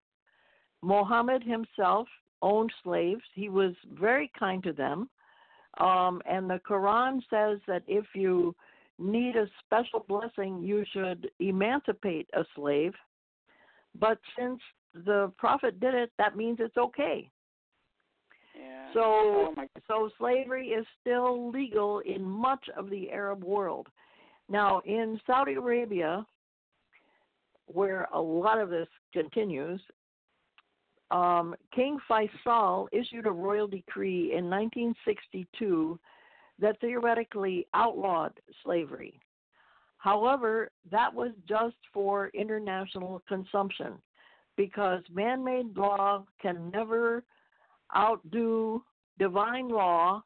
Mohammed 0.82 1.42
himself 1.42 2.09
owned 2.42 2.72
slaves. 2.82 3.22
He 3.34 3.48
was 3.48 3.74
very 3.92 4.30
kind 4.38 4.62
to 4.64 4.72
them. 4.72 5.09
Um, 5.78 6.20
and 6.26 6.48
the 6.48 6.61
Quran 6.68 7.20
says 7.30 7.59
that 7.66 7.82
if 7.86 8.05
you 8.14 8.55
need 8.98 9.36
a 9.36 9.46
special 9.64 10.05
blessing, 10.09 10.62
you 10.62 10.84
should 10.92 11.30
emancipate 11.38 12.28
a 12.34 12.44
slave. 12.55 12.92
But 13.98 14.18
since 14.38 14.61
the 14.94 15.32
Prophet 15.38 15.80
did 15.80 15.94
it, 15.94 16.11
that 16.18 16.36
means 16.36 16.59
it's 16.61 16.76
okay. 16.76 17.30
Yeah. 18.61 18.92
So, 18.94 19.54
oh 19.56 19.64
so 19.88 20.11
slavery 20.18 20.68
is 20.68 20.86
still 21.00 21.50
legal 21.50 22.00
in 22.00 22.22
much 22.22 22.64
of 22.76 22.90
the 22.90 23.11
Arab 23.11 23.42
world. 23.44 23.88
Now, 24.48 24.82
in 24.84 25.20
Saudi 25.26 25.54
Arabia, 25.54 26.26
where 27.66 28.08
a 28.12 28.20
lot 28.20 28.61
of 28.61 28.68
this 28.68 28.88
continues, 29.12 29.80
um, 31.11 31.54
King 31.74 31.98
Faisal 32.08 32.88
issued 32.92 33.26
a 33.26 33.30
royal 33.30 33.66
decree 33.66 34.32
in 34.36 34.48
1962 34.50 35.98
that 36.61 36.80
theoretically 36.80 37.66
outlawed 37.74 38.32
slavery. 38.62 39.20
However, 39.98 40.70
that 40.90 41.12
was 41.12 41.32
just 41.48 41.76
for 41.92 42.28
international 42.28 43.22
consumption 43.28 43.94
because 44.56 45.02
man 45.12 45.44
made 45.44 45.76
law 45.76 46.24
can 46.40 46.70
never 46.70 47.22
outdo 47.97 48.82
divine 49.18 49.68
law, 49.68 50.22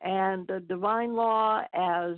and 0.00 0.46
the 0.46 0.60
divine 0.60 1.14
law, 1.14 1.62
as 1.74 2.16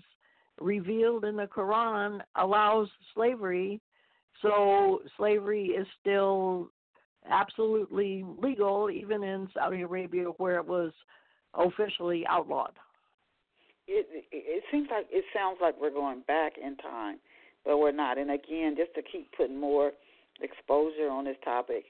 revealed 0.60 1.24
in 1.24 1.36
the 1.36 1.46
Quran, 1.46 2.20
allows 2.36 2.88
slavery. 3.14 3.80
So 4.42 5.00
slavery 5.16 5.66
is 5.68 5.86
still 6.00 6.70
absolutely 7.30 8.24
legal, 8.40 8.90
even 8.90 9.22
in 9.22 9.48
Saudi 9.54 9.82
Arabia, 9.82 10.26
where 10.38 10.56
it 10.56 10.66
was 10.66 10.92
officially 11.54 12.24
outlawed. 12.28 12.72
it, 13.88 14.26
it 14.30 14.64
seems 14.70 14.88
like 14.90 15.06
it 15.10 15.24
sounds 15.34 15.58
like 15.60 15.74
we're 15.80 15.90
going 15.90 16.22
back 16.26 16.52
in 16.62 16.76
time, 16.76 17.18
but 17.64 17.78
we're 17.78 17.92
not. 17.92 18.18
And 18.18 18.30
again, 18.30 18.76
just 18.76 18.94
to 18.94 19.02
keep 19.02 19.32
putting 19.32 19.58
more 19.58 19.92
exposure 20.40 21.08
on 21.10 21.24
this 21.24 21.36
topic, 21.44 21.84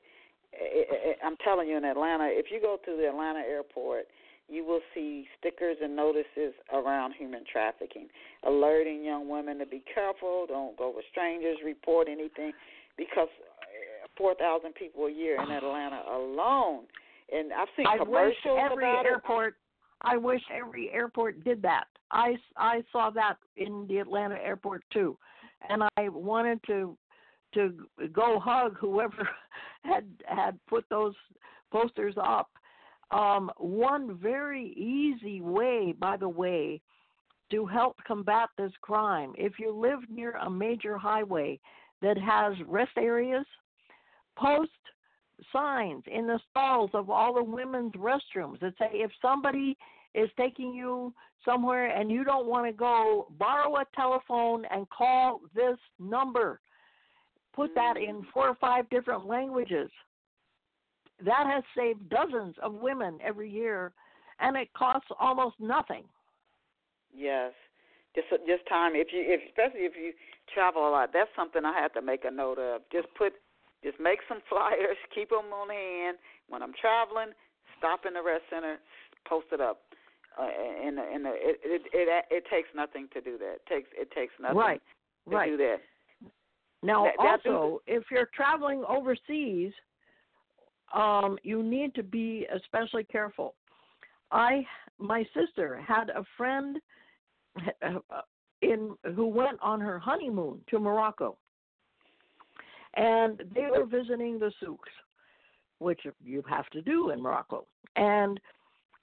i 0.55 1.15
i 1.23 1.27
I'm 1.27 1.37
telling 1.45 1.69
you, 1.69 1.77
in 1.77 1.85
Atlanta, 1.85 2.29
if 2.31 2.47
you 2.51 2.61
go 2.61 2.79
to 2.85 2.97
the 2.97 3.09
Atlanta 3.09 3.41
airport, 3.41 4.07
you 4.49 4.65
will 4.65 4.81
see 4.95 5.27
stickers 5.39 5.77
and 5.83 5.95
notices 5.95 6.55
around 6.73 7.13
human 7.19 7.45
trafficking, 7.51 8.09
alerting 8.47 9.05
young 9.05 9.29
women 9.29 9.59
to 9.59 9.67
be 9.67 9.83
careful, 9.93 10.47
don't 10.49 10.77
go 10.77 10.93
with 10.95 11.05
strangers, 11.11 11.59
report 11.65 12.09
anything, 12.09 12.53
because 12.97 13.29
uh, 14.05 14.09
4,000 14.17 14.75
people 14.75 15.07
a 15.07 15.13
year 15.13 15.41
in 15.43 15.51
Atlanta 15.51 16.03
alone. 16.11 16.85
And 17.31 17.53
I've 17.53 17.69
seen 17.77 17.87
I 17.87 18.03
wish 18.03 18.35
every 18.47 18.85
about 18.85 19.05
it. 19.05 19.09
airport. 19.09 19.57
I 20.01 20.17
wish 20.17 20.41
every 20.55 20.91
airport 20.91 21.45
did 21.45 21.61
that. 21.63 21.85
I 22.11 22.37
I 22.57 22.83
saw 22.91 23.11
that 23.11 23.35
in 23.57 23.87
the 23.87 23.99
Atlanta 23.99 24.37
airport 24.37 24.83
too, 24.93 25.19
and 25.69 25.83
I 25.99 26.09
wanted 26.09 26.61
to 26.69 26.97
to 27.53 27.75
go 28.13 28.41
hug 28.43 28.77
whoever 28.79 29.29
had 29.85 30.07
had 30.27 30.59
put 30.69 30.85
those 30.91 31.15
posters 31.71 32.15
up. 32.17 32.51
Um, 33.11 33.51
one 33.57 34.19
very 34.19 34.73
easy 34.77 35.41
way, 35.41 35.95
by 35.99 36.17
the 36.17 36.29
way, 36.29 36.81
to 37.51 37.65
help 37.65 37.97
combat 38.07 38.51
this 38.59 38.73
crime, 38.83 39.33
if 39.39 39.59
you 39.59 39.75
live 39.75 40.01
near 40.11 40.33
a 40.33 40.51
major 40.51 40.99
highway 40.99 41.59
that 42.03 42.19
has 42.19 42.55
rest 42.67 42.93
areas, 42.97 43.47
post 44.37 44.71
signs 45.53 46.03
in 46.13 46.27
the 46.27 46.39
stalls 46.51 46.91
of 46.95 47.11
all 47.11 47.35
the 47.35 47.43
women's 47.43 47.93
restrooms 47.93 48.61
that 48.61 48.75
say 48.79 48.91
if 48.93 49.11
somebody 49.23 49.77
is 50.15 50.29
taking 50.39 50.75
you 50.75 51.15
somewhere 51.45 51.97
and 51.97 52.11
you 52.11 52.25
don't 52.25 52.47
want 52.47 52.67
to 52.67 52.73
go, 52.73 53.29
borrow 53.39 53.77
a 53.77 53.85
telephone 53.95 54.65
and 54.71 54.89
call 54.91 55.41
this 55.55 55.79
number. 55.99 56.61
Put 57.59 57.75
that 57.75 57.97
in 57.97 58.25
four 58.33 58.49
or 58.49 58.55
five 58.61 58.89
different 58.89 59.27
languages. 59.27 59.91
That 61.25 61.47
has 61.53 61.65
saved 61.77 62.09
dozens 62.09 62.55
of 62.63 62.75
women 62.75 63.19
every 63.21 63.51
year, 63.51 63.93
and 64.39 64.57
it 64.57 64.69
costs 64.75 65.09
almost 65.19 65.57
nothing. 65.59 66.05
Yes. 67.13 67.53
Just 68.15 68.29
just 68.47 68.63
time 68.69 68.93
if 68.95 69.09
you 69.13 69.23
if 69.27 69.41
especially 69.49 69.87
if 69.87 69.95
you 69.97 70.13
travel 70.55 70.89
a 70.89 70.91
lot. 70.91 71.11
That's 71.13 71.31
something 71.35 71.65
I 71.65 71.75
have 71.81 71.93
to 71.95 72.03
make 72.03 72.25
a 72.25 72.31
note 72.31 72.59
of. 72.61 72.83
Just 72.93 73.09
put 73.17 73.33
just 73.83 73.99
make 73.99 74.21
some 74.29 74.39
flyers, 74.49 74.97
keep 75.13 75.31
them 75.31 75.53
on 75.53 75.69
hand. 75.69 76.19
When 76.49 76.63
I'm 76.63 76.75
traveling, 76.81 77.35
stop 77.77 78.07
in 78.07 78.15
the 78.15 78.23
rest 78.23 78.45
center, 78.51 78.77
post 79.29 79.47
it 79.51 79.61
up. 79.61 79.83
Uh, 80.39 80.47
and 80.47 80.99
and 80.99 81.27
it, 81.27 81.59
it 81.65 81.83
it 81.93 82.25
it 82.31 82.45
takes 82.49 82.69
nothing 82.75 83.09
to 83.15 83.21
do 83.21 83.37
that. 83.39 83.59
It 83.59 83.67
takes 83.69 83.89
it 83.99 84.11
takes 84.13 84.33
nothing 84.41 84.57
Right, 84.57 84.83
to 85.29 85.35
right. 85.35 85.51
do 85.51 85.57
that. 85.57 85.79
Now, 86.83 87.05
That- 87.05 87.47
also, 87.47 87.83
if 87.87 88.11
you're 88.11 88.27
traveling 88.27 88.85
overseas, 88.85 89.73
um, 90.93 91.39
you 91.43 91.63
need 91.63 91.95
to 91.95 92.03
be 92.03 92.47
especially 92.47 93.05
careful. 93.05 93.55
I, 94.31 94.67
my 94.99 95.25
sister, 95.35 95.77
had 95.81 96.11
a 96.11 96.25
friend 96.37 96.81
in 98.63 98.97
who 99.15 99.27
went 99.27 99.59
on 99.61 99.81
her 99.81 99.99
honeymoon 99.99 100.63
to 100.69 100.79
Morocco, 100.79 101.37
and 102.95 103.43
they 103.55 103.67
were 103.67 103.85
visiting 103.85 104.39
the 104.39 104.53
souks, 104.61 104.91
which 105.79 106.01
you 106.23 106.43
have 106.49 106.69
to 106.71 106.83
do 106.83 107.11
in 107.11 107.21
Morocco. 107.21 107.67
And 107.97 108.41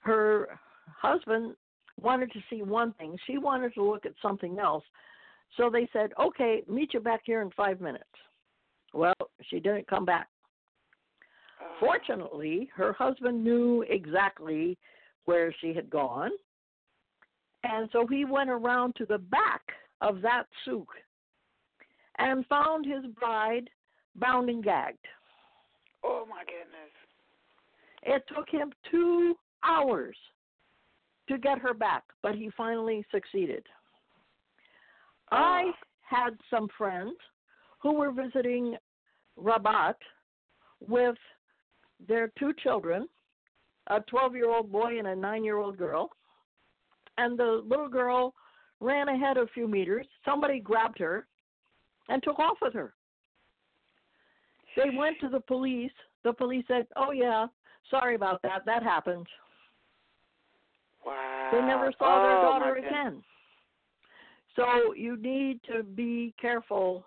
her 0.00 0.58
husband 0.86 1.56
wanted 2.00 2.32
to 2.32 2.40
see 2.48 2.62
one 2.62 2.92
thing; 2.94 3.18
she 3.26 3.38
wanted 3.38 3.74
to 3.74 3.82
look 3.82 4.06
at 4.06 4.12
something 4.22 4.58
else. 4.58 4.84
So 5.56 5.70
they 5.70 5.88
said, 5.92 6.12
okay, 6.20 6.62
meet 6.68 6.94
you 6.94 7.00
back 7.00 7.22
here 7.24 7.42
in 7.42 7.50
five 7.52 7.80
minutes. 7.80 8.04
Well, 8.92 9.14
she 9.48 9.60
didn't 9.60 9.88
come 9.88 10.04
back. 10.04 10.28
Uh-huh. 11.60 11.74
Fortunately, 11.80 12.70
her 12.74 12.92
husband 12.92 13.42
knew 13.42 13.84
exactly 13.88 14.76
where 15.24 15.54
she 15.60 15.74
had 15.74 15.90
gone. 15.90 16.30
And 17.64 17.88
so 17.92 18.06
he 18.06 18.24
went 18.24 18.50
around 18.50 18.94
to 18.96 19.06
the 19.06 19.18
back 19.18 19.62
of 20.00 20.20
that 20.22 20.44
souk 20.64 20.88
and 22.18 22.46
found 22.46 22.86
his 22.86 23.04
bride 23.18 23.68
bound 24.14 24.48
and 24.48 24.62
gagged. 24.62 25.04
Oh 26.04 26.24
my 26.28 26.42
goodness. 26.44 26.92
It 28.02 28.22
took 28.34 28.48
him 28.48 28.72
two 28.90 29.36
hours 29.64 30.16
to 31.28 31.38
get 31.38 31.58
her 31.58 31.74
back, 31.74 32.04
but 32.22 32.34
he 32.34 32.50
finally 32.56 33.04
succeeded. 33.10 33.66
I 35.30 35.70
ah. 35.70 35.72
had 36.02 36.38
some 36.50 36.68
friends 36.76 37.14
who 37.82 37.94
were 37.94 38.12
visiting 38.12 38.76
Rabat 39.36 39.96
with 40.86 41.16
their 42.06 42.32
two 42.38 42.52
children, 42.62 43.08
a 43.88 44.00
12 44.00 44.34
year 44.34 44.50
old 44.50 44.70
boy 44.70 44.98
and 44.98 45.08
a 45.08 45.16
9 45.16 45.44
year 45.44 45.58
old 45.58 45.76
girl. 45.76 46.10
And 47.18 47.38
the 47.38 47.62
little 47.66 47.88
girl 47.88 48.34
ran 48.80 49.08
ahead 49.08 49.36
a 49.36 49.46
few 49.54 49.66
meters. 49.66 50.06
Somebody 50.24 50.60
grabbed 50.60 50.98
her 50.98 51.26
and 52.08 52.22
took 52.22 52.38
off 52.38 52.58
with 52.60 52.74
her. 52.74 52.92
They 54.76 54.90
went 54.94 55.18
to 55.20 55.28
the 55.28 55.40
police. 55.40 55.92
The 56.24 56.32
police 56.32 56.64
said, 56.68 56.86
Oh, 56.96 57.10
yeah, 57.10 57.46
sorry 57.90 58.14
about 58.14 58.42
that. 58.42 58.62
That 58.66 58.82
happened. 58.82 59.26
Wow. 61.04 61.48
They 61.52 61.60
never 61.62 61.92
saw 61.98 62.22
their 62.22 62.38
Oh, 62.38 62.52
my 62.52 62.58
daughter 62.58 62.76
again. 62.76 63.22
So 64.56 64.94
you 64.94 65.16
need 65.18 65.60
to 65.70 65.82
be 65.82 66.34
careful, 66.40 67.04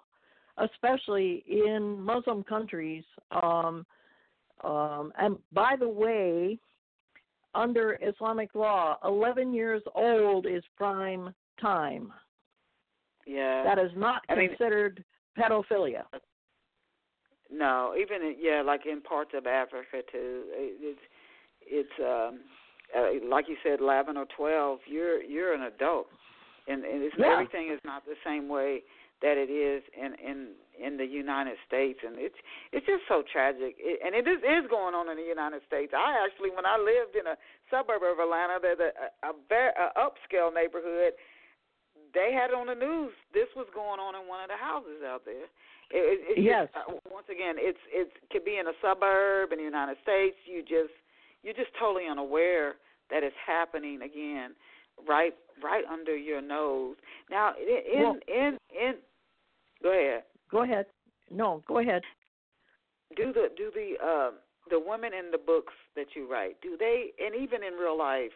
especially 0.57 1.43
in 1.47 1.99
Muslim 1.99 2.43
countries. 2.43 3.03
Um, 3.31 3.85
um, 4.63 5.11
and 5.19 5.37
by 5.51 5.75
the 5.79 5.89
way, 5.89 6.59
under 7.55 7.97
Islamic 8.01 8.53
law, 8.53 8.97
11 9.03 9.53
years 9.53 9.81
old 9.95 10.45
is 10.45 10.63
prime 10.77 11.33
time. 11.59 12.13
Yeah. 13.25 13.63
That 13.63 13.79
is 13.79 13.91
not 13.95 14.21
I 14.29 14.35
mean- 14.35 14.49
considered 14.49 15.03
pedophilia. 15.37 16.03
No, 17.51 17.95
even 17.99 18.35
yeah, 18.39 18.61
like 18.63 18.85
in 18.85 19.01
parts 19.01 19.31
of 19.33 19.47
Africa 19.47 20.01
too. 20.11 20.43
It's 20.53 20.99
it's 21.65 21.89
um 21.99 22.41
uh, 22.95 23.27
like 23.27 23.49
you 23.49 23.55
said, 23.63 23.79
eleven 23.79 24.17
or 24.17 24.25
twelve. 24.37 24.79
You're 24.85 25.21
you're 25.23 25.55
an 25.55 25.63
adult, 25.63 26.07
and, 26.69 26.85
and 26.85 27.03
it's, 27.03 27.15
Yeah. 27.17 27.33
everything 27.33 27.69
is 27.73 27.79
not 27.83 28.05
the 28.05 28.15
same 28.23 28.47
way 28.47 28.83
that 29.21 29.35
it 29.35 29.51
is 29.51 29.83
in 29.97 30.15
in 30.23 30.37
in 30.79 30.95
the 30.95 31.05
United 31.05 31.57
States, 31.67 31.99
and 32.05 32.15
it's 32.17 32.39
it's 32.71 32.85
just 32.85 33.03
so 33.11 33.23
tragic. 33.27 33.75
It, 33.79 33.99
and 34.05 34.15
it 34.15 34.23
is 34.27 34.39
is 34.39 34.69
going 34.69 34.95
on 34.95 35.09
in 35.09 35.17
the 35.17 35.27
United 35.27 35.61
States. 35.67 35.91
I 35.91 36.23
actually, 36.23 36.51
when 36.55 36.65
I 36.65 36.77
lived 36.79 37.19
in 37.19 37.27
a 37.27 37.35
suburb 37.69 37.99
of 38.03 38.19
Atlanta, 38.19 38.59
there's 38.61 38.79
a 38.79 38.91
a, 39.27 39.31
a 39.31 39.33
very 39.49 39.71
a 39.75 39.91
upscale 39.99 40.53
neighborhood. 40.53 41.13
They 42.13 42.31
had 42.33 42.49
it 42.49 42.55
on 42.55 42.67
the 42.67 42.79
news. 42.79 43.11
This 43.33 43.49
was 43.59 43.67
going 43.75 43.99
on 43.99 44.15
in 44.15 44.25
one 44.25 44.41
of 44.41 44.49
the 44.49 44.57
houses 44.57 45.03
out 45.05 45.25
there. 45.25 45.45
It, 45.91 46.03
it, 46.15 46.19
it's 46.33 46.41
Yes. 46.41 46.69
Just, 46.73 46.87
uh, 46.87 46.97
once 47.11 47.27
again, 47.29 47.55
it's 47.59 47.81
it's 47.91 48.13
could 48.31 48.45
be 48.45 48.57
in 48.57 48.67
a 48.71 48.75
suburb 48.81 49.51
in 49.51 49.59
the 49.59 49.67
United 49.67 49.97
States. 50.01 50.37
You 50.47 50.61
just 50.63 50.95
you're 51.43 51.53
just 51.59 51.75
totally 51.77 52.07
unaware 52.07 52.75
that 53.11 53.21
it's 53.23 53.35
happening 53.45 54.01
again, 54.01 54.55
right 55.07 55.35
right 55.63 55.83
under 55.91 56.15
your 56.15 56.41
nose. 56.41 56.95
Now, 57.29 57.53
in 57.57 57.97
in 57.97 58.03
Well- 58.03 58.19
in, 58.27 58.57
in 58.79 58.93
go 59.83 59.91
ahead. 59.91 60.23
Go 60.51 60.63
ahead. 60.63 60.85
No, 61.31 61.63
go 61.67 61.79
ahead. 61.79 62.03
Do 63.15 63.33
the 63.33 63.49
do 63.55 63.71
the 63.73 63.95
uh, 64.03 64.31
the 64.69 64.79
women 64.79 65.13
in 65.13 65.31
the 65.31 65.37
books 65.37 65.73
that 65.95 66.07
you 66.15 66.29
write? 66.31 66.61
Do 66.61 66.75
they 66.77 67.11
and 67.19 67.35
even 67.35 67.63
in 67.63 67.73
real 67.73 67.97
life, 67.97 68.33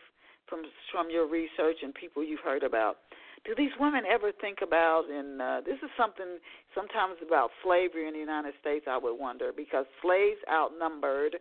from 0.48 0.64
from 0.92 1.10
your 1.10 1.28
research 1.28 1.78
and 1.84 1.94
people 1.94 2.24
you've 2.24 2.40
heard 2.42 2.64
about, 2.64 2.98
do 3.46 3.54
these 3.56 3.72
women 3.80 4.04
ever 4.10 4.32
think 4.32 4.60
about 4.62 5.04
and 5.10 5.42
uh, 5.42 5.62
this 5.66 5.78
is 5.84 5.90
something 5.98 6.40
sometimes 6.74 7.16
about 7.26 7.52
slavery 7.64 8.08
in 8.08 8.14
the 8.14 8.20
United 8.20 8.54
States 8.62 8.86
I 8.90 8.98
would 8.98 9.20
wonder 9.20 9.52
because 9.56 9.86
slaves 10.02 10.40
outnumbered 10.50 11.38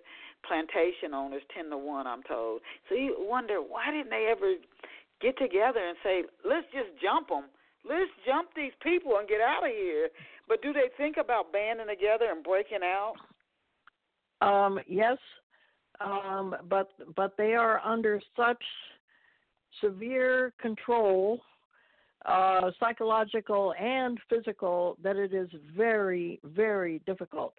plantation 0.46 1.14
owners 1.14 1.42
10 1.54 1.70
to 1.70 1.78
1 1.78 2.06
I'm 2.06 2.22
told. 2.24 2.60
So 2.88 2.94
you 2.96 3.16
wonder 3.18 3.58
why 3.58 3.90
didn't 3.92 4.10
they 4.10 4.28
ever 4.30 4.54
get 5.22 5.38
together 5.38 5.80
and 5.80 5.96
say 6.02 6.22
let's 6.44 6.66
just 6.72 6.90
jump 7.00 7.28
them. 7.28 7.44
Let's 7.88 8.10
jump 8.26 8.50
these 8.54 8.72
people 8.82 9.18
and 9.18 9.28
get 9.28 9.40
out 9.40 9.64
of 9.64 9.70
here. 9.70 10.08
But 10.48 10.62
do 10.62 10.72
they 10.72 10.90
think 10.96 11.16
about 11.16 11.52
banding 11.52 11.86
together 11.86 12.26
and 12.30 12.44
breaking 12.44 12.82
out? 12.82 13.14
Um, 14.40 14.78
yes, 14.88 15.18
um, 16.00 16.56
but 16.68 16.90
but 17.14 17.34
they 17.38 17.54
are 17.54 17.80
under 17.84 18.20
such 18.36 18.62
severe 19.82 20.52
control, 20.60 21.40
uh, 22.26 22.70
psychological 22.78 23.72
and 23.80 24.18
physical, 24.28 24.96
that 25.02 25.16
it 25.16 25.32
is 25.32 25.48
very 25.76 26.40
very 26.44 27.00
difficult. 27.06 27.54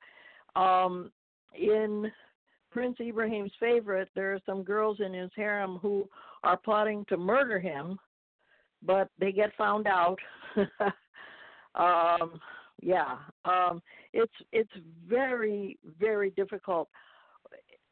Um, 0.56 1.12
in 1.58 2.12
Prince 2.72 2.98
Ibrahim's 3.00 3.52
favorite, 3.60 4.10
there 4.16 4.34
are 4.34 4.40
some 4.46 4.64
girls 4.64 4.98
in 5.00 5.14
his 5.14 5.32
harem 5.36 5.78
who 5.78 6.08
are 6.44 6.58
plotting 6.58 7.06
to 7.10 7.18
murder 7.18 7.60
him, 7.60 7.98
but 8.82 9.10
they 9.20 9.32
get 9.32 9.56
found 9.58 9.88
out. 9.88 10.20
um, 11.76 12.40
yeah, 12.82 13.18
um, 13.46 13.82
it's 14.14 14.34
it's 14.52 14.72
very 15.08 15.78
very 16.00 16.32
difficult 16.32 16.90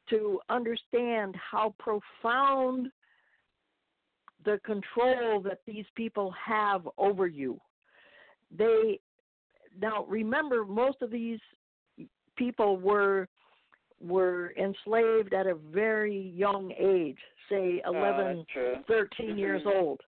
to 0.09 0.39
understand 0.49 1.35
how 1.35 1.73
profound 1.79 2.89
the 4.43 4.59
control 4.65 5.41
that 5.41 5.59
these 5.65 5.85
people 5.95 6.33
have 6.45 6.87
over 6.97 7.27
you. 7.27 7.59
They 8.55 8.99
now 9.79 10.05
remember 10.05 10.65
most 10.65 11.01
of 11.01 11.11
these 11.11 11.39
people 12.35 12.77
were 12.77 13.27
were 14.01 14.53
enslaved 14.57 15.33
at 15.33 15.47
a 15.47 15.55
very 15.55 16.19
young 16.35 16.73
age, 16.77 17.19
say 17.49 17.81
Oh, 17.85 17.93
11, 17.93 18.45
that's 18.53 18.85
13 18.87 19.37
years 19.37 19.63
Mhm. 19.63 19.75
old 19.75 20.01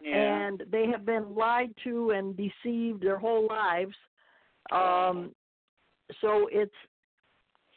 Yeah. 0.00 0.46
and 0.46 0.60
they 0.60 0.86
have 0.86 1.04
been 1.04 1.34
lied 1.34 1.76
to 1.78 2.10
and 2.10 2.36
deceived 2.36 3.02
their 3.02 3.18
whole 3.18 3.46
lives. 3.46 3.96
Um, 4.70 5.34
so 6.20 6.46
it's 6.48 6.74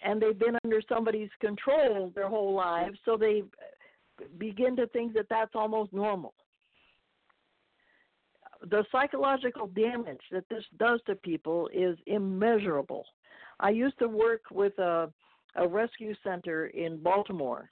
and 0.04 0.20
they've 0.20 0.38
been 0.38 0.58
under 0.64 0.82
somebody's 0.82 1.30
control 1.40 2.10
their 2.16 2.28
whole 2.28 2.54
lives, 2.54 3.00
so 3.06 3.18
they 3.18 3.44
begin 4.40 4.76
to 4.76 4.88
think 4.88 5.14
that 5.14 5.30
that's 5.30 5.54
almost 5.56 5.94
normal. 5.94 6.34
The 8.64 8.86
psychological 8.92 9.68
damage 9.68 10.22
that 10.32 10.48
this 10.50 10.64
does 10.78 11.02
to 11.04 11.16
people 11.16 11.68
is 11.74 11.98
immeasurable. 12.06 13.06
I 13.60 13.70
used 13.72 13.98
to 14.00 14.08
work 14.08 14.42
with 14.52 14.78
a, 14.80 15.12
a 15.56 15.68
rescue 15.68 16.14
center 16.24 16.68
in 16.68 17.02
Baltimore 17.02 17.70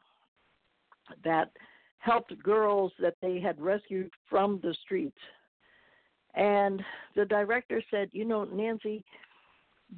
that 1.24 1.52
helped 2.00 2.42
girls 2.44 2.92
that 3.00 3.16
they 3.22 3.40
had 3.40 3.60
rescued 3.60 4.12
from 4.30 4.60
the 4.64 4.74
streets. 4.84 5.18
And 6.36 6.82
the 7.16 7.26
director 7.26 7.82
said, 7.90 8.10
You 8.12 8.26
know, 8.26 8.44
Nancy, 8.46 9.04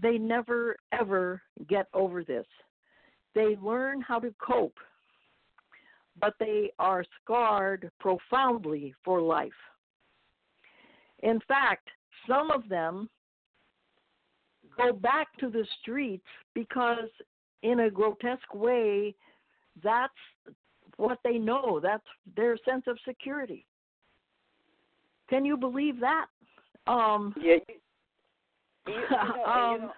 they 0.02 0.18
never 0.18 0.78
ever 0.92 1.42
get 1.68 1.88
over 1.94 2.24
this. 2.24 2.46
They 3.36 3.58
learn 3.62 4.02
how 4.02 4.20
to 4.20 4.34
cope, 4.42 4.78
but 6.20 6.34
they 6.40 6.72
are 6.80 7.06
scarred 7.24 7.90
profoundly 8.00 8.94
for 9.04 9.22
life. 9.22 9.52
In 11.24 11.40
fact, 11.48 11.88
some 12.28 12.52
of 12.52 12.68
them 12.68 13.10
go 14.78 14.94
back 14.94 15.28
to 15.40 15.50
the 15.50 15.66
streets 15.82 16.26
because, 16.54 17.10
in 17.64 17.82
a 17.82 17.89
grotesque 17.89 18.53
way, 18.53 19.16
that's 19.84 20.14
what 20.97 21.20
they 21.24 21.38
know. 21.38 21.80
That's 21.82 22.03
their 22.36 22.57
sense 22.68 22.84
of 22.88 22.97
security. 23.07 23.66
Can 25.30 25.45
you 25.45 25.57
believe 25.57 25.99
that? 25.99 26.26
Um, 26.88 27.34
yeah. 27.39 27.55
You, 28.88 28.93
you, 28.93 29.01
know, 29.12 29.45
um, 29.45 29.82
know, 29.82 29.91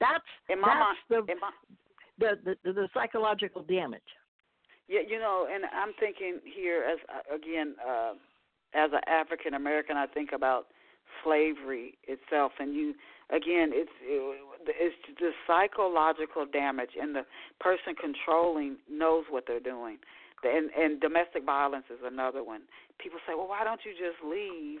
that's 0.00 0.24
in 0.48 0.60
my 0.60 0.96
that's 1.08 1.24
mind, 1.28 1.28
the, 1.28 1.34
my, 1.40 1.50
the, 2.18 2.56
the 2.64 2.72
the 2.72 2.88
psychological 2.94 3.62
damage. 3.62 4.02
Yeah, 4.88 5.00
you 5.06 5.18
know, 5.18 5.48
and 5.52 5.64
I'm 5.64 5.92
thinking 5.98 6.40
here 6.44 6.84
as 6.84 6.98
uh, 7.08 7.34
again 7.34 7.74
uh, 7.86 8.12
as 8.74 8.90
an 8.92 9.00
African 9.06 9.54
American, 9.54 9.96
I 9.96 10.06
think 10.06 10.30
about 10.32 10.66
slavery 11.22 11.96
itself, 12.06 12.52
and 12.58 12.74
you 12.74 12.94
again, 13.30 13.70
it's 13.72 13.92
it's 14.02 14.96
the 15.20 15.30
psychological 15.46 16.46
damage, 16.46 16.90
and 17.00 17.14
the 17.14 17.24
person 17.60 17.94
controlling 17.94 18.76
knows 18.90 19.24
what 19.30 19.44
they're 19.46 19.60
doing. 19.60 19.98
And, 20.44 20.68
and 20.76 21.00
domestic 21.00 21.42
violence 21.44 21.86
is 21.88 22.00
another 22.04 22.44
one. 22.44 22.62
People 22.98 23.18
say, 23.26 23.32
"Well, 23.34 23.48
why 23.48 23.64
don't 23.64 23.80
you 23.84 23.92
just 23.92 24.20
leave?" 24.22 24.80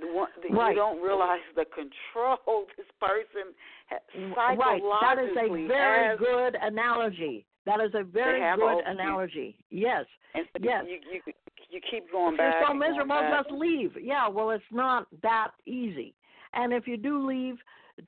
The 0.00 0.06
one, 0.06 0.28
the, 0.40 0.54
right. 0.54 0.70
You 0.70 0.76
don't 0.76 1.02
realize 1.02 1.40
the 1.56 1.64
control 1.64 2.66
this 2.76 2.86
person 3.00 3.50
has 3.86 4.00
Right. 4.36 4.56
That 5.02 5.18
is 5.18 5.30
a 5.36 5.66
very 5.66 6.10
has, 6.10 6.18
good 6.18 6.56
analogy. 6.62 7.44
That 7.66 7.80
is 7.80 7.90
a 7.94 8.04
very 8.04 8.40
good 8.56 8.82
analogy. 8.86 9.56
Yes. 9.70 10.06
And 10.34 10.46
so 10.52 10.60
yes. 10.62 10.84
You, 10.86 11.00
you 11.12 11.32
you 11.70 11.80
keep 11.90 12.10
going 12.10 12.36
back. 12.36 12.54
You're 12.60 12.68
so 12.68 12.74
miserable, 12.74 13.20
just 13.36 13.50
leave. 13.50 13.92
Yeah. 14.00 14.28
Well, 14.28 14.50
it's 14.50 14.64
not 14.70 15.06
that 15.22 15.50
easy. 15.66 16.14
And 16.54 16.72
if 16.72 16.86
you 16.86 16.96
do 16.96 17.26
leave, 17.26 17.56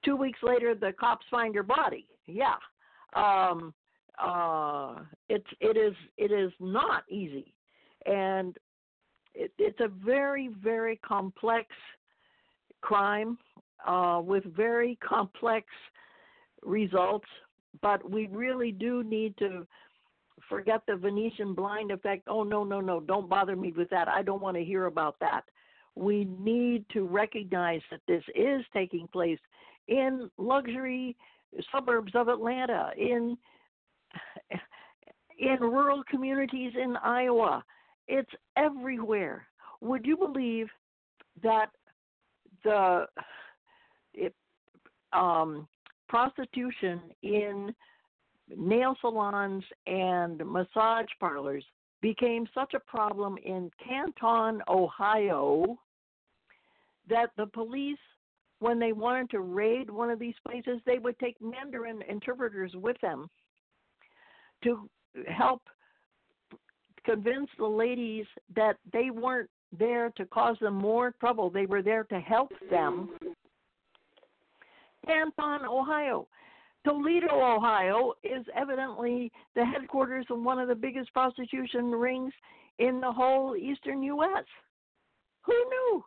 two 0.05 0.17
weeks 0.17 0.39
later 0.43 0.75
the 0.75 0.93
cops 0.99 1.27
find 1.31 1.55
your 1.55 1.65
body. 1.65 2.07
Yeah. 2.27 2.57
Um, 3.15 3.75
uh, 4.23 4.97
it's 5.29 5.47
it 5.61 5.77
is 5.77 5.95
it 6.17 6.33
is 6.33 6.53
not 6.61 7.05
easy, 7.09 7.55
and 8.07 8.57
it, 9.35 9.53
it's 9.59 9.81
a 9.81 9.89
very 9.89 10.51
very 10.63 10.97
complex 10.97 11.67
crime 12.81 13.39
uh, 13.87 14.21
with 14.23 14.45
very 14.45 14.99
complex 15.07 15.67
results. 16.63 17.29
But 17.81 18.09
we 18.09 18.27
really 18.29 18.71
do 18.71 19.03
need 19.03 19.37
to 19.39 19.67
forget 20.49 20.83
the 20.87 20.97
Venetian 20.97 21.55
blind 21.55 21.91
effect. 21.91 22.29
Oh 22.29 22.43
no 22.43 22.65
no 22.65 22.81
no! 22.81 23.01
Don't 23.01 23.29
bother 23.29 23.57
me 23.57 23.73
with 23.77 23.89
that. 23.91 24.09
I 24.09 24.23
don't 24.23 24.43
want 24.43 24.57
to 24.57 24.65
hear 24.65 24.87
about 24.87 25.17
that. 25.21 25.43
We 25.95 26.27
need 26.39 26.85
to 26.93 27.07
recognize 27.07 27.81
that 27.91 28.01
this 28.07 28.23
is 28.35 28.63
taking 28.73 29.09
place 29.09 29.39
in 29.89 30.31
luxury 30.39 31.17
suburbs 31.71 32.13
of 32.15 32.29
Atlanta, 32.29 32.91
in 32.97 33.37
in 35.39 35.57
rural 35.61 36.03
communities 36.09 36.73
in 36.81 36.97
Iowa. 36.97 37.65
It's 38.09 38.31
everywhere. 38.57 39.47
Would 39.81 40.07
you 40.07 40.17
believe 40.17 40.69
that 41.43 41.71
the 42.65 43.07
it, 44.15 44.35
um, 45.13 45.67
prostitution 46.09 47.01
in 47.23 47.75
nail 48.57 48.95
salons 49.01 49.65
and 49.87 50.39
massage 50.47 51.07
parlors 51.19 51.65
became 52.01 52.47
such 52.55 52.75
a 52.75 52.81
problem 52.81 53.39
in 53.45 53.71
Canton, 53.83 54.61
Ohio, 54.69 55.79
that 57.09 57.31
the 57.37 57.47
police, 57.47 57.97
when 58.63 58.79
they 58.79 58.93
wanted 58.93 59.29
to 59.31 59.41
raid 59.41 59.91
one 59.91 60.09
of 60.09 60.19
these 60.19 60.35
places, 60.47 60.81
they 60.87 60.99
would 60.99 61.19
take 61.19 61.37
Mandarin 61.41 62.01
interpreters 62.09 62.73
with 62.75 62.97
them 63.01 63.29
to 64.63 64.89
help 65.27 65.63
convince 67.05 67.49
the 67.59 67.67
ladies 67.67 68.25
that 68.55 68.77
they 68.93 69.11
weren't 69.11 69.51
there 69.77 70.11
to 70.17 70.25
cause 70.27 70.57
them 70.61 70.75
more 70.75 71.15
trouble. 71.19 71.51
They 71.51 71.67
were 71.67 71.83
there 71.83 72.05
to 72.05 72.21
help 72.21 72.53
them. 72.71 73.11
Canton, 75.05 75.67
Ohio. 75.67 76.29
Toledo, 76.85 77.29
Ohio 77.33 78.13
is 78.23 78.45
evidently 78.57 79.31
the 79.55 79.65
headquarters 79.65 80.27
of 80.31 80.41
one 80.41 80.59
of 80.59 80.69
the 80.69 80.75
biggest 80.75 81.13
prostitution 81.13 81.91
rings 81.91 82.33
in 82.79 83.01
the 83.01 83.11
whole 83.11 83.57
eastern 83.57 84.03
U.S. 84.03 84.45
Who 85.43 85.53
knew? 85.53 86.05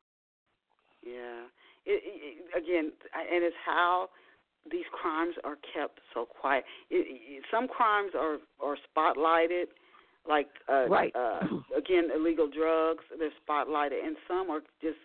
Yeah. 1.03 1.43
It, 1.86 2.02
it, 2.04 2.58
again, 2.58 2.92
and 3.14 3.44
it's 3.44 3.56
how 3.66 4.10
these 4.72 4.86
crimes 4.92 5.36
are 5.44 5.58
kept 5.74 6.00
so 6.14 6.26
quiet. 6.26 6.64
It, 6.90 7.06
it, 7.08 7.44
some 7.52 7.68
crimes 7.68 8.12
are 8.18 8.38
are 8.62 8.78
spotlighted, 8.90 9.66
like 10.28 10.48
uh, 10.70 10.88
right. 10.88 11.14
uh, 11.16 11.42
again 11.78 12.10
illegal 12.16 12.50
drugs. 12.50 13.04
They're 13.18 13.30
spotlighted, 13.48 14.04
and 14.06 14.16
some 14.28 14.50
are 14.50 14.62
just 14.82 14.98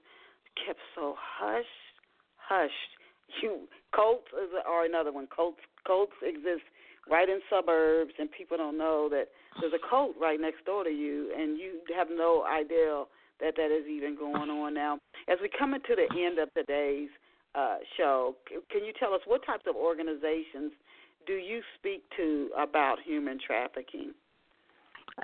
kept 0.66 0.80
so 0.94 1.14
hush, 1.18 1.64
hushed. 2.36 2.72
You 3.42 3.68
cults 3.94 4.26
is 4.32 4.50
are 4.66 4.84
another 4.84 5.12
one. 5.12 5.28
Cults 5.34 5.60
cults 5.86 6.14
exist 6.20 6.66
right 7.08 7.28
in 7.28 7.38
suburbs, 7.48 8.10
and 8.18 8.28
people 8.30 8.56
don't 8.56 8.76
know 8.76 9.08
that 9.08 9.28
there's 9.60 9.72
a 9.72 9.88
cult 9.88 10.16
right 10.20 10.40
next 10.40 10.64
door 10.64 10.82
to 10.82 10.90
you, 10.90 11.32
and 11.36 11.56
you 11.56 11.78
have 11.96 12.08
no 12.10 12.44
idea 12.44 13.04
that 13.40 13.56
that 13.56 13.70
is 13.70 13.86
even 13.88 14.16
going 14.16 14.50
on 14.50 14.74
now. 14.74 14.98
As 15.28 15.38
we 15.42 15.50
come 15.56 15.74
into 15.74 15.94
the 15.96 16.08
end 16.24 16.38
of 16.38 16.52
today's 16.54 17.08
uh, 17.54 17.78
show, 17.96 18.36
can 18.70 18.84
you 18.84 18.92
tell 18.98 19.14
us 19.14 19.20
what 19.26 19.44
types 19.44 19.64
of 19.68 19.76
organizations 19.76 20.72
do 21.26 21.34
you 21.34 21.60
speak 21.78 22.02
to 22.16 22.50
about 22.58 22.96
human 23.04 23.38
trafficking? 23.44 24.12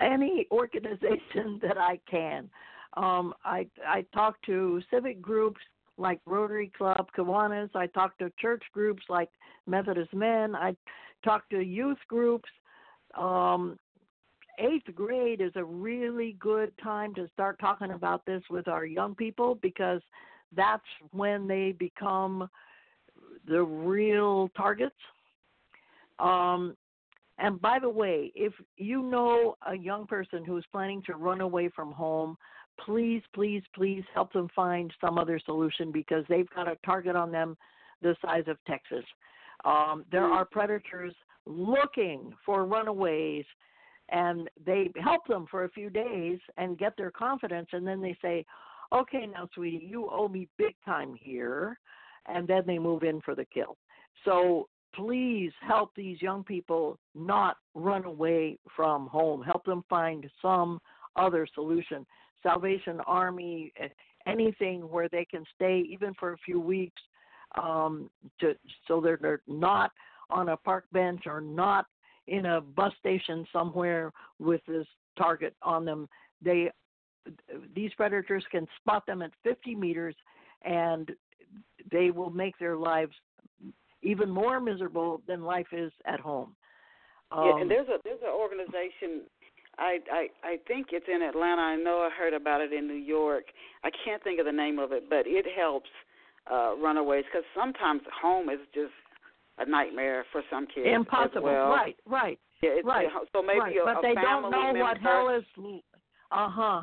Any 0.00 0.46
organization 0.50 1.58
that 1.62 1.78
I 1.78 1.98
can. 2.10 2.50
Um, 2.96 3.34
I 3.44 3.66
I 3.86 4.04
talk 4.14 4.40
to 4.46 4.80
civic 4.90 5.20
groups 5.20 5.60
like 5.98 6.20
Rotary 6.26 6.70
Club, 6.76 7.06
Kiwanis. 7.16 7.70
I 7.74 7.86
talk 7.88 8.18
to 8.18 8.30
church 8.38 8.62
groups 8.72 9.02
like 9.08 9.28
Methodist 9.66 10.14
Men. 10.14 10.54
I 10.54 10.76
talk 11.24 11.48
to 11.50 11.60
youth 11.60 11.98
groups. 12.08 12.48
Um, 13.16 13.78
eighth 14.58 14.94
grade 14.94 15.40
is 15.40 15.52
a 15.56 15.64
really 15.64 16.36
good 16.38 16.72
time 16.82 17.14
to 17.14 17.28
start 17.32 17.58
talking 17.58 17.92
about 17.92 18.24
this 18.26 18.42
with 18.50 18.68
our 18.68 18.84
young 18.84 19.14
people 19.14 19.56
because 19.56 20.00
that's 20.54 20.84
when 21.12 21.46
they 21.46 21.72
become 21.72 22.48
the 23.48 23.62
real 23.62 24.50
targets. 24.56 24.96
Um, 26.18 26.76
and 27.38 27.60
by 27.60 27.78
the 27.78 27.88
way, 27.88 28.32
if 28.34 28.52
you 28.76 29.02
know 29.02 29.56
a 29.66 29.76
young 29.76 30.06
person 30.06 30.44
who's 30.44 30.64
planning 30.72 31.02
to 31.06 31.14
run 31.14 31.40
away 31.42 31.70
from 31.74 31.92
home, 31.92 32.36
please, 32.84 33.22
please, 33.34 33.62
please 33.74 34.04
help 34.14 34.32
them 34.32 34.48
find 34.54 34.92
some 35.00 35.18
other 35.18 35.38
solution 35.44 35.92
because 35.92 36.24
they've 36.28 36.48
got 36.54 36.68
a 36.68 36.76
target 36.84 37.16
on 37.16 37.30
them 37.30 37.56
the 38.02 38.16
size 38.22 38.44
of 38.46 38.56
Texas. 38.66 39.04
Um, 39.64 40.04
there 40.10 40.24
are 40.24 40.44
predators 40.44 41.14
looking 41.46 42.32
for 42.44 42.66
runaways, 42.66 43.44
and 44.10 44.48
they 44.64 44.90
help 45.02 45.26
them 45.26 45.46
for 45.50 45.64
a 45.64 45.70
few 45.70 45.90
days 45.90 46.38
and 46.56 46.78
get 46.78 46.96
their 46.96 47.10
confidence, 47.10 47.68
and 47.72 47.86
then 47.86 48.00
they 48.00 48.16
say, 48.22 48.44
"Okay, 48.92 49.26
now, 49.26 49.48
sweetie, 49.54 49.84
you 49.84 50.08
owe 50.10 50.28
me 50.28 50.48
big 50.56 50.74
time 50.84 51.14
here," 51.14 51.78
and 52.26 52.46
then 52.46 52.64
they 52.66 52.78
move 52.78 53.02
in 53.02 53.20
for 53.20 53.34
the 53.34 53.44
kill. 53.46 53.76
So 54.24 54.68
please 54.94 55.52
help 55.60 55.94
these 55.94 56.20
young 56.22 56.42
people 56.42 56.98
not 57.14 57.58
run 57.74 58.04
away 58.04 58.58
from 58.74 59.06
home. 59.08 59.42
Help 59.42 59.64
them 59.64 59.84
find 59.88 60.28
some 60.40 60.80
other 61.16 61.46
solution. 61.54 62.06
Salvation 62.42 63.00
Army, 63.06 63.72
anything 64.26 64.82
where 64.82 65.08
they 65.08 65.24
can 65.24 65.44
stay 65.54 65.80
even 65.80 66.14
for 66.14 66.32
a 66.32 66.38
few 66.38 66.60
weeks, 66.60 67.02
um, 67.60 68.10
to 68.40 68.54
so 68.86 69.00
they're, 69.00 69.18
they're 69.20 69.42
not 69.46 69.90
on 70.30 70.50
a 70.50 70.56
park 70.56 70.84
bench 70.92 71.22
or 71.26 71.40
not 71.40 71.86
in 72.26 72.46
a 72.46 72.60
bus 72.60 72.92
station 72.98 73.46
somewhere 73.52 74.12
with 74.38 74.60
this 74.66 74.86
target 75.18 75.54
on 75.62 75.84
them. 75.84 76.08
They 76.42 76.70
these 77.74 77.92
predators 77.94 78.44
can 78.50 78.66
spot 78.80 79.04
them 79.06 79.20
at 79.22 79.32
50 79.42 79.74
meters 79.74 80.14
and 80.64 81.10
they 81.90 82.10
will 82.10 82.30
make 82.30 82.56
their 82.58 82.76
lives 82.76 83.12
even 84.02 84.30
more 84.30 84.60
miserable 84.60 85.20
than 85.26 85.42
life 85.42 85.66
is 85.72 85.92
at 86.04 86.20
home. 86.20 86.54
Um, 87.32 87.44
yeah, 87.44 87.52
and 87.54 87.62
um, 87.62 87.68
there's 87.68 87.88
a 87.88 87.98
there's 88.04 88.20
an 88.22 88.32
organization 88.32 89.22
I, 89.78 89.98
I 90.12 90.28
I 90.44 90.56
think 90.68 90.88
it's 90.92 91.06
in 91.12 91.22
Atlanta. 91.22 91.62
I 91.62 91.76
know 91.76 92.08
I 92.08 92.10
heard 92.16 92.34
about 92.34 92.60
it 92.60 92.72
in 92.72 92.86
New 92.86 92.94
York. 92.94 93.44
I 93.82 93.90
can't 94.04 94.22
think 94.22 94.38
of 94.38 94.46
the 94.46 94.52
name 94.52 94.78
of 94.78 94.92
it, 94.92 95.10
but 95.10 95.26
it 95.26 95.46
helps 95.56 95.90
uh 96.50 96.74
runaways 96.76 97.24
because 97.24 97.44
sometimes 97.56 98.02
home 98.22 98.48
is 98.48 98.60
just 98.72 98.92
a 99.58 99.68
nightmare 99.68 100.24
for 100.32 100.42
some 100.50 100.66
kids. 100.66 100.86
Impossible. 100.90 101.42
Well. 101.42 101.70
Right. 101.70 101.96
Right. 102.06 102.38
Yeah, 102.62 102.70
it's, 102.74 102.86
right. 102.86 103.06
So 103.32 103.42
maybe 103.42 103.60
right. 103.60 103.76
a, 103.76 103.84
but 103.84 103.98
a 103.98 104.02
they 104.02 104.14
don't 104.14 104.50
know 104.50 104.72
member. 104.72 104.80
what 104.80 104.98
hell 104.98 105.30
is. 105.30 105.44
Uh 106.32 106.50
huh. 106.50 106.82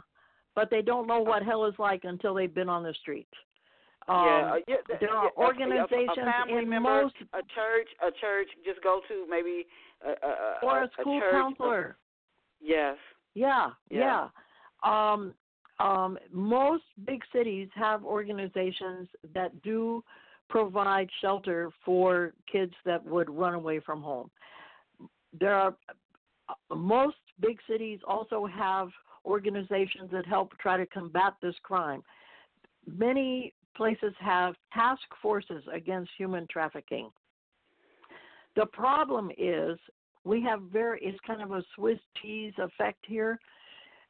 But 0.55 0.69
they 0.69 0.81
don't 0.81 1.05
know 1.05 1.19
what 1.19 1.43
hell 1.43 1.65
is 1.65 1.73
like 1.77 2.05
until 2.05 2.33
they've 2.33 2.53
been 2.53 2.69
on 2.69 2.81
the 2.81 2.93
streets. 3.01 3.33
Um, 4.07 4.25
yeah, 4.25 4.51
uh, 4.53 4.55
yeah, 4.69 4.75
there 5.01 5.09
are 5.09 5.25
yeah, 5.25 5.45
organizations 5.45 6.17
a, 6.17 6.21
a 6.21 6.31
family 6.31 6.63
in 6.63 6.69
member, 6.69 7.03
most 7.03 7.15
a 7.33 7.39
church, 7.53 7.89
a 8.01 8.11
church. 8.21 8.47
Just 8.63 8.81
go 8.81 9.01
to 9.09 9.25
maybe 9.29 9.65
a, 10.01 10.11
a, 10.11 10.65
or 10.65 10.83
a, 10.83 10.85
a 10.85 10.89
school 10.97 11.19
church. 11.19 11.31
counselor. 11.33 11.97
Yes. 12.61 12.95
Yeah, 13.35 13.71
yeah. 13.89 14.27
yeah. 14.83 15.11
Um, 15.13 15.33
um, 15.79 16.17
most 16.31 16.83
big 17.05 17.21
cities 17.33 17.67
have 17.75 18.05
organizations 18.05 19.07
that 19.33 19.61
do 19.63 20.03
provide 20.49 21.09
shelter 21.21 21.69
for 21.83 22.33
kids 22.51 22.73
that 22.85 23.03
would 23.05 23.29
run 23.29 23.53
away 23.53 23.79
from 23.79 24.01
home. 24.01 24.29
There 25.39 25.55
are 25.55 25.75
uh, 26.49 26.75
most 26.75 27.17
big 27.39 27.57
cities 27.67 27.99
also 28.07 28.45
have 28.45 28.89
organizations 29.25 30.11
that 30.11 30.25
help 30.25 30.57
try 30.59 30.77
to 30.77 30.85
combat 30.85 31.33
this 31.41 31.55
crime. 31.63 32.03
Many 32.85 33.53
places 33.75 34.13
have 34.19 34.55
task 34.73 35.01
forces 35.21 35.63
against 35.73 36.11
human 36.17 36.45
trafficking. 36.51 37.09
The 38.55 38.65
problem 38.67 39.31
is 39.37 39.79
we 40.23 40.41
have 40.43 40.61
very 40.71 40.99
it's 41.01 41.17
kind 41.25 41.41
of 41.41 41.51
a 41.51 41.63
Swiss 41.75 41.99
cheese 42.21 42.53
effect 42.57 43.03
here. 43.07 43.39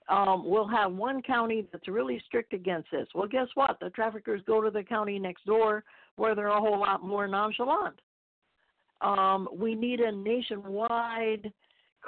Um, 0.10 0.44
we'll 0.46 0.68
have 0.68 0.92
one 0.92 1.22
county 1.22 1.66
that's 1.72 1.88
really 1.88 2.22
strict 2.26 2.54
against 2.54 2.92
this. 2.92 3.08
Well, 3.16 3.28
guess 3.28 3.48
what? 3.56 3.78
The 3.80 3.90
traffickers 3.92 4.42
go 4.46 4.62
to 4.62 4.70
the 4.70 4.84
county 4.84 5.18
next 5.18 5.46
door 5.46 5.86
where 6.16 6.36
they're 6.36 6.48
a 6.48 6.60
whole 6.60 6.80
lot 6.80 7.04
more 7.04 7.28
nonchalant. 7.28 8.00
Um, 9.02 9.50
we 9.54 9.76
need 9.76 10.00
a 10.00 10.12
nationwide 10.12 11.52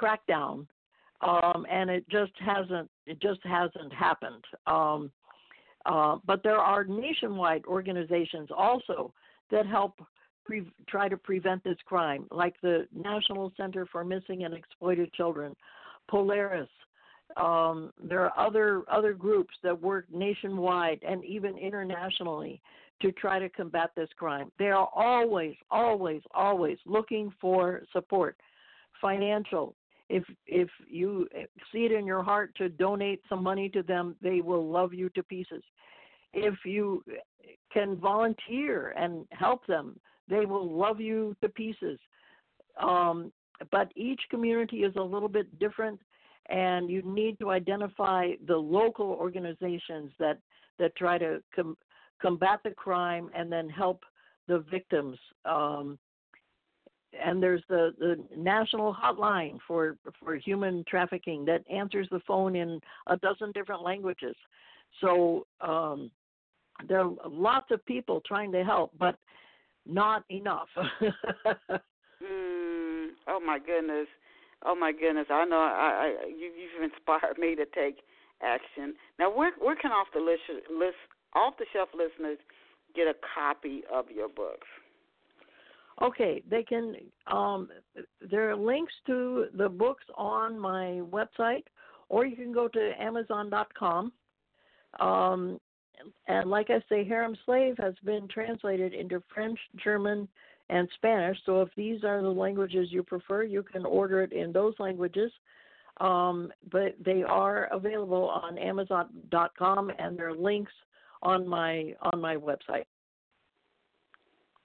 crackdown, 0.00 0.66
um, 1.20 1.66
and 1.70 1.90
it 1.90 2.08
just 2.08 2.32
hasn't. 2.38 2.90
It 3.06 3.20
just 3.20 3.40
hasn't 3.44 3.92
happened. 3.92 4.44
Um, 4.66 5.10
uh, 5.84 6.16
but 6.26 6.42
there 6.42 6.58
are 6.58 6.84
nationwide 6.84 7.64
organizations 7.66 8.48
also 8.56 9.12
that 9.50 9.66
help 9.66 10.00
pre- 10.44 10.72
try 10.88 11.08
to 11.08 11.16
prevent 11.16 11.62
this 11.62 11.76
crime, 11.84 12.26
like 12.30 12.54
the 12.62 12.86
National 12.94 13.52
Center 13.56 13.86
for 13.86 14.04
Missing 14.04 14.44
and 14.44 14.54
Exploited 14.54 15.12
Children, 15.12 15.54
Polaris. 16.08 16.68
Um, 17.36 17.92
there 18.02 18.20
are 18.24 18.46
other 18.46 18.82
other 18.90 19.12
groups 19.12 19.54
that 19.62 19.80
work 19.80 20.06
nationwide 20.12 21.02
and 21.06 21.24
even 21.24 21.58
internationally 21.58 22.60
to 23.02 23.12
try 23.12 23.38
to 23.38 23.48
combat 23.48 23.90
this 23.96 24.08
crime. 24.16 24.50
They 24.58 24.70
are 24.70 24.88
always, 24.94 25.54
always, 25.70 26.22
always 26.34 26.78
looking 26.86 27.32
for 27.40 27.82
support, 27.92 28.36
financial. 29.00 29.74
If 30.08 30.24
if 30.46 30.68
you 30.88 31.28
see 31.72 31.84
it 31.84 31.92
in 31.92 32.06
your 32.06 32.22
heart 32.22 32.54
to 32.56 32.68
donate 32.68 33.20
some 33.28 33.42
money 33.42 33.68
to 33.70 33.82
them, 33.82 34.16
they 34.22 34.40
will 34.40 34.70
love 34.70 34.94
you 34.94 35.08
to 35.10 35.22
pieces. 35.22 35.62
If 36.32 36.54
you 36.64 37.04
can 37.72 37.96
volunteer 37.96 38.90
and 38.96 39.26
help 39.30 39.66
them, 39.66 39.98
they 40.28 40.46
will 40.46 40.70
love 40.70 41.00
you 41.00 41.36
to 41.42 41.48
pieces. 41.48 41.98
Um, 42.80 43.32
but 43.70 43.90
each 43.96 44.20
community 44.30 44.78
is 44.78 44.94
a 44.96 45.02
little 45.02 45.28
bit 45.28 45.58
different, 45.58 45.98
and 46.50 46.90
you 46.90 47.02
need 47.02 47.38
to 47.40 47.50
identify 47.50 48.32
the 48.46 48.56
local 48.56 49.06
organizations 49.06 50.12
that 50.18 50.38
that 50.78 50.94
try 50.94 51.18
to 51.18 51.42
com- 51.54 51.76
combat 52.20 52.60
the 52.64 52.70
crime 52.70 53.30
and 53.34 53.50
then 53.50 53.68
help 53.68 54.02
the 54.48 54.64
victims. 54.70 55.18
Um, 55.44 55.98
and 57.24 57.42
there's 57.42 57.62
the, 57.68 57.94
the 57.98 58.22
national 58.36 58.94
hotline 58.94 59.58
for 59.66 59.96
for 60.22 60.36
human 60.36 60.84
trafficking 60.88 61.44
that 61.46 61.64
answers 61.70 62.08
the 62.10 62.20
phone 62.26 62.56
in 62.56 62.80
a 63.06 63.16
dozen 63.16 63.52
different 63.52 63.82
languages. 63.82 64.36
So 65.00 65.46
um, 65.60 66.10
there 66.88 67.00
are 67.00 67.12
lots 67.28 67.70
of 67.70 67.84
people 67.86 68.22
trying 68.26 68.52
to 68.52 68.64
help, 68.64 68.92
but 68.98 69.16
not 69.86 70.24
enough. 70.30 70.68
mm, 71.02 73.08
oh 73.28 73.40
my 73.44 73.58
goodness, 73.58 74.08
oh 74.64 74.74
my 74.74 74.92
goodness! 74.92 75.26
I 75.30 75.44
know 75.44 75.58
I, 75.58 76.12
I 76.24 76.28
you, 76.28 76.50
you've 76.56 76.90
inspired 76.90 77.38
me 77.38 77.54
to 77.54 77.64
take 77.74 77.98
action. 78.42 78.94
Now, 79.18 79.34
where 79.34 79.52
where 79.58 79.76
can 79.76 79.92
off 79.92 80.08
the 80.12 80.20
list, 80.20 80.42
list 80.70 80.96
off 81.36 81.54
the 81.58 81.66
shelf 81.72 81.90
listeners 81.94 82.38
get 82.94 83.06
a 83.06 83.14
copy 83.34 83.82
of 83.92 84.10
your 84.10 84.28
books? 84.28 84.66
Okay, 86.02 86.42
they 86.50 86.62
can. 86.62 86.96
Um, 87.26 87.68
there 88.30 88.50
are 88.50 88.56
links 88.56 88.92
to 89.06 89.46
the 89.56 89.68
books 89.68 90.04
on 90.14 90.58
my 90.58 91.00
website, 91.10 91.64
or 92.08 92.26
you 92.26 92.36
can 92.36 92.52
go 92.52 92.68
to 92.68 92.92
Amazon.com. 93.00 94.12
Um, 95.00 95.60
and 96.28 96.50
like 96.50 96.68
I 96.70 96.82
say, 96.88 97.04
Harem 97.04 97.36
Slave 97.46 97.76
has 97.78 97.94
been 98.04 98.28
translated 98.28 98.92
into 98.92 99.22
French, 99.32 99.58
German, 99.82 100.28
and 100.68 100.88
Spanish. 100.96 101.38
So 101.46 101.62
if 101.62 101.70
these 101.76 102.04
are 102.04 102.20
the 102.20 102.28
languages 102.28 102.88
you 102.90 103.02
prefer, 103.02 103.44
you 103.44 103.62
can 103.62 103.86
order 103.86 104.22
it 104.22 104.32
in 104.32 104.52
those 104.52 104.74
languages. 104.78 105.32
Um, 105.98 106.52
but 106.70 106.94
they 107.02 107.22
are 107.22 107.68
available 107.72 108.28
on 108.28 108.58
Amazon.com, 108.58 109.92
and 109.98 110.18
there 110.18 110.28
are 110.28 110.36
links 110.36 110.72
on 111.26 111.46
my 111.46 111.94
on 112.12 112.20
my 112.20 112.36
website. 112.36 112.84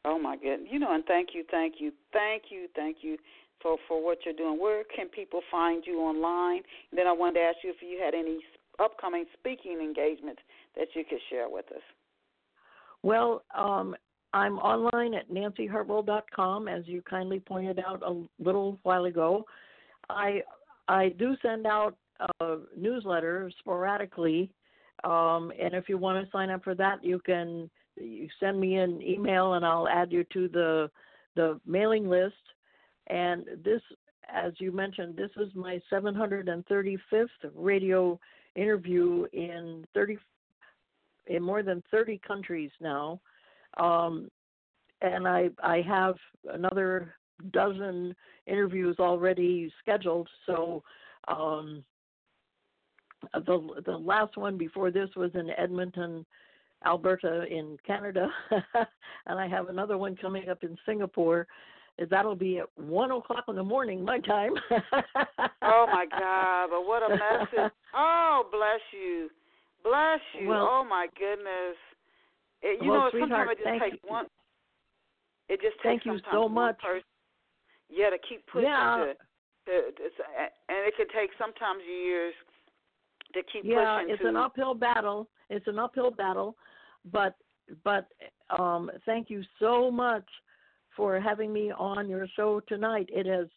Oh 0.05 0.17
my 0.17 0.35
goodness! 0.35 0.69
You 0.71 0.79
know, 0.79 0.93
and 0.93 1.03
thank 1.05 1.29
you, 1.33 1.43
thank 1.49 1.75
you, 1.79 1.91
thank 2.13 2.43
you, 2.49 2.67
thank 2.75 2.97
you 3.01 3.17
for 3.61 3.77
for 3.87 4.03
what 4.03 4.19
you're 4.25 4.33
doing. 4.35 4.59
Where 4.59 4.83
can 4.95 5.07
people 5.09 5.41
find 5.49 5.83
you 5.85 5.99
online? 5.99 6.61
And 6.91 6.97
then 6.97 7.07
I 7.07 7.11
wanted 7.11 7.39
to 7.39 7.45
ask 7.45 7.57
you 7.63 7.71
if 7.71 7.81
you 7.81 7.99
had 8.03 8.13
any 8.13 8.39
upcoming 8.83 9.25
speaking 9.39 9.79
engagements 9.81 10.41
that 10.75 10.87
you 10.95 11.03
could 11.07 11.19
share 11.29 11.49
with 11.49 11.65
us? 11.71 11.81
Well, 13.03 13.43
um, 13.55 13.95
I'm 14.33 14.57
online 14.59 15.13
at 15.13 15.29
nancyhartwell.com, 15.29 16.67
as 16.67 16.83
you 16.85 17.01
kindly 17.01 17.39
pointed 17.39 17.79
out 17.85 18.01
a 18.05 18.23
little 18.43 18.79
while 18.83 19.05
ago. 19.05 19.45
I 20.09 20.41
I 20.87 21.09
do 21.09 21.35
send 21.41 21.65
out 21.65 21.95
a 22.39 22.57
newsletter 22.77 23.51
sporadically, 23.59 24.51
um, 25.03 25.51
and 25.59 25.73
if 25.73 25.89
you 25.89 25.97
want 25.97 26.23
to 26.23 26.31
sign 26.31 26.49
up 26.49 26.63
for 26.63 26.75
that, 26.75 27.03
you 27.03 27.19
can 27.19 27.69
you 27.95 28.27
send 28.39 28.59
me 28.59 28.75
an 28.75 29.01
email, 29.01 29.53
and 29.53 29.65
I'll 29.65 29.87
add 29.87 30.11
you 30.11 30.23
to 30.33 30.47
the 30.47 30.91
the 31.35 31.59
mailing 31.65 32.09
list. 32.09 32.35
And 33.07 33.45
this, 33.63 33.81
as 34.33 34.53
you 34.59 34.71
mentioned, 34.71 35.15
this 35.15 35.31
is 35.37 35.53
my 35.55 35.79
735th 35.91 37.27
radio 37.55 38.19
interview 38.55 39.25
in 39.33 39.85
30 39.93 40.17
in 41.27 41.43
more 41.43 41.63
than 41.63 41.83
30 41.91 42.19
countries 42.25 42.71
now. 42.79 43.19
Um, 43.77 44.29
and 45.01 45.27
I 45.27 45.49
I 45.63 45.81
have 45.81 46.15
another 46.51 47.15
dozen 47.51 48.15
interviews 48.45 48.97
already 48.99 49.71
scheduled. 49.81 50.29
So 50.45 50.83
um, 51.27 51.83
Uh, 53.33 53.39
the 53.39 53.81
the 53.85 53.97
last 53.97 54.37
one 54.37 54.57
before 54.57 54.91
this 54.91 55.09
was 55.15 55.31
in 55.35 55.49
Edmonton, 55.57 56.25
Alberta, 56.85 57.45
in 57.49 57.77
Canada, 57.85 58.27
and 59.25 59.39
I 59.39 59.47
have 59.47 59.69
another 59.69 59.97
one 59.97 60.15
coming 60.15 60.49
up 60.49 60.63
in 60.63 60.77
Singapore. 60.85 61.47
That'll 62.09 62.35
be 62.35 62.59
at 62.59 62.65
one 62.77 63.11
o'clock 63.11 63.45
in 63.47 63.55
the 63.55 63.63
morning, 63.63 64.03
my 64.03 64.19
time. 64.19 64.53
oh 65.61 65.85
my 65.91 66.05
God! 66.09 66.69
But 66.71 66.87
what 66.87 67.03
a 67.03 67.09
message! 67.09 67.71
Oh, 67.95 68.45
bless 68.51 68.81
you. 68.91 69.29
Bless 69.83 70.19
you. 70.39 70.47
Well, 70.47 70.67
oh 70.69 70.85
my 70.87 71.07
goodness. 71.17 71.77
It, 72.61 72.81
you 72.83 72.91
well, 72.91 73.11
know, 73.11 73.19
sometimes 73.19 73.49
it 73.51 73.57
just 73.63 73.81
takes 73.81 74.03
you. 74.03 74.09
one. 74.09 74.25
It 75.49 75.61
just 75.61 75.75
thank 75.83 76.01
takes 76.01 76.05
you 76.05 76.17
sometimes 76.23 76.33
so 76.33 76.49
much. 76.49 76.79
Person, 76.79 77.03
yeah, 77.89 78.09
to 78.09 78.17
keep 78.17 78.45
pushing. 78.47 78.69
Yeah. 78.69 79.13
To, 79.67 79.71
to, 79.71 79.91
to, 79.93 80.09
and 80.69 80.79
it 80.87 80.95
can 80.95 81.09
take 81.13 81.29
sometimes 81.37 81.81
years 81.85 82.33
to 83.33 83.41
keep 83.51 83.63
yeah, 83.63 83.99
pushing. 83.99 84.13
it's 84.13 84.21
to, 84.21 84.29
an 84.29 84.35
uphill 84.35 84.73
battle. 84.73 85.27
It's 85.49 85.67
an 85.67 85.79
uphill 85.79 86.11
battle, 86.11 86.55
but 87.11 87.35
but 87.83 88.07
um, 88.57 88.91
thank 89.05 89.29
you 89.29 89.43
so 89.59 89.91
much 89.91 90.25
for 90.95 91.19
having 91.19 91.53
me 91.53 91.71
on 91.71 92.09
your 92.09 92.27
show 92.35 92.61
tonight. 92.67 93.09
It 93.11 93.25
has 93.25 93.47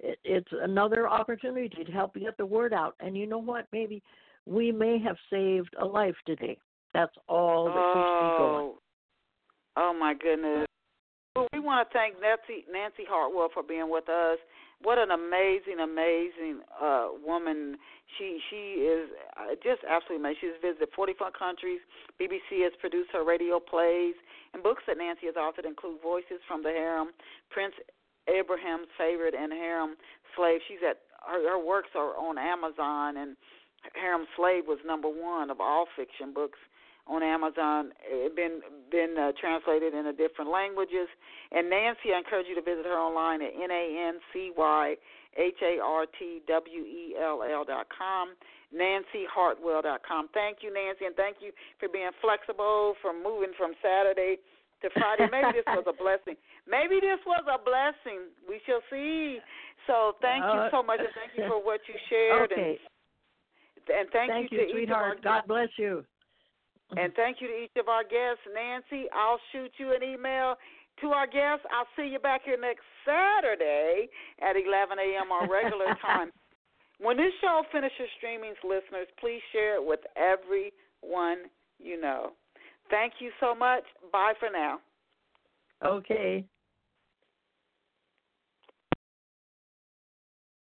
it, 0.00 0.18
it's 0.24 0.50
another 0.52 1.08
opportunity 1.08 1.84
to 1.84 1.92
help 1.92 2.14
get 2.14 2.36
the 2.36 2.46
word 2.46 2.72
out. 2.72 2.94
And 3.00 3.16
you 3.16 3.26
know 3.26 3.38
what? 3.38 3.66
Maybe 3.72 4.02
we 4.46 4.72
may 4.72 4.98
have 4.98 5.16
saved 5.30 5.74
a 5.80 5.84
life 5.84 6.16
today. 6.26 6.58
That's 6.92 7.14
all 7.28 7.66
that 7.66 7.94
keeps 7.94 8.22
me 8.22 8.38
going. 8.38 8.74
Oh 9.76 9.96
my 9.98 10.14
goodness. 10.14 10.66
Well, 11.34 11.48
we 11.52 11.60
want 11.60 11.88
to 11.88 11.92
thank 11.92 12.16
Nancy 12.20 12.66
Nancy 12.70 13.04
Hartwell 13.08 13.48
for 13.54 13.62
being 13.62 13.90
with 13.90 14.08
us. 14.08 14.38
What 14.82 14.98
an 14.98 15.10
amazing, 15.10 15.78
amazing 15.78 16.60
uh, 16.80 17.08
woman. 17.24 17.76
She 18.18 18.38
she 18.50 18.82
is 18.82 19.08
uh, 19.38 19.54
just 19.62 19.86
absolutely 19.88 20.26
amazing. 20.26 20.52
She's 20.52 20.60
visited 20.60 20.88
44 20.94 21.30
countries. 21.30 21.80
BBC 22.20 22.66
has 22.66 22.72
produced 22.80 23.10
her 23.12 23.24
radio 23.24 23.60
plays 23.60 24.14
and 24.52 24.62
books 24.62 24.82
that 24.86 24.98
Nancy 24.98 25.26
has 25.26 25.36
authored 25.36 25.66
include 25.66 26.02
Voices 26.02 26.42
from 26.46 26.62
the 26.62 26.70
Harem, 26.70 27.14
Prince 27.50 27.74
Abraham's 28.28 28.90
Favorite, 28.98 29.34
and 29.34 29.52
Harem 29.52 29.96
Slave. 30.36 30.60
She's 30.68 30.82
at 30.82 30.98
her, 31.26 31.40
her 31.48 31.62
works 31.62 31.90
are 31.94 32.18
on 32.18 32.36
Amazon, 32.36 33.16
and 33.16 33.36
Harem 33.94 34.26
Slave 34.36 34.64
was 34.66 34.78
number 34.86 35.08
one 35.08 35.50
of 35.50 35.60
all 35.60 35.86
fiction 35.96 36.32
books 36.34 36.58
on 37.06 37.22
Amazon. 37.22 37.92
It 38.04 38.34
been 38.36 38.60
been 38.90 39.16
uh, 39.18 39.32
translated 39.40 39.94
into 39.94 40.12
different 40.12 40.50
languages. 40.50 41.08
And 41.50 41.68
Nancy, 41.68 42.14
I 42.14 42.18
encourage 42.18 42.46
you 42.48 42.54
to 42.54 42.62
visit 42.62 42.84
her 42.86 42.98
online 42.98 43.42
at 43.42 43.52
n 43.54 43.70
a 43.70 43.84
n 44.08 44.20
c 44.32 44.52
y 44.56 44.96
h 45.36 45.62
a 45.62 45.80
r 45.80 46.06
t 46.06 46.42
w 46.46 46.82
e 46.84 47.14
l 47.18 47.42
l 47.42 47.64
dot 47.64 47.86
com. 47.90 48.34
NancyHartwell 48.72 49.82
dot 49.82 50.00
com. 50.06 50.28
Thank 50.32 50.64
you, 50.64 50.72
Nancy, 50.72 51.04
and 51.04 51.14
thank 51.14 51.36
you 51.44 51.52
for 51.78 51.88
being 51.92 52.08
flexible, 52.24 52.96
for 53.02 53.12
moving 53.12 53.52
from 53.52 53.76
Saturday 53.84 54.40
to 54.80 54.88
Friday. 54.96 55.28
Maybe 55.28 55.60
this 55.60 55.68
was 55.68 55.84
a 55.84 55.92
blessing. 55.92 56.40
Maybe 56.64 56.96
this 56.96 57.20
was 57.28 57.44
a 57.52 57.60
blessing. 57.60 58.32
We 58.48 58.64
shall 58.64 58.80
see. 58.88 59.44
So 59.86 60.16
thank 60.24 60.40
you 60.44 60.60
Uh, 60.60 60.70
so 60.70 60.82
much, 60.82 61.00
and 61.00 61.12
thank 61.12 61.36
you 61.36 61.44
for 61.52 61.60
what 61.62 61.80
you 61.84 61.94
shared. 62.08 62.52
Okay. 62.52 62.80
And, 63.76 63.98
and 63.98 64.06
thank, 64.10 64.30
Thank 64.32 64.52
you 64.52 64.58
you, 64.58 64.64
to 64.64 64.68
each 64.70 64.74
sweetheart. 64.88 65.20
God 65.22 65.42
bless 65.46 65.68
you. 65.76 66.04
And 66.96 67.12
thank 67.14 67.40
you 67.40 67.48
to 67.48 67.54
each 67.54 67.76
of 67.78 67.88
our 67.88 68.02
guests. 68.02 68.44
Nancy, 68.52 69.08
I'll 69.12 69.40
shoot 69.52 69.72
you 69.78 69.94
an 69.94 70.02
email 70.02 70.56
to 71.00 71.08
our 71.08 71.26
guests. 71.26 71.64
I'll 71.72 71.88
see 71.96 72.08
you 72.10 72.18
back 72.18 72.42
here 72.44 72.60
next 72.60 72.84
Saturday 73.04 74.08
at 74.40 74.56
11 74.56 74.98
a.m. 74.98 75.32
our 75.32 75.48
regular 75.48 75.96
time. 76.02 76.30
When 77.00 77.16
this 77.16 77.32
show 77.40 77.62
finishes 77.72 78.08
streaming, 78.18 78.54
listeners, 78.62 79.08
please 79.18 79.40
share 79.52 79.76
it 79.76 79.84
with 79.84 80.00
everyone 80.16 81.50
you 81.78 82.00
know. 82.00 82.32
Thank 82.90 83.14
you 83.18 83.30
so 83.40 83.54
much. 83.54 83.82
Bye 84.12 84.34
for 84.38 84.48
now. 84.52 84.78
Okay. 85.84 86.44